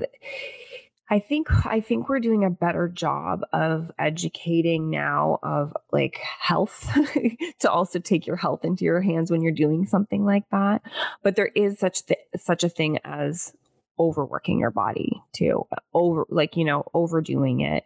I 1.10 1.18
think 1.18 1.48
I 1.66 1.80
think 1.80 2.08
we're 2.08 2.20
doing 2.20 2.44
a 2.44 2.50
better 2.50 2.88
job 2.88 3.42
of 3.52 3.90
educating 3.98 4.90
now 4.90 5.40
of 5.42 5.76
like 5.90 6.20
health 6.38 6.88
to 7.58 7.70
also 7.70 7.98
take 7.98 8.28
your 8.28 8.36
health 8.36 8.64
into 8.64 8.84
your 8.84 9.00
hands 9.00 9.32
when 9.32 9.42
you're 9.42 9.50
doing 9.50 9.84
something 9.84 10.24
like 10.24 10.44
that. 10.52 10.82
But 11.24 11.34
there 11.34 11.50
is 11.52 11.80
such 11.80 12.06
th- 12.06 12.20
such 12.36 12.62
a 12.62 12.68
thing 12.68 13.00
as 13.04 13.52
overworking 13.98 14.60
your 14.60 14.70
body 14.70 15.20
too. 15.32 15.66
Over 15.92 16.26
like, 16.28 16.56
you 16.56 16.64
know, 16.64 16.84
overdoing 16.94 17.60
it 17.60 17.84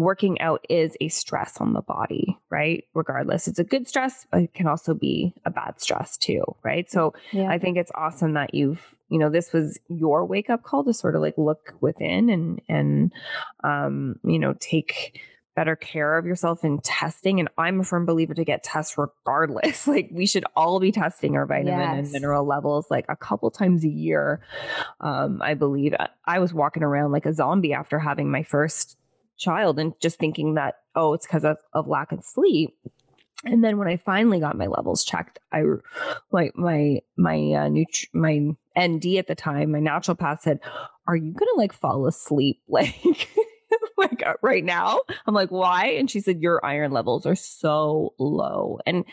working 0.00 0.40
out 0.40 0.64
is 0.68 0.96
a 1.00 1.08
stress 1.08 1.58
on 1.58 1.72
the 1.72 1.82
body, 1.82 2.38
right? 2.48 2.84
Regardless, 2.94 3.46
it's 3.46 3.58
a 3.58 3.64
good 3.64 3.86
stress, 3.86 4.26
but 4.30 4.42
it 4.42 4.54
can 4.54 4.66
also 4.66 4.94
be 4.94 5.34
a 5.44 5.50
bad 5.50 5.80
stress 5.80 6.16
too, 6.16 6.42
right? 6.62 6.90
So 6.90 7.14
yeah. 7.32 7.50
I 7.50 7.58
think 7.58 7.76
it's 7.76 7.92
awesome 7.94 8.32
that 8.32 8.54
you've, 8.54 8.82
you 9.08 9.18
know, 9.18 9.30
this 9.30 9.52
was 9.52 9.78
your 9.88 10.24
wake 10.24 10.50
up 10.50 10.62
call 10.62 10.84
to 10.84 10.94
sort 10.94 11.14
of 11.14 11.22
like 11.22 11.36
look 11.36 11.74
within 11.80 12.30
and, 12.30 12.60
and, 12.68 13.12
um, 13.62 14.18
you 14.24 14.38
know, 14.38 14.54
take 14.58 15.20
better 15.56 15.76
care 15.76 16.16
of 16.16 16.24
yourself 16.24 16.64
in 16.64 16.78
testing. 16.78 17.40
And 17.40 17.48
I'm 17.58 17.80
a 17.80 17.84
firm 17.84 18.06
believer 18.06 18.32
to 18.34 18.44
get 18.44 18.62
tests 18.62 18.96
regardless. 18.96 19.86
Like 19.90 20.08
we 20.12 20.26
should 20.26 20.44
all 20.54 20.78
be 20.78 20.92
testing 20.92 21.36
our 21.36 21.46
vitamin 21.46 21.80
yes. 21.80 21.98
and 21.98 22.12
mineral 22.12 22.46
levels 22.46 22.86
like 22.90 23.06
a 23.08 23.16
couple 23.16 23.50
times 23.50 23.84
a 23.84 23.88
year. 23.88 24.40
Um, 25.00 25.42
I 25.42 25.54
believe 25.54 25.94
I 26.24 26.38
was 26.38 26.54
walking 26.54 26.84
around 26.84 27.10
like 27.10 27.26
a 27.26 27.34
zombie 27.34 27.74
after 27.74 27.98
having 27.98 28.30
my 28.30 28.44
first 28.44 28.96
child 29.40 29.78
and 29.78 29.94
just 30.00 30.18
thinking 30.18 30.54
that, 30.54 30.74
oh, 30.94 31.14
it's 31.14 31.26
because 31.26 31.44
of, 31.44 31.56
of 31.72 31.88
lack 31.88 32.12
of 32.12 32.24
sleep. 32.24 32.76
And 33.44 33.64
then 33.64 33.78
when 33.78 33.88
I 33.88 33.96
finally 33.96 34.38
got 34.38 34.58
my 34.58 34.66
levels 34.66 35.02
checked, 35.02 35.38
I 35.50 35.62
like 36.30 36.52
my 36.56 37.00
my 37.16 37.36
uh, 37.36 37.68
nutri- 37.68 38.08
my 38.12 38.50
ND 38.78 39.16
at 39.16 39.28
the 39.28 39.34
time, 39.34 39.72
my 39.72 39.78
naturopath 39.78 40.40
said, 40.40 40.60
"Are 41.06 41.16
you 41.16 41.32
gonna 41.32 41.56
like 41.56 41.72
fall 41.72 42.06
asleep 42.06 42.60
like 42.68 43.30
like 43.96 44.22
uh, 44.26 44.34
right 44.42 44.62
now?" 44.62 45.00
I'm 45.26 45.32
like, 45.32 45.50
"Why?" 45.50 45.86
And 45.86 46.10
she 46.10 46.20
said, 46.20 46.42
"Your 46.42 46.62
iron 46.62 46.92
levels 46.92 47.24
are 47.24 47.34
so 47.34 48.12
low." 48.18 48.78
And 48.84 49.06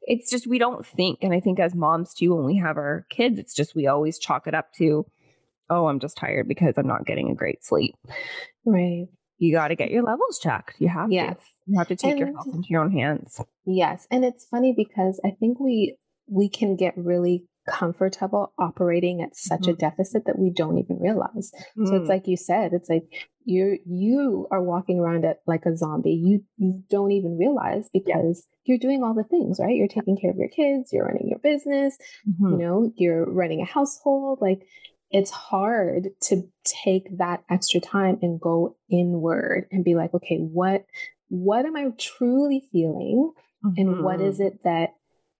it's 0.00 0.30
just 0.30 0.46
we 0.46 0.58
don't 0.58 0.86
think, 0.86 1.18
and 1.20 1.34
I 1.34 1.40
think 1.40 1.60
as 1.60 1.74
moms 1.74 2.14
too, 2.14 2.34
when 2.34 2.46
we 2.46 2.56
have 2.56 2.78
our 2.78 3.04
kids, 3.10 3.38
it's 3.38 3.54
just 3.54 3.74
we 3.74 3.86
always 3.86 4.18
chalk 4.18 4.46
it 4.46 4.54
up 4.54 4.72
to, 4.78 5.04
"Oh, 5.68 5.88
I'm 5.88 6.00
just 6.00 6.16
tired 6.16 6.48
because 6.48 6.78
I'm 6.78 6.88
not 6.88 7.04
getting 7.04 7.28
a 7.28 7.34
great 7.34 7.62
sleep." 7.62 7.96
Right 8.64 9.08
you 9.38 9.52
got 9.52 9.68
to 9.68 9.76
get 9.76 9.90
your 9.90 10.02
levels 10.02 10.38
checked. 10.38 10.76
You 10.78 10.88
have 10.88 11.10
yes. 11.10 11.36
to. 11.36 11.44
You 11.66 11.78
have 11.78 11.88
to 11.88 11.96
take 11.96 12.12
and, 12.12 12.18
your 12.18 12.32
health 12.32 12.48
into 12.52 12.68
your 12.68 12.82
own 12.82 12.92
hands. 12.92 13.40
Yes, 13.64 14.06
and 14.10 14.24
it's 14.24 14.44
funny 14.44 14.74
because 14.76 15.20
I 15.24 15.30
think 15.30 15.58
we 15.58 15.96
we 16.26 16.48
can 16.48 16.76
get 16.76 16.94
really 16.96 17.46
comfortable 17.68 18.52
operating 18.58 19.22
at 19.22 19.34
such 19.34 19.62
mm-hmm. 19.62 19.70
a 19.70 19.76
deficit 19.76 20.26
that 20.26 20.38
we 20.38 20.50
don't 20.50 20.78
even 20.78 20.98
realize. 21.00 21.50
Mm. 21.78 21.88
So 21.88 21.96
it's 21.96 22.06
mm. 22.06 22.08
like 22.08 22.26
you 22.26 22.36
said, 22.36 22.72
it's 22.72 22.88
like 22.90 23.04
you 23.44 23.78
you 23.86 24.46
are 24.50 24.62
walking 24.62 25.00
around 25.00 25.24
it 25.24 25.38
like 25.46 25.64
a 25.66 25.76
zombie. 25.76 26.12
You 26.12 26.44
you 26.56 26.82
don't 26.90 27.12
even 27.12 27.38
realize 27.38 27.88
because 27.92 28.46
yeah. 28.46 28.60
you're 28.64 28.78
doing 28.78 29.02
all 29.02 29.14
the 29.14 29.24
things, 29.24 29.58
right? 29.60 29.74
You're 29.74 29.88
taking 29.88 30.18
care 30.18 30.30
of 30.30 30.36
your 30.36 30.48
kids, 30.48 30.92
you're 30.92 31.06
running 31.06 31.28
your 31.28 31.38
business, 31.38 31.96
mm-hmm. 32.28 32.52
you 32.52 32.58
know, 32.58 32.92
you're 32.96 33.24
running 33.24 33.62
a 33.62 33.66
household, 33.66 34.38
like 34.40 34.66
it's 35.14 35.30
hard 35.30 36.08
to 36.20 36.42
take 36.64 37.18
that 37.18 37.44
extra 37.48 37.80
time 37.80 38.18
and 38.20 38.40
go 38.40 38.76
inward 38.90 39.68
and 39.70 39.84
be 39.84 39.94
like, 39.94 40.12
okay, 40.12 40.38
what 40.38 40.84
what 41.28 41.64
am 41.64 41.76
I 41.76 41.90
truly 41.96 42.64
feeling? 42.72 43.32
Mm-hmm. 43.64 43.80
And 43.80 44.04
what 44.04 44.20
is 44.20 44.38
mm-hmm. 44.38 44.48
it 44.48 44.64
that 44.64 44.94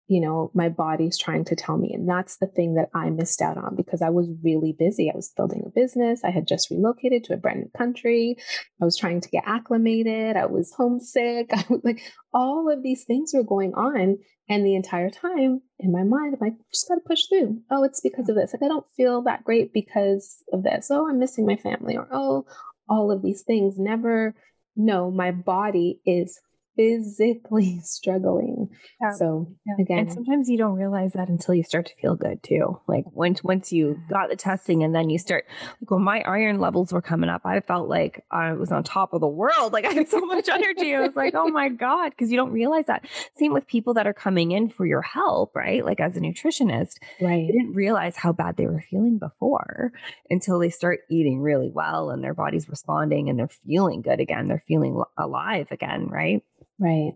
you 0.06 0.20
know, 0.20 0.50
my 0.54 0.68
body's 0.68 1.18
trying 1.18 1.44
to 1.46 1.56
tell 1.56 1.78
me. 1.78 1.92
And 1.94 2.08
that's 2.08 2.36
the 2.36 2.46
thing 2.46 2.74
that 2.74 2.90
I 2.94 3.08
missed 3.08 3.40
out 3.40 3.56
on 3.56 3.74
because 3.74 4.02
I 4.02 4.10
was 4.10 4.28
really 4.42 4.74
busy. 4.78 5.10
I 5.10 5.16
was 5.16 5.32
building 5.34 5.62
a 5.64 5.70
business. 5.70 6.22
I 6.22 6.30
had 6.30 6.46
just 6.46 6.70
relocated 6.70 7.24
to 7.24 7.34
a 7.34 7.38
brand 7.38 7.60
new 7.60 7.70
country. 7.76 8.36
I 8.82 8.84
was 8.84 8.98
trying 8.98 9.22
to 9.22 9.30
get 9.30 9.44
acclimated. 9.46 10.36
I 10.36 10.46
was 10.46 10.74
homesick. 10.76 11.50
I 11.52 11.64
was 11.70 11.80
like, 11.84 12.00
all 12.34 12.70
of 12.70 12.82
these 12.82 13.04
things 13.04 13.32
were 13.32 13.44
going 13.44 13.72
on. 13.74 14.18
And 14.46 14.66
the 14.66 14.74
entire 14.74 15.08
time 15.08 15.62
in 15.78 15.90
my 15.90 16.02
mind, 16.02 16.34
I'm 16.34 16.48
like, 16.48 16.58
just 16.70 16.86
got 16.86 16.96
to 16.96 17.00
push 17.06 17.22
through. 17.28 17.62
Oh, 17.70 17.82
it's 17.82 18.02
because 18.02 18.28
of 18.28 18.36
this. 18.36 18.52
Like, 18.52 18.62
I 18.62 18.68
don't 18.68 18.86
feel 18.94 19.22
that 19.22 19.44
great 19.44 19.72
because 19.72 20.42
of 20.52 20.64
this. 20.64 20.88
Oh, 20.90 21.08
I'm 21.08 21.18
missing 21.18 21.46
my 21.46 21.56
family. 21.56 21.96
Or, 21.96 22.06
oh, 22.12 22.44
all 22.86 23.10
of 23.10 23.22
these 23.22 23.40
things. 23.40 23.78
Never, 23.78 24.34
no, 24.76 25.10
my 25.10 25.30
body 25.30 26.00
is 26.04 26.40
physically 26.76 27.80
struggling. 27.84 28.68
Yeah. 29.00 29.10
So 29.10 29.48
yeah. 29.66 29.82
again, 29.82 29.98
and 29.98 30.12
sometimes 30.12 30.48
you 30.48 30.58
don't 30.58 30.76
realize 30.76 31.12
that 31.12 31.28
until 31.28 31.54
you 31.54 31.62
start 31.62 31.86
to 31.86 31.94
feel 32.00 32.16
good 32.16 32.42
too. 32.42 32.80
Like 32.88 33.04
once 33.12 33.42
once 33.42 33.72
you 33.72 33.98
got 34.08 34.28
the 34.30 34.36
testing 34.36 34.82
and 34.82 34.94
then 34.94 35.10
you 35.10 35.18
start 35.18 35.44
like 35.80 35.90
when 35.90 36.02
my 36.02 36.20
iron 36.22 36.58
levels 36.58 36.92
were 36.92 37.02
coming 37.02 37.30
up, 37.30 37.42
I 37.44 37.60
felt 37.60 37.88
like 37.88 38.24
I 38.30 38.52
was 38.52 38.72
on 38.72 38.82
top 38.82 39.12
of 39.12 39.20
the 39.20 39.28
world. 39.28 39.54
Like 39.74 39.86
I 39.86 39.92
had 39.92 40.08
so 40.08 40.20
much 40.20 40.48
energy. 40.48 40.94
I 40.94 41.00
was 41.00 41.16
like, 41.16 41.34
oh 41.34 41.48
my 41.48 41.68
God, 41.68 42.10
because 42.10 42.30
you 42.30 42.36
don't 42.36 42.52
realize 42.52 42.86
that. 42.86 43.04
Same 43.36 43.52
with 43.52 43.66
people 43.66 43.94
that 43.94 44.06
are 44.06 44.12
coming 44.12 44.52
in 44.52 44.68
for 44.68 44.86
your 44.86 45.02
help, 45.02 45.56
right? 45.56 45.84
Like 45.84 45.98
as 45.98 46.16
a 46.16 46.20
nutritionist, 46.20 46.98
right? 47.20 47.44
They 47.44 47.52
didn't 47.52 47.74
realize 47.74 48.16
how 48.16 48.32
bad 48.32 48.56
they 48.56 48.66
were 48.66 48.84
feeling 48.88 49.18
before 49.18 49.92
until 50.30 50.60
they 50.60 50.70
start 50.70 51.00
eating 51.10 51.40
really 51.40 51.70
well 51.72 52.10
and 52.10 52.22
their 52.22 52.34
body's 52.34 52.68
responding 52.68 53.28
and 53.28 53.36
they're 53.38 53.48
feeling 53.66 54.02
good 54.02 54.20
again. 54.20 54.46
They're 54.46 54.62
feeling 54.68 55.02
alive 55.18 55.68
again, 55.72 56.06
right? 56.06 56.42
Right. 56.78 57.14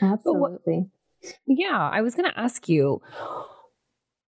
Absolutely. 0.00 0.90
What, 1.20 1.34
yeah, 1.46 1.90
I 1.92 2.02
was 2.02 2.14
going 2.14 2.30
to 2.30 2.38
ask 2.38 2.68
you 2.68 3.02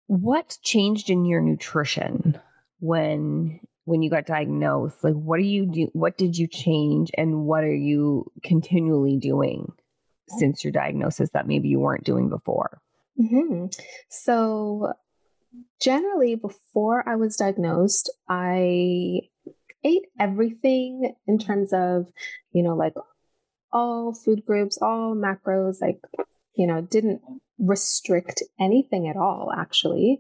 what 0.08 0.58
changed 0.64 1.10
in 1.12 1.24
your 1.24 1.40
nutrition 1.40 2.40
when 2.80 3.60
when 3.86 4.02
you 4.02 4.10
got 4.10 4.26
diagnosed 4.26 5.04
like 5.04 5.14
what 5.14 5.38
do 5.38 5.46
you 5.46 5.68
do 5.68 5.88
what 5.94 6.18
did 6.18 6.36
you 6.36 6.48
change 6.48 7.12
and 7.16 7.46
what 7.46 7.64
are 7.64 7.76
you 7.76 8.26
continually 8.44 9.18
doing 9.18 9.72
since 10.40 10.64
your 10.64 10.72
diagnosis 10.72 11.30
that 11.32 11.48
maybe 11.48 11.70
you 11.70 11.80
weren't 11.80 12.04
doing 12.04 12.28
before 12.28 12.82
mm-hmm. 13.20 13.68
so 14.10 14.94
generally 15.80 16.34
before 16.34 17.08
i 17.08 17.16
was 17.16 17.36
diagnosed 17.36 18.12
i 18.28 19.20
ate 19.84 20.08
everything 20.20 21.14
in 21.28 21.38
terms 21.38 21.72
of 21.72 22.08
you 22.52 22.64
know 22.64 22.76
like 22.76 22.94
all 23.72 24.14
food 24.14 24.46
groups, 24.46 24.78
all 24.82 25.16
macros, 25.16 25.82
like, 25.82 26.00
you 26.56 26.68
know, 26.68 26.82
didn't 26.82 27.22
restrict 27.60 28.42
anything 28.60 29.08
at 29.08 29.18
all, 29.18 29.52
actually. 29.56 30.20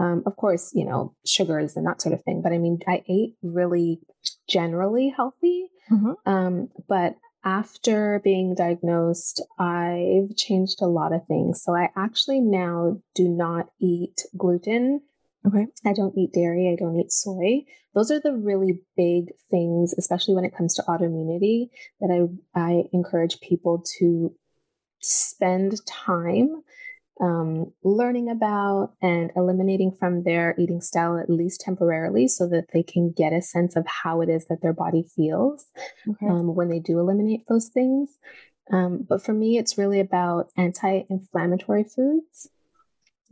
Um, 0.00 0.22
of 0.26 0.36
course, 0.36 0.72
you 0.74 0.84
know, 0.84 1.14
sugars 1.26 1.76
and 1.76 1.86
that 1.86 2.00
sort 2.00 2.14
of 2.14 2.22
thing. 2.24 2.40
But 2.42 2.52
I 2.52 2.58
mean, 2.58 2.78
I 2.86 3.02
ate 3.08 3.34
really 3.42 4.00
generally 4.48 5.12
healthy. 5.14 5.66
Mm-hmm. 5.90 6.30
Um, 6.30 6.68
but 6.88 7.16
after 7.44 8.20
being 8.24 8.54
diagnosed, 8.54 9.42
I've 9.58 10.34
changed 10.36 10.82
a 10.82 10.86
lot 10.86 11.12
of 11.12 11.26
things. 11.26 11.62
So 11.62 11.74
I 11.74 11.90
actually 11.96 12.40
now 12.40 13.00
do 13.14 13.28
not 13.28 13.68
eat 13.80 14.26
gluten 14.36 15.02
Okay. 15.46 15.66
I 15.86 15.92
don't 15.92 16.16
eat 16.16 16.32
dairy. 16.32 16.70
I 16.72 16.76
don't 16.76 16.98
eat 16.98 17.12
soy. 17.12 17.64
Those 17.94 18.10
are 18.10 18.20
the 18.20 18.32
really 18.32 18.80
big 18.96 19.32
things, 19.50 19.94
especially 19.96 20.34
when 20.34 20.44
it 20.44 20.56
comes 20.56 20.74
to 20.74 20.82
autoimmunity, 20.82 21.68
that 22.00 22.10
I, 22.54 22.60
I 22.60 22.84
encourage 22.92 23.40
people 23.40 23.84
to 23.98 24.34
spend 25.00 25.80
time 25.86 26.62
um, 27.20 27.72
learning 27.82 28.30
about 28.30 28.92
and 29.02 29.32
eliminating 29.34 29.92
from 29.98 30.22
their 30.22 30.54
eating 30.58 30.80
style, 30.80 31.18
at 31.18 31.30
least 31.30 31.60
temporarily, 31.60 32.28
so 32.28 32.48
that 32.48 32.66
they 32.72 32.82
can 32.82 33.12
get 33.16 33.32
a 33.32 33.42
sense 33.42 33.74
of 33.76 33.86
how 33.86 34.20
it 34.20 34.28
is 34.28 34.46
that 34.46 34.62
their 34.62 34.72
body 34.72 35.04
feels 35.16 35.66
okay. 36.08 36.26
um, 36.26 36.54
when 36.54 36.68
they 36.68 36.78
do 36.78 36.98
eliminate 36.98 37.42
those 37.48 37.68
things. 37.68 38.10
Um, 38.72 39.06
but 39.08 39.24
for 39.24 39.32
me, 39.32 39.58
it's 39.58 39.78
really 39.78 39.98
about 39.98 40.50
anti 40.56 41.02
inflammatory 41.08 41.84
foods 41.84 42.48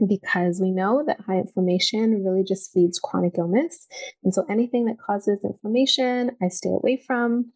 because 0.09 0.61
we 0.61 0.71
know 0.71 1.03
that 1.07 1.21
high 1.21 1.39
inflammation 1.39 2.23
really 2.25 2.45
just 2.45 2.73
feeds 2.73 2.99
chronic 2.99 3.35
illness. 3.39 3.87
And 4.25 4.35
so 4.35 4.45
anything 4.49 4.87
that 4.87 4.99
causes 4.99 5.45
inflammation, 5.45 6.33
I 6.43 6.49
stay 6.49 6.71
away 6.71 7.03
from. 7.07 7.53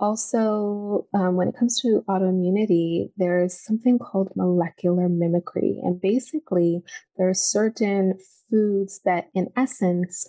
Also, 0.00 1.06
um, 1.12 1.34
when 1.34 1.48
it 1.48 1.56
comes 1.58 1.80
to 1.80 2.04
autoimmunity, 2.08 3.10
there's 3.16 3.58
something 3.58 3.98
called 3.98 4.30
molecular 4.36 5.08
mimicry. 5.08 5.80
And 5.82 6.00
basically, 6.00 6.82
there 7.16 7.28
are 7.28 7.34
certain 7.34 8.14
foods 8.48 9.00
that, 9.04 9.28
in 9.34 9.48
essence, 9.56 10.28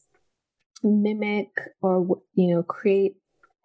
mimic 0.83 1.49
or 1.81 2.21
you 2.33 2.55
know 2.55 2.63
create 2.63 3.15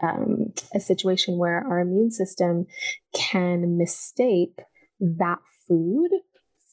um, 0.02 0.52
a 0.74 0.80
situation 0.80 1.38
where 1.38 1.64
our 1.66 1.80
immune 1.80 2.10
system 2.10 2.66
can 3.14 3.78
mistake 3.78 4.60
that 5.00 5.38
food 5.66 6.10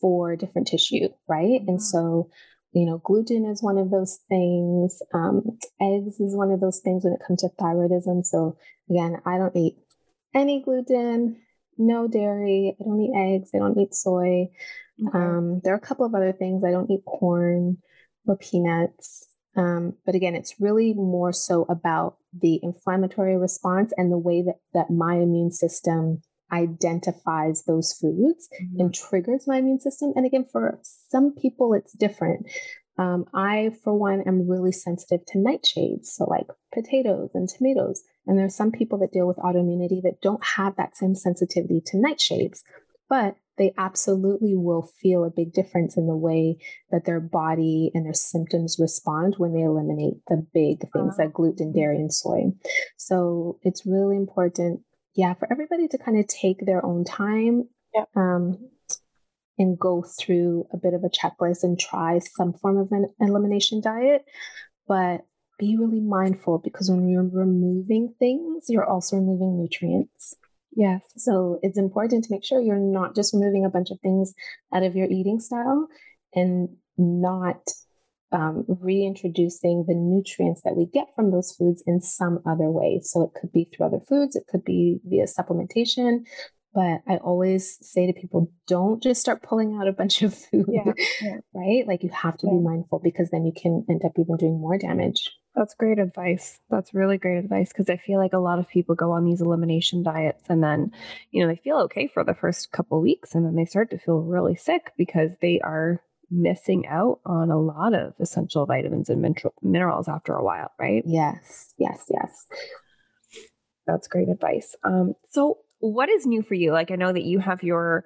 for 0.02 0.36
different 0.36 0.68
tissue, 0.68 1.10
right? 1.28 1.62
And 1.68 1.78
mm. 1.78 1.82
so, 1.82 2.30
you 2.74 2.86
know, 2.86 2.98
gluten 2.98 3.46
is 3.46 3.62
one 3.62 3.78
of 3.78 3.92
those 3.92 4.20
things. 4.28 5.02
Um, 5.14 5.58
eggs 5.80 6.20
is 6.20 6.36
one 6.36 6.52
of 6.52 6.60
those 6.60 6.80
things 6.80 7.04
when 7.04 7.14
it 7.14 7.22
comes 7.26 7.42
to 7.42 7.50
thyroidism. 7.60 8.26
So, 8.26 8.58
again, 8.90 9.22
I 9.26 9.38
don't 9.38 9.56
eat 9.56 9.78
any 10.34 10.62
gluten, 10.62 11.38
no 11.78 12.08
dairy. 12.08 12.76
I 12.80 12.84
don't 12.84 13.02
eat 13.02 13.14
eggs. 13.16 13.52
I 13.54 13.60
don't 13.60 13.78
eat 13.78 13.94
soy. 13.94 14.50
Okay. 15.08 15.18
Um, 15.18 15.62
there 15.64 15.74
are 15.74 15.78
a 15.78 15.82
couple 15.82 16.06
of 16.06 16.16
other 16.16 16.32
things. 16.32 16.64
I 16.64 16.72
don't 16.72 16.90
eat 16.90 17.06
corn 17.06 17.78
or 18.26 18.38
peanuts. 18.38 19.28
Um, 19.58 19.96
but 20.06 20.16
again, 20.16 20.36
it's 20.36 20.56
really 20.60 20.94
more 20.94 21.34
so 21.34 21.66
about 21.68 22.18
the 22.34 22.60
inflammatory 22.64 23.38
response 23.38 23.92
and 23.98 24.12
the 24.12 24.18
way 24.18 24.44
that, 24.44 24.60
that 24.74 24.90
my 24.90 25.16
immune 25.16 25.52
system 25.52 26.22
identifies 26.52 27.64
those 27.64 27.94
foods 27.94 28.50
mm-hmm. 28.62 28.80
and 28.80 28.94
triggers 28.94 29.48
my 29.48 29.58
immune 29.58 29.80
system. 29.80 30.14
And 30.16 30.26
again, 30.26 30.46
for 30.52 30.80
some 30.84 31.34
people, 31.34 31.74
it's 31.74 31.94
different. 31.94 32.48
Um, 32.98 33.26
I, 33.34 33.72
for 33.84 33.98
one, 33.98 34.22
am 34.22 34.50
really 34.50 34.72
sensitive 34.72 35.26
to 35.28 35.38
nightshades. 35.38 36.08
So, 36.08 36.26
like 36.26 36.48
potatoes 36.74 37.32
and 37.34 37.48
tomatoes. 37.48 38.04
And 38.28 38.38
there's 38.38 38.56
some 38.56 38.72
people 38.72 39.00
that 39.00 39.12
deal 39.12 39.28
with 39.28 39.38
autoimmunity 39.38 40.02
that 40.04 40.22
don't 40.22 40.44
have 40.44 40.76
that 40.76 40.96
same 40.96 41.16
sensitivity 41.16 41.82
to 41.88 41.98
nightshades, 41.98 42.60
but 43.10 43.36
they 43.58 43.74
absolutely 43.78 44.56
will 44.56 44.82
feel 44.82 45.24
a 45.24 45.30
big 45.30 45.54
difference 45.54 45.98
in 45.98 46.08
the 46.08 46.16
way 46.16 46.58
that 46.90 47.06
their 47.06 47.20
body 47.20 47.92
and 47.94 48.06
their 48.06 48.14
symptoms 48.14 48.78
respond 48.80 49.36
when 49.38 49.54
they 49.54 49.62
eliminate 49.62 50.16
the 50.28 50.46
big 50.54 50.80
things 50.92 51.14
uh-huh. 51.14 51.26
like 51.26 51.34
gluten, 51.34 51.72
dairy, 51.72 51.98
and 51.98 52.14
soy. 52.14 52.44
So 52.98 53.60
it's 53.64 53.86
really 53.86 54.16
important, 54.16 54.82
yeah, 55.16 55.34
for 55.34 55.52
everybody 55.52 55.88
to 55.90 55.98
kind 55.98 56.18
of 56.18 56.28
take 56.28 56.66
their 56.66 56.86
own 56.86 57.04
time. 57.04 57.70
Um, 58.16 58.70
and 59.58 59.78
go 59.78 60.02
through 60.02 60.66
a 60.74 60.78
bit 60.78 60.94
of 60.94 61.04
a 61.04 61.10
checklist 61.10 61.64
and 61.64 61.80
try 61.80 62.20
some 62.20 62.54
form 62.54 62.78
of 62.78 62.92
an 62.92 63.08
elimination 63.20 63.80
diet. 63.80 64.24
But 64.88 65.22
be 65.60 65.78
really 65.78 66.02
mindful 66.02 66.58
because 66.58 66.90
when 66.90 67.08
you're 67.08 67.24
removing 67.24 68.16
things, 68.18 68.66
you're 68.68 68.90
also 68.90 69.18
removing 69.18 69.62
nutrients. 69.62 70.36
Yes. 70.76 71.02
So 71.18 71.60
it's 71.62 71.78
important 71.78 72.24
to 72.24 72.32
make 72.32 72.44
sure 72.44 72.60
you're 72.60 72.80
not 72.80 73.16
just 73.16 73.34
removing 73.34 73.64
a 73.66 73.70
bunch 73.70 73.92
of 73.92 74.00
things 74.00 74.34
out 74.74 74.84
of 74.84 74.96
your 74.96 75.08
eating 75.08 75.40
style 75.40 75.88
and 76.34 76.70
not 76.98 77.62
um, 78.32 78.66
reintroducing 78.68 79.86
the 79.88 79.94
nutrients 79.94 80.62
that 80.64 80.76
we 80.76 80.86
get 80.86 81.08
from 81.16 81.32
those 81.32 81.52
foods 81.52 81.84
in 81.86 82.02
some 82.02 82.40
other 82.46 82.70
way. 82.70 83.02
So 83.04 83.24
it 83.24 83.40
could 83.40 83.52
be 83.52 83.66
through 83.66 83.88
other 83.88 84.00
foods, 84.08 84.36
it 84.36 84.48
could 84.48 84.64
be 84.64 85.00
via 85.06 85.26
supplementation. 85.26 86.26
But 86.74 87.02
I 87.06 87.18
always 87.18 87.78
say 87.82 88.08
to 88.08 88.14
people, 88.14 88.50
don't 88.66 89.04
just 89.04 89.20
start 89.20 89.44
pulling 89.44 89.76
out 89.76 89.90
a 89.90 89.94
bunch 89.94 90.22
of 90.22 90.34
food, 90.52 90.68
yeah, 90.70 90.94
yeah. 91.22 91.38
right? 91.54 91.86
Like 91.86 92.04
you 92.04 92.10
have 92.10 92.38
to 92.38 92.48
yeah. 92.48 92.54
be 92.54 92.60
mindful 92.60 93.02
because 93.04 93.30
then 93.30 93.46
you 93.46 93.52
can 93.56 93.86
end 93.90 94.04
up 94.06 94.14
even 94.18 94.38
doing 94.38 94.60
more 94.60 94.78
damage. 94.78 95.32
That's 95.54 95.74
great 95.74 96.00
advice. 96.00 96.62
That's 96.70 96.94
really 96.94 97.18
great 97.18 97.38
advice 97.38 97.74
because 97.74 97.90
I 97.90 97.98
feel 97.98 98.20
like 98.20 98.32
a 98.32 98.38
lot 98.38 98.60
of 98.60 98.70
people 98.70 98.96
go 98.96 99.12
on 99.12 99.26
these 99.26 99.42
elimination 99.42 100.02
diets 100.02 100.46
and 100.48 100.64
then, 100.64 100.94
you 101.32 101.42
know, 101.42 101.50
they 101.50 101.60
feel 101.62 101.78
okay 101.80 102.08
for 102.08 102.24
the 102.24 102.34
first 102.34 102.72
couple 102.72 103.02
weeks 103.02 103.36
and 103.36 103.46
then 103.46 103.56
they 103.56 103.66
start 103.66 103.90
to 103.90 104.00
feel 104.00 104.22
really 104.22 104.56
sick 104.56 104.94
because 104.98 105.32
they 105.42 105.60
are 105.60 106.02
missing 106.32 106.88
out 106.88 107.20
on 107.26 107.52
a 107.52 107.60
lot 107.60 107.94
of 107.94 108.14
essential 108.20 108.66
vitamins 108.66 109.10
and 109.10 109.22
min- 109.22 109.36
minerals 109.62 110.08
after 110.08 110.34
a 110.34 110.44
while, 110.44 110.72
right? 110.80 111.04
Yes, 111.06 111.74
yes, 111.78 112.06
yes. 112.10 112.48
That's 113.86 114.08
great 114.08 114.30
advice. 114.30 114.76
Um, 114.84 115.16
so, 115.30 115.60
what 115.80 116.10
is 116.10 116.26
new 116.26 116.42
for 116.44 116.54
you? 116.54 116.72
Like, 116.72 116.92
I 116.92 116.96
know 116.96 117.12
that 117.12 117.24
you 117.24 117.40
have 117.40 117.64
your. 117.64 118.06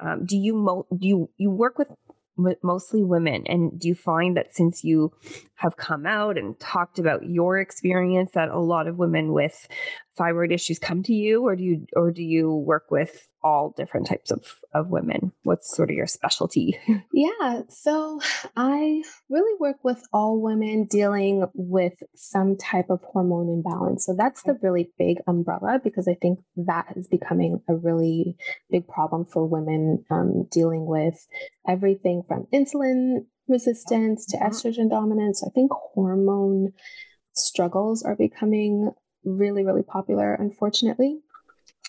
Um, 0.00 0.26
do 0.26 0.36
you 0.36 0.54
mo- 0.54 0.86
do 0.90 1.06
you 1.06 1.30
you 1.38 1.50
work 1.50 1.78
with 1.78 1.88
mostly 2.62 3.02
women. 3.02 3.44
And 3.46 3.78
do 3.78 3.88
you 3.88 3.94
find 3.94 4.36
that 4.36 4.54
since 4.54 4.84
you 4.84 5.12
have 5.62 5.76
come 5.76 6.06
out 6.06 6.36
and 6.36 6.58
talked 6.58 6.98
about 6.98 7.24
your 7.24 7.58
experience, 7.58 8.32
that 8.34 8.48
a 8.48 8.58
lot 8.58 8.88
of 8.88 8.96
women 8.98 9.32
with 9.32 9.68
thyroid 10.18 10.50
issues 10.50 10.80
come 10.80 11.04
to 11.04 11.14
you, 11.14 11.42
or 11.46 11.54
do 11.54 11.62
you 11.62 11.86
or 11.94 12.10
do 12.10 12.22
you 12.22 12.52
work 12.52 12.90
with 12.90 13.28
all 13.44 13.72
different 13.76 14.06
types 14.08 14.32
of, 14.32 14.44
of 14.74 14.88
women? 14.88 15.30
What's 15.44 15.74
sort 15.74 15.90
of 15.90 15.96
your 15.96 16.06
specialty? 16.06 16.78
Yeah, 17.14 17.62
so 17.68 18.20
I 18.56 19.02
really 19.28 19.56
work 19.60 19.76
with 19.84 20.02
all 20.12 20.40
women 20.40 20.86
dealing 20.86 21.46
with 21.54 21.92
some 22.14 22.56
type 22.56 22.86
of 22.90 23.00
hormone 23.02 23.48
imbalance. 23.48 24.06
So 24.06 24.14
that's 24.16 24.42
the 24.42 24.58
really 24.62 24.90
big 24.98 25.18
umbrella 25.26 25.78
because 25.82 26.08
I 26.08 26.14
think 26.14 26.40
that 26.56 26.86
is 26.96 27.06
becoming 27.06 27.60
a 27.68 27.74
really 27.74 28.36
big 28.70 28.88
problem 28.88 29.26
for 29.26 29.46
women 29.46 30.04
um, 30.10 30.48
dealing 30.50 30.86
with 30.86 31.26
everything 31.68 32.22
from 32.26 32.46
insulin 32.52 33.26
resistance 33.52 34.26
to 34.26 34.36
mm-hmm. 34.36 34.46
estrogen 34.46 34.90
dominance. 34.90 35.44
I 35.46 35.50
think 35.50 35.70
hormone 35.72 36.72
struggles 37.34 38.02
are 38.02 38.16
becoming 38.16 38.90
really, 39.24 39.64
really 39.64 39.82
popular, 39.82 40.34
unfortunately. 40.34 41.20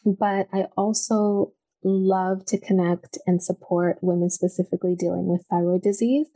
But 0.05 0.47
I 0.53 0.67
also 0.77 1.53
love 1.83 2.45
to 2.45 2.59
connect 2.59 3.17
and 3.25 3.41
support 3.41 3.97
women 4.01 4.29
specifically 4.29 4.95
dealing 4.95 5.27
with 5.27 5.45
thyroid 5.49 5.81
disease. 5.81 6.27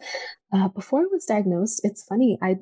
Uh, 0.51 0.67
before 0.69 1.01
I 1.01 1.07
was 1.11 1.25
diagnosed, 1.25 1.81
it's 1.83 2.03
funny, 2.03 2.37
I 2.41 2.57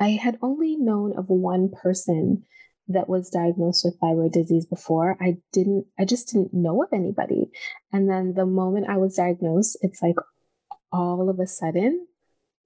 I 0.00 0.10
had 0.10 0.38
only 0.42 0.76
known 0.76 1.16
of 1.16 1.26
one 1.28 1.70
person 1.70 2.44
that 2.88 3.08
was 3.08 3.30
diagnosed 3.30 3.84
with 3.84 3.98
thyroid 4.00 4.32
disease 4.32 4.66
before. 4.66 5.16
I 5.20 5.36
didn't, 5.52 5.86
I 5.98 6.04
just 6.04 6.28
didn't 6.28 6.52
know 6.52 6.82
of 6.82 6.88
anybody. 6.92 7.50
And 7.92 8.10
then 8.10 8.34
the 8.34 8.46
moment 8.46 8.88
I 8.88 8.96
was 8.96 9.14
diagnosed, 9.14 9.78
it's 9.80 10.02
like 10.02 10.16
all 10.92 11.28
of 11.28 11.40
a 11.40 11.46
sudden, 11.46 12.06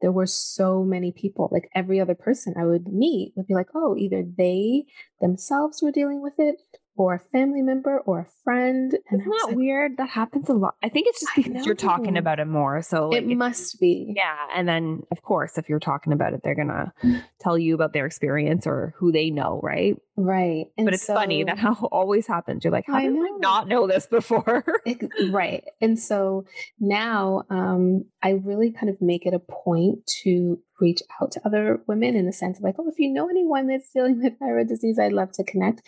there 0.00 0.12
were 0.12 0.26
so 0.26 0.84
many 0.84 1.12
people, 1.12 1.48
like 1.50 1.70
every 1.74 2.00
other 2.00 2.14
person 2.14 2.54
I 2.56 2.66
would 2.66 2.92
meet 2.92 3.32
would 3.36 3.46
be 3.46 3.54
like, 3.54 3.68
oh, 3.74 3.96
either 3.96 4.22
they 4.22 4.84
themselves 5.20 5.82
were 5.82 5.92
dealing 5.92 6.22
with 6.22 6.34
it 6.38 6.60
or 6.96 7.14
a 7.14 7.18
family 7.18 7.62
member 7.62 7.98
or 8.00 8.20
a 8.20 8.26
friend. 8.42 8.92
And 9.10 9.20
Isn't 9.20 9.30
that 9.30 9.46
like, 9.48 9.56
weird? 9.56 9.96
That 9.98 10.08
happens 10.08 10.48
a 10.48 10.54
lot. 10.54 10.76
I 10.82 10.88
think 10.88 11.06
it's 11.08 11.20
just 11.20 11.32
because 11.36 11.66
you're 11.66 11.74
talking 11.74 12.16
about 12.16 12.40
it 12.40 12.46
more. 12.46 12.82
So 12.82 13.10
like, 13.10 13.22
it 13.22 13.28
must 13.28 13.78
be. 13.78 14.14
Yeah. 14.16 14.36
And 14.54 14.68
then, 14.68 15.02
of 15.10 15.22
course, 15.22 15.58
if 15.58 15.68
you're 15.68 15.78
talking 15.78 16.12
about 16.12 16.32
it, 16.32 16.40
they're 16.42 16.54
going 16.54 16.68
to 16.68 16.92
tell 17.40 17.58
you 17.58 17.74
about 17.74 17.92
their 17.92 18.06
experience 18.06 18.66
or 18.66 18.94
who 18.96 19.12
they 19.12 19.30
know, 19.30 19.60
right? 19.62 19.96
Right. 20.16 20.66
And 20.78 20.86
but 20.86 20.94
it's 20.94 21.06
so, 21.06 21.14
funny 21.14 21.44
that 21.44 21.58
how 21.66 21.74
always 21.92 22.26
happens. 22.26 22.64
You're 22.64 22.72
like, 22.72 22.86
how 22.86 22.96
I 22.96 23.02
did 23.02 23.12
I 23.16 23.36
not 23.38 23.68
know 23.68 23.86
this 23.86 24.06
before? 24.06 24.64
it, 24.86 25.10
right. 25.30 25.64
And 25.80 25.98
so 25.98 26.46
now 26.80 27.44
um, 27.50 28.06
I 28.22 28.30
really 28.30 28.72
kind 28.72 28.88
of 28.88 29.00
make 29.02 29.26
it 29.26 29.34
a 29.34 29.38
point 29.38 30.06
to 30.22 30.58
reach 30.80 31.02
out 31.20 31.32
to 31.32 31.40
other 31.44 31.80
women 31.86 32.16
in 32.16 32.26
the 32.26 32.32
sense 32.32 32.58
of 32.58 32.64
like, 32.64 32.76
oh, 32.78 32.88
if 32.88 32.98
you 32.98 33.12
know 33.12 33.28
anyone 33.28 33.66
that's 33.66 33.90
dealing 33.92 34.22
with 34.22 34.38
thyroid 34.38 34.68
disease, 34.68 34.98
I'd 34.98 35.12
love 35.12 35.32
to 35.32 35.44
connect. 35.44 35.82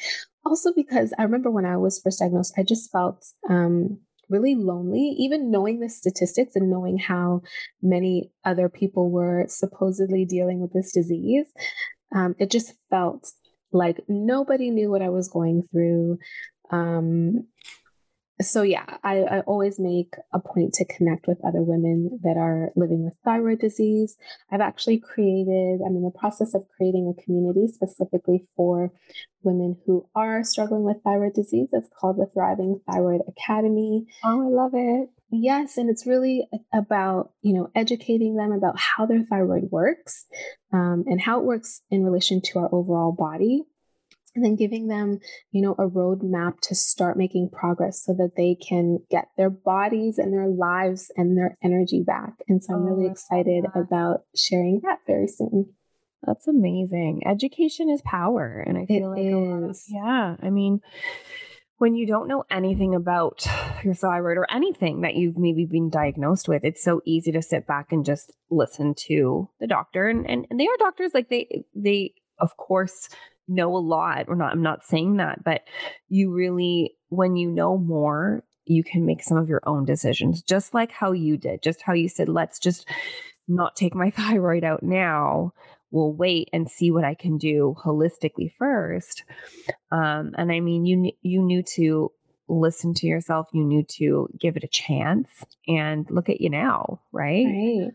Also, 0.48 0.72
because 0.74 1.12
I 1.18 1.24
remember 1.24 1.50
when 1.50 1.66
I 1.66 1.76
was 1.76 2.00
first 2.00 2.20
diagnosed, 2.20 2.54
I 2.56 2.62
just 2.62 2.90
felt 2.90 3.22
um, 3.50 4.00
really 4.30 4.54
lonely, 4.54 5.14
even 5.18 5.50
knowing 5.50 5.80
the 5.80 5.90
statistics 5.90 6.56
and 6.56 6.70
knowing 6.70 6.96
how 6.96 7.42
many 7.82 8.30
other 8.46 8.70
people 8.70 9.10
were 9.10 9.44
supposedly 9.48 10.24
dealing 10.24 10.60
with 10.60 10.72
this 10.72 10.90
disease. 10.90 11.52
Um, 12.14 12.34
it 12.38 12.50
just 12.50 12.72
felt 12.88 13.30
like 13.72 14.02
nobody 14.08 14.70
knew 14.70 14.90
what 14.90 15.02
I 15.02 15.10
was 15.10 15.28
going 15.28 15.64
through. 15.70 16.18
Um, 16.70 17.46
so 18.40 18.62
yeah, 18.62 18.84
I, 19.02 19.22
I, 19.22 19.40
always 19.40 19.80
make 19.80 20.14
a 20.32 20.38
point 20.38 20.74
to 20.74 20.84
connect 20.84 21.26
with 21.26 21.44
other 21.44 21.62
women 21.62 22.20
that 22.22 22.36
are 22.36 22.70
living 22.76 23.04
with 23.04 23.14
thyroid 23.24 23.58
disease. 23.58 24.16
I've 24.50 24.60
actually 24.60 24.98
created, 24.98 25.80
I'm 25.84 25.96
in 25.96 26.02
the 26.02 26.16
process 26.16 26.54
of 26.54 26.62
creating 26.76 27.12
a 27.12 27.22
community 27.22 27.66
specifically 27.66 28.46
for 28.56 28.92
women 29.42 29.76
who 29.86 30.08
are 30.14 30.44
struggling 30.44 30.84
with 30.84 31.02
thyroid 31.02 31.34
disease. 31.34 31.68
It's 31.72 31.88
called 31.98 32.18
the 32.18 32.26
Thriving 32.32 32.80
Thyroid 32.90 33.22
Academy. 33.28 34.06
Oh, 34.24 34.42
I 34.42 34.48
love 34.48 34.72
it. 34.74 35.10
Yes, 35.30 35.76
and 35.76 35.90
it's 35.90 36.06
really 36.06 36.48
about 36.72 37.32
you 37.42 37.52
know 37.52 37.70
educating 37.74 38.36
them 38.36 38.52
about 38.52 38.78
how 38.78 39.04
their 39.04 39.24
thyroid 39.24 39.64
works 39.70 40.24
um, 40.72 41.04
and 41.06 41.20
how 41.20 41.40
it 41.40 41.44
works 41.44 41.82
in 41.90 42.02
relation 42.02 42.40
to 42.40 42.60
our 42.60 42.74
overall 42.74 43.12
body 43.12 43.64
and 44.38 44.44
then 44.44 44.54
giving 44.54 44.86
them, 44.86 45.18
you 45.50 45.60
know, 45.60 45.72
a 45.72 45.88
roadmap 45.88 46.60
to 46.60 46.74
start 46.74 47.16
making 47.16 47.50
progress 47.50 48.04
so 48.04 48.14
that 48.14 48.36
they 48.36 48.54
can 48.54 49.00
get 49.10 49.26
their 49.36 49.50
bodies 49.50 50.16
and 50.16 50.32
their 50.32 50.46
lives 50.46 51.10
and 51.16 51.36
their 51.36 51.58
energy 51.62 52.04
back. 52.06 52.34
And 52.46 52.62
so 52.62 52.74
I'm 52.74 52.82
oh, 52.82 52.84
really 52.84 53.10
excited 53.10 53.64
about 53.74 54.20
sharing 54.36 54.80
that 54.84 55.00
very 55.08 55.26
soon. 55.26 55.74
That's 56.24 56.46
amazing. 56.46 57.22
Education 57.26 57.90
is 57.90 58.00
power. 58.02 58.64
And 58.64 58.78
I 58.78 58.86
feel 58.86 59.12
it 59.12 59.32
like, 59.32 59.70
is. 59.70 59.78
Of, 59.78 59.84
yeah. 59.88 60.36
I 60.40 60.50
mean, 60.50 60.80
when 61.78 61.96
you 61.96 62.06
don't 62.06 62.28
know 62.28 62.44
anything 62.48 62.94
about 62.94 63.44
your 63.82 63.94
thyroid 63.94 64.36
or 64.36 64.48
anything 64.50 65.00
that 65.00 65.14
you've 65.14 65.36
maybe 65.36 65.64
been 65.64 65.90
diagnosed 65.90 66.48
with, 66.48 66.64
it's 66.64 66.82
so 66.82 67.00
easy 67.04 67.32
to 67.32 67.42
sit 67.42 67.66
back 67.66 67.88
and 67.90 68.04
just 68.04 68.32
listen 68.50 68.94
to 69.06 69.48
the 69.58 69.66
doctor. 69.66 70.08
And, 70.08 70.28
and, 70.30 70.46
and 70.48 70.60
they 70.60 70.66
are 70.66 70.76
doctors, 70.78 71.12
like 71.12 71.28
they, 71.28 71.64
they, 71.74 72.14
of 72.38 72.56
course, 72.56 73.08
know 73.48 73.74
a 73.74 73.78
lot 73.78 74.26
or 74.28 74.36
not 74.36 74.52
i'm 74.52 74.62
not 74.62 74.84
saying 74.84 75.16
that 75.16 75.42
but 75.42 75.62
you 76.08 76.32
really 76.32 76.94
when 77.08 77.36
you 77.36 77.50
know 77.50 77.78
more 77.78 78.44
you 78.66 78.84
can 78.84 79.06
make 79.06 79.22
some 79.22 79.38
of 79.38 79.48
your 79.48 79.62
own 79.66 79.84
decisions 79.84 80.42
just 80.42 80.74
like 80.74 80.92
how 80.92 81.12
you 81.12 81.36
did 81.36 81.62
just 81.62 81.80
how 81.82 81.92
you 81.92 82.08
said 82.08 82.28
let's 82.28 82.58
just 82.58 82.86
not 83.48 83.74
take 83.74 83.94
my 83.94 84.10
thyroid 84.16 84.62
out 84.62 84.82
now. 84.82 85.52
We'll 85.90 86.12
wait 86.12 86.50
and 86.52 86.70
see 86.70 86.90
what 86.90 87.04
i 87.04 87.14
can 87.14 87.38
do 87.38 87.74
holistically 87.82 88.52
first. 88.58 89.24
Um, 89.90 90.34
and 90.36 90.52
i 90.52 90.60
mean 90.60 90.84
you 90.84 91.12
you 91.22 91.42
knew 91.42 91.62
to 91.74 92.12
listen 92.50 92.94
to 92.94 93.06
yourself 93.06 93.46
you 93.52 93.64
knew 93.64 93.82
to 93.82 94.28
give 94.38 94.56
it 94.56 94.64
a 94.64 94.68
chance 94.68 95.28
and 95.66 96.06
look 96.10 96.28
at 96.28 96.40
you 96.40 96.48
now 96.48 97.00
right? 97.12 97.44
Right. 97.46 97.90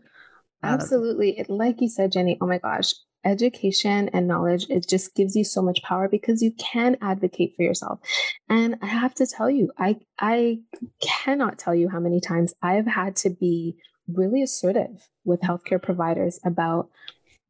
Um, 0.62 0.74
absolutely 0.74 1.44
like 1.48 1.80
you 1.80 1.88
said 1.88 2.12
jenny 2.12 2.38
oh 2.40 2.46
my 2.46 2.58
gosh 2.58 2.94
education 3.24 4.08
and 4.12 4.28
knowledge 4.28 4.66
it 4.68 4.88
just 4.88 5.14
gives 5.14 5.34
you 5.34 5.44
so 5.44 5.62
much 5.62 5.82
power 5.82 6.08
because 6.08 6.42
you 6.42 6.52
can 6.52 6.96
advocate 7.00 7.54
for 7.56 7.62
yourself. 7.62 8.00
And 8.48 8.76
i 8.82 8.86
have 8.86 9.14
to 9.14 9.26
tell 9.26 9.50
you 9.50 9.70
i 9.78 9.96
i 10.18 10.58
cannot 11.00 11.58
tell 11.58 11.74
you 11.74 11.88
how 11.88 12.00
many 12.00 12.20
times 12.20 12.54
i've 12.62 12.86
had 12.86 13.16
to 13.16 13.30
be 13.30 13.76
really 14.08 14.42
assertive 14.42 15.08
with 15.24 15.40
healthcare 15.40 15.82
providers 15.82 16.38
about 16.44 16.90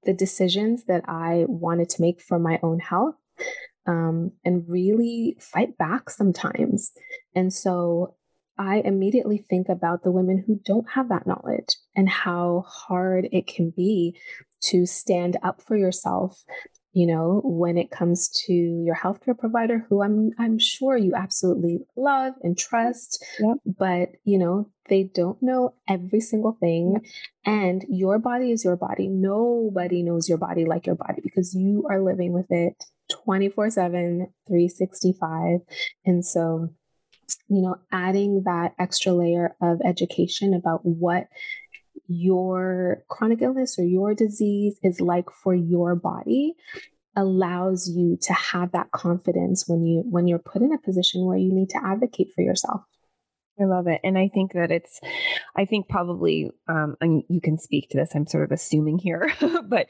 the 0.05 0.13
decisions 0.13 0.85
that 0.85 1.03
i 1.09 1.45
wanted 1.49 1.89
to 1.89 2.01
make 2.01 2.21
for 2.21 2.39
my 2.39 2.61
own 2.63 2.79
health 2.79 3.17
um, 3.87 4.33
and 4.45 4.69
really 4.69 5.37
fight 5.41 5.77
back 5.77 6.11
sometimes. 6.11 6.93
And 7.35 7.53
so 7.53 8.15
I 8.57 8.77
immediately 8.85 9.39
think 9.39 9.69
about 9.69 10.05
the 10.05 10.13
women 10.13 10.43
who 10.47 10.61
don't 10.65 10.89
have 10.91 11.09
that 11.09 11.27
knowledge 11.27 11.77
and 11.97 12.09
how 12.09 12.65
hard 12.67 13.29
it 13.33 13.47
can 13.47 13.71
be 13.71 14.17
to 14.71 14.87
stand 14.87 15.37
up 15.43 15.61
for 15.63 15.77
yourself 15.77 16.45
you 16.95 17.07
know 17.07 17.41
when 17.45 17.77
it 17.77 17.91
comes 17.91 18.29
to 18.29 18.53
your 18.53 18.95
healthcare 18.95 19.37
provider 19.37 19.85
who 19.89 20.03
i'm 20.03 20.31
i'm 20.39 20.59
sure 20.59 20.97
you 20.97 21.13
absolutely 21.15 21.81
love 21.97 22.35
and 22.43 22.57
trust 22.57 23.23
yep. 23.41 23.59
but 23.67 24.11
you 24.25 24.39
know 24.39 24.71
they 24.89 25.03
don't 25.03 25.43
know 25.43 25.75
every 25.89 26.21
single 26.21 26.57
thing 26.61 26.93
yep. 26.95 27.03
and 27.45 27.85
your 27.89 28.19
body 28.19 28.53
is 28.53 28.65
your 28.65 28.77
body 28.77 29.09
nobody 29.09 30.03
knows 30.03 30.29
your 30.29 30.39
body 30.39 30.65
like 30.65 30.87
your 30.87 30.95
body 30.95 31.21
because 31.23 31.55
you 31.55 31.85
are 31.91 32.01
living 32.01 32.33
with 32.33 32.51
it 32.51 32.85
24 33.25 33.71
7 33.71 34.29
365 34.47 35.61
and 36.07 36.25
so 36.25 36.69
you 37.49 37.61
know 37.61 37.77
adding 37.93 38.43
that 38.45 38.73
extra 38.79 39.13
layer 39.13 39.55
of 39.61 39.81
education 39.85 40.55
about 40.55 40.81
what 40.85 41.27
your 42.07 43.05
chronic 43.09 43.43
illness 43.43 43.79
or 43.79 43.85
your 43.85 44.15
disease 44.15 44.79
is 44.83 45.01
like 45.01 45.31
for 45.31 45.55
your 45.55 45.95
body 45.95 46.55
allows 47.17 47.89
you 47.89 48.19
to 48.21 48.33
have 48.33 48.73
that 48.73 48.91
confidence 48.91 49.65
when 49.69 49.85
you 49.85 50.03
when 50.11 50.27
you're 50.27 50.39
put 50.39 50.63
in 50.63 50.73
a 50.73 50.79
position 50.79 51.25
where 51.25 51.39
you 51.39 51.53
need 51.53 51.71
to 51.71 51.81
advocate 51.85 52.29
for 52.35 52.43
yourself 52.43 52.83
I 53.61 53.65
love 53.65 53.87
it. 53.87 54.01
And 54.03 54.19
I 54.19 54.29
think 54.29 54.53
that 54.55 54.73
it's, 54.73 55.01
I 55.57 55.65
think 55.65 55.89
probably, 55.89 56.51
um, 56.69 56.97
and 57.01 57.23
you 57.29 57.41
can 57.41 57.57
speak 57.59 57.89
to 57.91 57.97
this, 57.97 58.11
I'm 58.15 58.27
sort 58.27 58.45
of 58.45 58.53
assuming 58.53 58.99
here, 58.99 59.33
but 59.69 59.87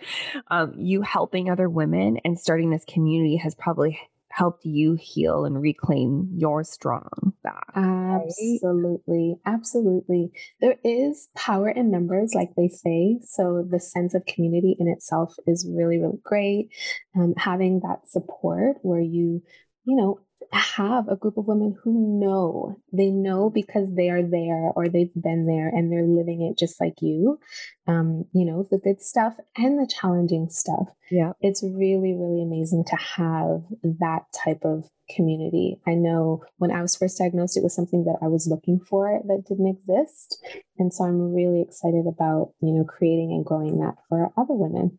um, 0.50 0.74
you 0.76 1.00
helping 1.00 1.48
other 1.48 1.68
women 1.68 2.18
and 2.24 2.38
starting 2.38 2.70
this 2.70 2.84
community 2.84 3.36
has 3.36 3.54
probably 3.54 3.98
helped 4.34 4.64
you 4.64 4.96
heal 5.00 5.44
and 5.44 5.62
reclaim 5.62 6.28
your 6.34 6.64
strong 6.64 7.32
back. 7.44 7.68
Absolutely. 7.76 9.36
Absolutely. 9.46 10.32
There 10.60 10.74
is 10.82 11.28
power 11.36 11.68
in 11.68 11.92
numbers, 11.92 12.32
like 12.34 12.50
they 12.56 12.66
say. 12.66 13.20
So 13.22 13.64
the 13.68 13.78
sense 13.78 14.12
of 14.12 14.26
community 14.26 14.76
in 14.80 14.88
itself 14.88 15.36
is 15.46 15.70
really, 15.70 15.98
really 15.98 16.18
great. 16.24 16.70
Um, 17.16 17.34
having 17.36 17.80
that 17.80 18.08
support 18.08 18.78
where 18.82 19.00
you, 19.00 19.40
you 19.84 19.96
know, 19.96 20.18
have 20.52 21.08
a 21.08 21.16
group 21.16 21.36
of 21.36 21.46
women 21.46 21.76
who 21.82 22.20
know. 22.20 22.76
They 22.92 23.10
know 23.10 23.50
because 23.50 23.94
they 23.94 24.10
are 24.10 24.22
there 24.22 24.70
or 24.74 24.88
they've 24.88 25.12
been 25.14 25.46
there 25.46 25.68
and 25.68 25.90
they're 25.90 26.06
living 26.06 26.42
it 26.42 26.58
just 26.58 26.80
like 26.80 26.94
you 27.00 27.38
um 27.86 28.24
you 28.32 28.44
know 28.44 28.66
the 28.70 28.78
good 28.78 29.02
stuff 29.02 29.34
and 29.56 29.78
the 29.78 29.86
challenging 29.86 30.48
stuff. 30.50 30.88
Yeah. 31.10 31.32
It's 31.40 31.62
really 31.62 32.14
really 32.14 32.42
amazing 32.42 32.84
to 32.88 32.96
have 32.96 33.62
that 33.82 34.24
type 34.44 34.64
of 34.64 34.88
community. 35.14 35.80
I 35.86 35.94
know 35.94 36.42
when 36.56 36.70
i 36.70 36.80
was 36.80 36.96
first 36.96 37.18
diagnosed 37.18 37.58
it 37.58 37.62
was 37.62 37.74
something 37.74 38.04
that 38.04 38.16
i 38.22 38.26
was 38.26 38.48
looking 38.48 38.80
for 38.80 39.20
that 39.26 39.44
didn't 39.46 39.68
exist. 39.68 40.38
And 40.78 40.92
so 40.92 41.04
i'm 41.04 41.34
really 41.34 41.60
excited 41.60 42.06
about 42.08 42.52
you 42.60 42.72
know 42.72 42.84
creating 42.84 43.32
and 43.32 43.44
growing 43.44 43.80
that 43.80 43.96
for 44.08 44.32
other 44.36 44.54
women. 44.54 44.98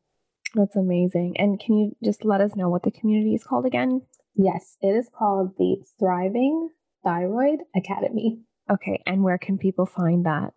That's 0.54 0.76
amazing. 0.76 1.36
And 1.38 1.60
can 1.60 1.78
you 1.78 1.96
just 2.04 2.24
let 2.24 2.40
us 2.40 2.56
know 2.56 2.70
what 2.70 2.84
the 2.84 2.92
community 2.92 3.36
is 3.36 3.44
called 3.44 3.66
again? 3.66 4.04
Yes, 4.36 4.78
it 4.82 4.90
is 4.90 5.10
called 5.18 5.56
the 5.58 5.78
Thriving 6.00 6.70
Thyroid 7.04 7.60
Academy. 7.76 8.40
Okay, 8.70 9.02
and 9.06 9.24
where 9.24 9.38
can 9.38 9.58
people 9.58 9.86
find 9.86 10.26
that? 10.26 10.54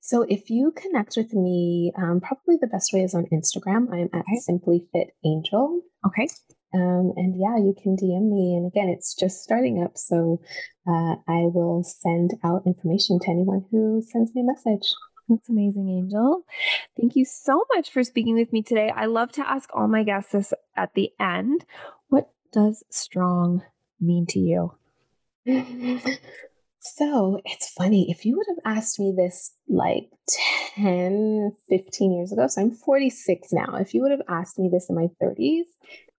So 0.00 0.22
if 0.22 0.50
you 0.50 0.72
connect 0.72 1.16
with 1.16 1.32
me, 1.32 1.92
um, 1.96 2.20
probably 2.20 2.56
the 2.60 2.66
best 2.66 2.92
way 2.92 3.00
is 3.00 3.14
on 3.14 3.26
Instagram. 3.32 3.92
I 3.92 4.00
am 4.00 4.08
at 4.12 4.20
okay. 4.20 4.36
Simply 4.40 4.86
Fit 4.92 5.08
Angel. 5.24 5.80
Okay. 6.06 6.28
Um, 6.74 7.12
and 7.16 7.34
yeah, 7.38 7.56
you 7.56 7.74
can 7.80 7.96
DM 7.96 8.30
me. 8.30 8.54
And 8.54 8.66
again, 8.66 8.88
it's 8.88 9.14
just 9.14 9.42
starting 9.42 9.82
up. 9.82 9.96
So 9.96 10.40
uh, 10.86 11.16
I 11.26 11.48
will 11.52 11.82
send 11.82 12.32
out 12.44 12.66
information 12.66 13.18
to 13.20 13.30
anyone 13.30 13.64
who 13.70 14.02
sends 14.02 14.34
me 14.34 14.42
a 14.42 14.44
message. 14.44 14.92
That's 15.28 15.48
amazing, 15.48 15.88
Angel. 15.88 16.42
Thank 17.00 17.16
you 17.16 17.24
so 17.24 17.64
much 17.74 17.90
for 17.90 18.04
speaking 18.04 18.36
with 18.36 18.52
me 18.52 18.62
today. 18.62 18.92
I 18.94 19.06
love 19.06 19.32
to 19.32 19.48
ask 19.48 19.68
all 19.74 19.88
my 19.88 20.04
guests 20.04 20.32
this 20.32 20.52
at 20.76 20.94
the 20.94 21.10
end. 21.18 21.64
Does 22.56 22.82
strong 22.90 23.62
mean 24.00 24.24
to 24.30 24.38
you? 24.38 24.72
So 26.96 27.40
it's 27.44 27.68
funny. 27.70 28.10
If 28.10 28.24
you 28.24 28.36
would 28.36 28.46
have 28.48 28.76
asked 28.78 29.00
me 29.00 29.12
this 29.14 29.54
like 29.68 30.08
10, 30.76 31.52
15 31.68 32.12
years 32.12 32.32
ago, 32.32 32.46
so 32.46 32.62
I'm 32.62 32.70
46 32.70 33.48
now. 33.52 33.74
If 33.74 33.92
you 33.92 34.02
would 34.02 34.12
have 34.12 34.22
asked 34.28 34.56
me 34.58 34.68
this 34.72 34.88
in 34.88 34.94
my 34.94 35.08
30s, 35.20 35.64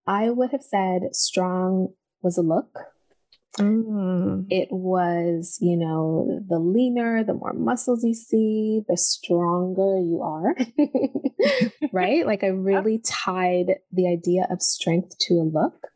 I 0.06 0.30
would 0.30 0.52
have 0.52 0.62
said 0.62 1.16
strong 1.16 1.94
was 2.22 2.38
a 2.38 2.42
look. 2.42 2.78
Mm. 3.58 4.46
It 4.50 4.68
was, 4.72 5.58
you 5.62 5.78
know, 5.78 6.42
the 6.48 6.60
leaner, 6.60 7.24
the 7.24 7.34
more 7.34 7.54
muscles 7.54 8.04
you 8.04 8.14
see, 8.14 8.82
the 8.88 8.98
stronger 8.98 10.00
you 10.00 10.22
are. 10.22 10.56
right? 11.92 12.26
Like 12.26 12.44
I 12.44 12.48
really 12.54 13.00
tied 13.00 13.76
the 13.92 14.08
idea 14.08 14.48
of 14.50 14.62
strength 14.62 15.18
to 15.20 15.36
a 15.36 15.50
look. 15.52 15.88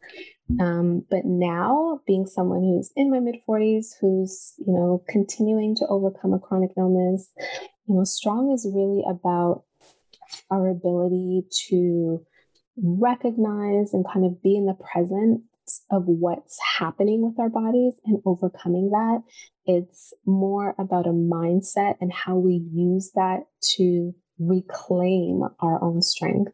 Um, 0.60 1.06
but 1.10 1.24
now, 1.24 2.02
being 2.06 2.26
someone 2.26 2.62
who's 2.62 2.92
in 2.98 3.10
my 3.10 3.20
mid 3.20 3.36
40s, 3.48 3.94
who's, 4.02 4.54
you 4.58 4.74
know, 4.74 5.02
continuing 5.08 5.76
to 5.76 5.88
overcome 5.88 6.34
a 6.34 6.40
chronic 6.40 6.72
illness, 6.78 7.32
you 7.88 7.96
know, 7.96 8.04
strong 8.04 8.52
is 8.52 8.70
really 8.70 9.02
about 9.10 9.64
our 10.50 10.70
ability 10.70 11.44
to 11.70 12.26
recognize 12.78 13.94
and 13.94 14.06
kind 14.06 14.26
of 14.26 14.42
be 14.42 14.58
in 14.58 14.66
the 14.66 14.74
present 14.74 15.42
of 15.92 16.04
what's 16.06 16.58
happening 16.80 17.22
with 17.22 17.40
our 17.40 17.50
bodies 17.50 17.94
and 18.06 18.22
overcoming 18.26 18.90
that. 18.92 19.22
It's 19.66 20.14
more 20.26 20.76
about 20.80 21.08
a 21.08 21.12
mindset 21.12 21.96
and 22.02 22.12
how 22.12 22.36
we 22.36 22.66
use 22.74 23.12
that 23.16 23.42
to 23.76 24.14
reclaim 24.40 25.44
our 25.60 25.84
own 25.84 26.02
strength 26.02 26.52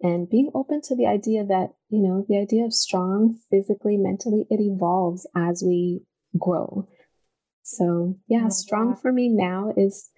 and 0.00 0.28
being 0.28 0.50
open 0.54 0.80
to 0.82 0.96
the 0.96 1.06
idea 1.06 1.44
that, 1.44 1.68
you 1.88 2.00
know, 2.00 2.24
the 2.28 2.38
idea 2.38 2.64
of 2.64 2.72
strong 2.72 3.38
physically, 3.50 3.96
mentally, 3.96 4.44
it 4.50 4.60
evolves 4.60 5.26
as 5.36 5.62
we 5.66 6.02
grow. 6.38 6.88
So, 7.62 8.16
yeah, 8.28 8.48
strong 8.48 8.96
for 8.96 9.12
me 9.12 9.28
now 9.28 9.72
is 9.76 10.10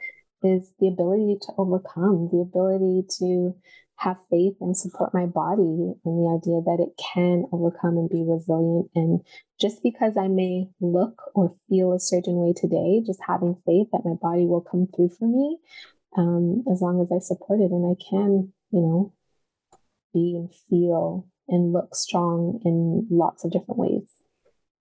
is 0.43 0.73
the 0.81 0.89
ability 0.89 1.37
to 1.43 1.53
overcome, 1.59 2.31
the 2.33 2.41
ability 2.41 3.03
to 3.19 3.55
have 4.01 4.17
faith 4.31 4.55
and 4.63 4.75
support 4.75 5.13
my 5.13 5.27
body 5.27 5.61
and 5.61 6.01
the 6.05 6.41
idea 6.41 6.61
that 6.65 6.79
it 6.81 6.99
can 7.13 7.45
overcome 7.53 7.99
and 7.99 8.09
be 8.09 8.25
resilient. 8.27 8.91
And 8.95 9.21
just 9.61 9.83
because 9.83 10.17
I 10.17 10.27
may 10.27 10.69
look 10.81 11.21
or 11.35 11.55
feel 11.69 11.93
a 11.93 12.01
certain 12.01 12.37
way 12.37 12.55
today, 12.57 13.03
just 13.07 13.21
having 13.27 13.61
faith 13.67 13.89
that 13.93 14.07
my 14.07 14.15
body 14.15 14.47
will 14.47 14.63
come 14.63 14.89
through 14.97 15.11
for 15.19 15.29
me 15.29 15.59
um, 16.17 16.65
as 16.73 16.81
long 16.81 17.03
as 17.03 17.13
I 17.13 17.19
support 17.19 17.61
it 17.61 17.71
and 17.71 17.95
I 17.95 17.97
can, 18.11 18.55
you 18.71 18.81
know, 18.81 19.13
be 20.15 20.35
and 20.35 20.55
feel 20.71 21.29
and 21.47 21.75
look 21.75 21.95
strong 21.95 22.61
in 22.65 23.07
lots 23.11 23.45
of 23.45 23.51
different 23.53 23.79
ways. 23.79 24.09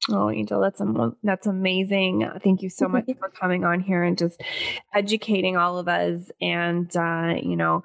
Oh, 0.09 0.29
Angel, 0.29 0.61
that's 0.61 0.81
that's 1.23 1.45
amazing. 1.45 2.27
Thank 2.41 2.61
you 2.61 2.69
so 2.69 2.87
much 2.87 3.05
for 3.19 3.27
coming 3.29 3.65
on 3.65 3.81
here 3.81 4.01
and 4.01 4.17
just 4.17 4.41
educating 4.93 5.57
all 5.57 5.77
of 5.77 5.89
us. 5.89 6.31
And 6.41 6.95
uh, 6.95 7.35
you 7.43 7.57
know, 7.57 7.83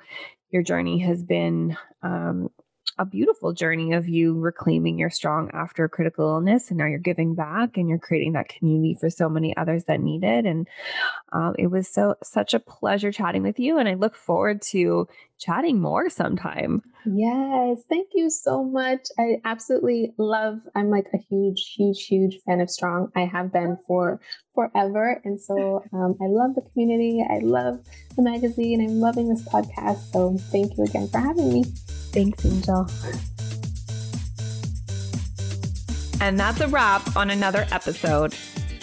your 0.55 0.63
journey 0.63 1.01
has 1.01 1.23
been 1.23 1.77
um, 2.03 2.49
a 2.97 3.05
beautiful 3.05 3.53
journey 3.53 3.93
of 3.93 4.09
you 4.09 4.39
reclaiming 4.39 4.97
your 4.97 5.11
strong 5.11 5.51
after 5.53 5.89
critical 5.89 6.29
illness 6.29 6.71
and 6.71 6.79
now 6.79 6.87
you're 6.87 6.99
giving 6.99 7.35
back 7.35 7.77
and 7.77 7.89
you're 7.89 7.99
creating 7.99 8.35
that 8.35 8.49
community 8.49 8.95
for 8.95 9.11
so 9.11 9.29
many 9.29 9.57
others 9.57 9.85
that 9.87 10.01
need 10.01 10.23
it. 10.23 10.47
And 10.47 10.69
um, 11.33 11.57
it 11.59 11.67
was 11.67 11.89
so 11.89 12.15
such 12.23 12.55
a 12.55 12.61
pleasure 12.61 13.11
chatting 13.11 13.43
with 13.43 13.59
you 13.59 13.79
and 13.79 13.89
i 13.89 13.95
look 13.95 14.15
forward 14.15 14.63
to 14.63 15.09
chatting 15.39 15.81
more 15.81 16.09
sometime. 16.09 16.83
Yes, 17.07 17.83
thank 17.89 18.09
you 18.15 18.31
so 18.31 18.65
much. 18.65 19.09
I 19.19 19.37
absolutely 19.45 20.15
love. 20.19 20.61
I'm 20.75 20.91
like 20.91 21.07
a 21.13 21.19
huge, 21.19 21.75
huge, 21.77 22.07
huge 22.07 22.39
fan 22.47 22.61
of 22.61 22.71
Strong. 22.71 23.11
I 23.15 23.27
have 23.27 23.53
been 23.53 23.77
for 23.87 24.21
forever, 24.55 25.21
and 25.25 25.41
so 25.41 25.85
um, 25.93 26.17
I 26.21 26.27
love 26.27 26.55
the 26.55 26.63
community. 26.73 27.25
I 27.29 27.41
love 27.41 27.81
the 28.17 28.23
magazine. 28.23 28.81
I'm 28.81 29.01
loving 29.01 29.29
this 29.29 29.43
podcast. 29.43 30.13
So 30.13 30.37
thank 30.51 30.77
you 30.77 30.85
again 30.85 31.09
for 31.09 31.19
having 31.19 31.53
me. 31.53 31.65
Thanks, 32.13 32.45
Angel. 32.47 32.89
And 36.21 36.41
that's 36.41 36.61
a 36.61 36.69
wrap 36.69 37.17
on 37.17 37.29
another 37.29 37.67
episode. 37.71 38.35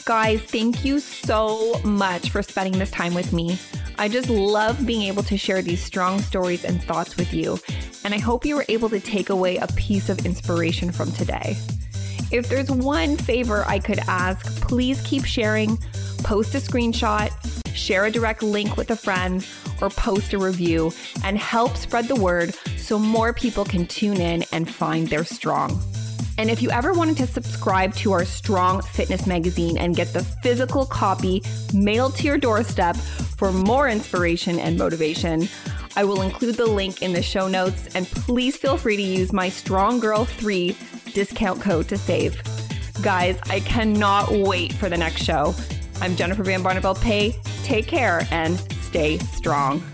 Guys, 0.05 0.41
thank 0.41 0.83
you 0.83 0.99
so 0.99 1.79
much 1.83 2.29
for 2.29 2.43
spending 2.43 2.77
this 2.77 2.91
time 2.91 3.13
with 3.15 3.33
me. 3.33 3.57
I 4.01 4.07
just 4.07 4.31
love 4.31 4.83
being 4.83 5.03
able 5.03 5.21
to 5.21 5.37
share 5.37 5.61
these 5.61 5.79
strong 5.79 6.21
stories 6.21 6.65
and 6.65 6.81
thoughts 6.81 7.17
with 7.17 7.35
you, 7.35 7.59
and 8.03 8.15
I 8.15 8.17
hope 8.17 8.47
you 8.47 8.55
were 8.55 8.65
able 8.67 8.89
to 8.89 8.99
take 8.99 9.29
away 9.29 9.57
a 9.57 9.67
piece 9.67 10.09
of 10.09 10.25
inspiration 10.25 10.91
from 10.91 11.11
today. 11.11 11.55
If 12.31 12.49
there's 12.49 12.71
one 12.71 13.15
favor 13.15 13.63
I 13.67 13.77
could 13.77 13.99
ask, 14.07 14.43
please 14.59 14.99
keep 15.01 15.23
sharing, 15.23 15.77
post 16.23 16.55
a 16.55 16.57
screenshot, 16.57 17.29
share 17.75 18.05
a 18.05 18.11
direct 18.11 18.41
link 18.41 18.75
with 18.75 18.89
a 18.89 18.95
friend, 18.95 19.45
or 19.83 19.91
post 19.91 20.33
a 20.33 20.39
review 20.39 20.91
and 21.23 21.37
help 21.37 21.77
spread 21.77 22.07
the 22.07 22.15
word 22.15 22.55
so 22.77 22.97
more 22.97 23.33
people 23.33 23.65
can 23.65 23.85
tune 23.85 24.19
in 24.19 24.43
and 24.51 24.67
find 24.67 25.09
their 25.09 25.23
strong. 25.23 25.79
And 26.41 26.49
if 26.49 26.59
you 26.59 26.71
ever 26.71 26.91
wanted 26.91 27.17
to 27.17 27.27
subscribe 27.27 27.93
to 27.97 28.13
our 28.13 28.25
Strong 28.25 28.81
Fitness 28.81 29.27
magazine 29.27 29.77
and 29.77 29.95
get 29.95 30.11
the 30.11 30.23
physical 30.41 30.87
copy 30.87 31.43
mailed 31.71 32.15
to 32.15 32.23
your 32.23 32.39
doorstep 32.39 32.95
for 32.95 33.51
more 33.51 33.87
inspiration 33.89 34.57
and 34.57 34.75
motivation, 34.75 35.47
I 35.95 36.03
will 36.03 36.23
include 36.23 36.55
the 36.55 36.65
link 36.65 37.03
in 37.03 37.13
the 37.13 37.21
show 37.21 37.47
notes. 37.47 37.93
And 37.93 38.07
please 38.07 38.57
feel 38.57 38.75
free 38.75 38.95
to 38.95 39.03
use 39.03 39.31
my 39.31 39.49
Strong 39.49 39.99
Girl 39.99 40.25
3 40.25 40.75
discount 41.13 41.61
code 41.61 41.87
to 41.89 41.97
save. 41.99 42.41
Guys, 43.03 43.37
I 43.51 43.59
cannot 43.59 44.31
wait 44.31 44.73
for 44.73 44.89
the 44.89 44.97
next 44.97 45.21
show. 45.21 45.53
I'm 46.01 46.15
Jennifer 46.15 46.41
Van 46.43 46.63
Barneveld 46.63 46.99
Pay. 47.01 47.35
Take 47.61 47.85
care 47.85 48.27
and 48.31 48.59
stay 48.81 49.19
strong. 49.19 49.90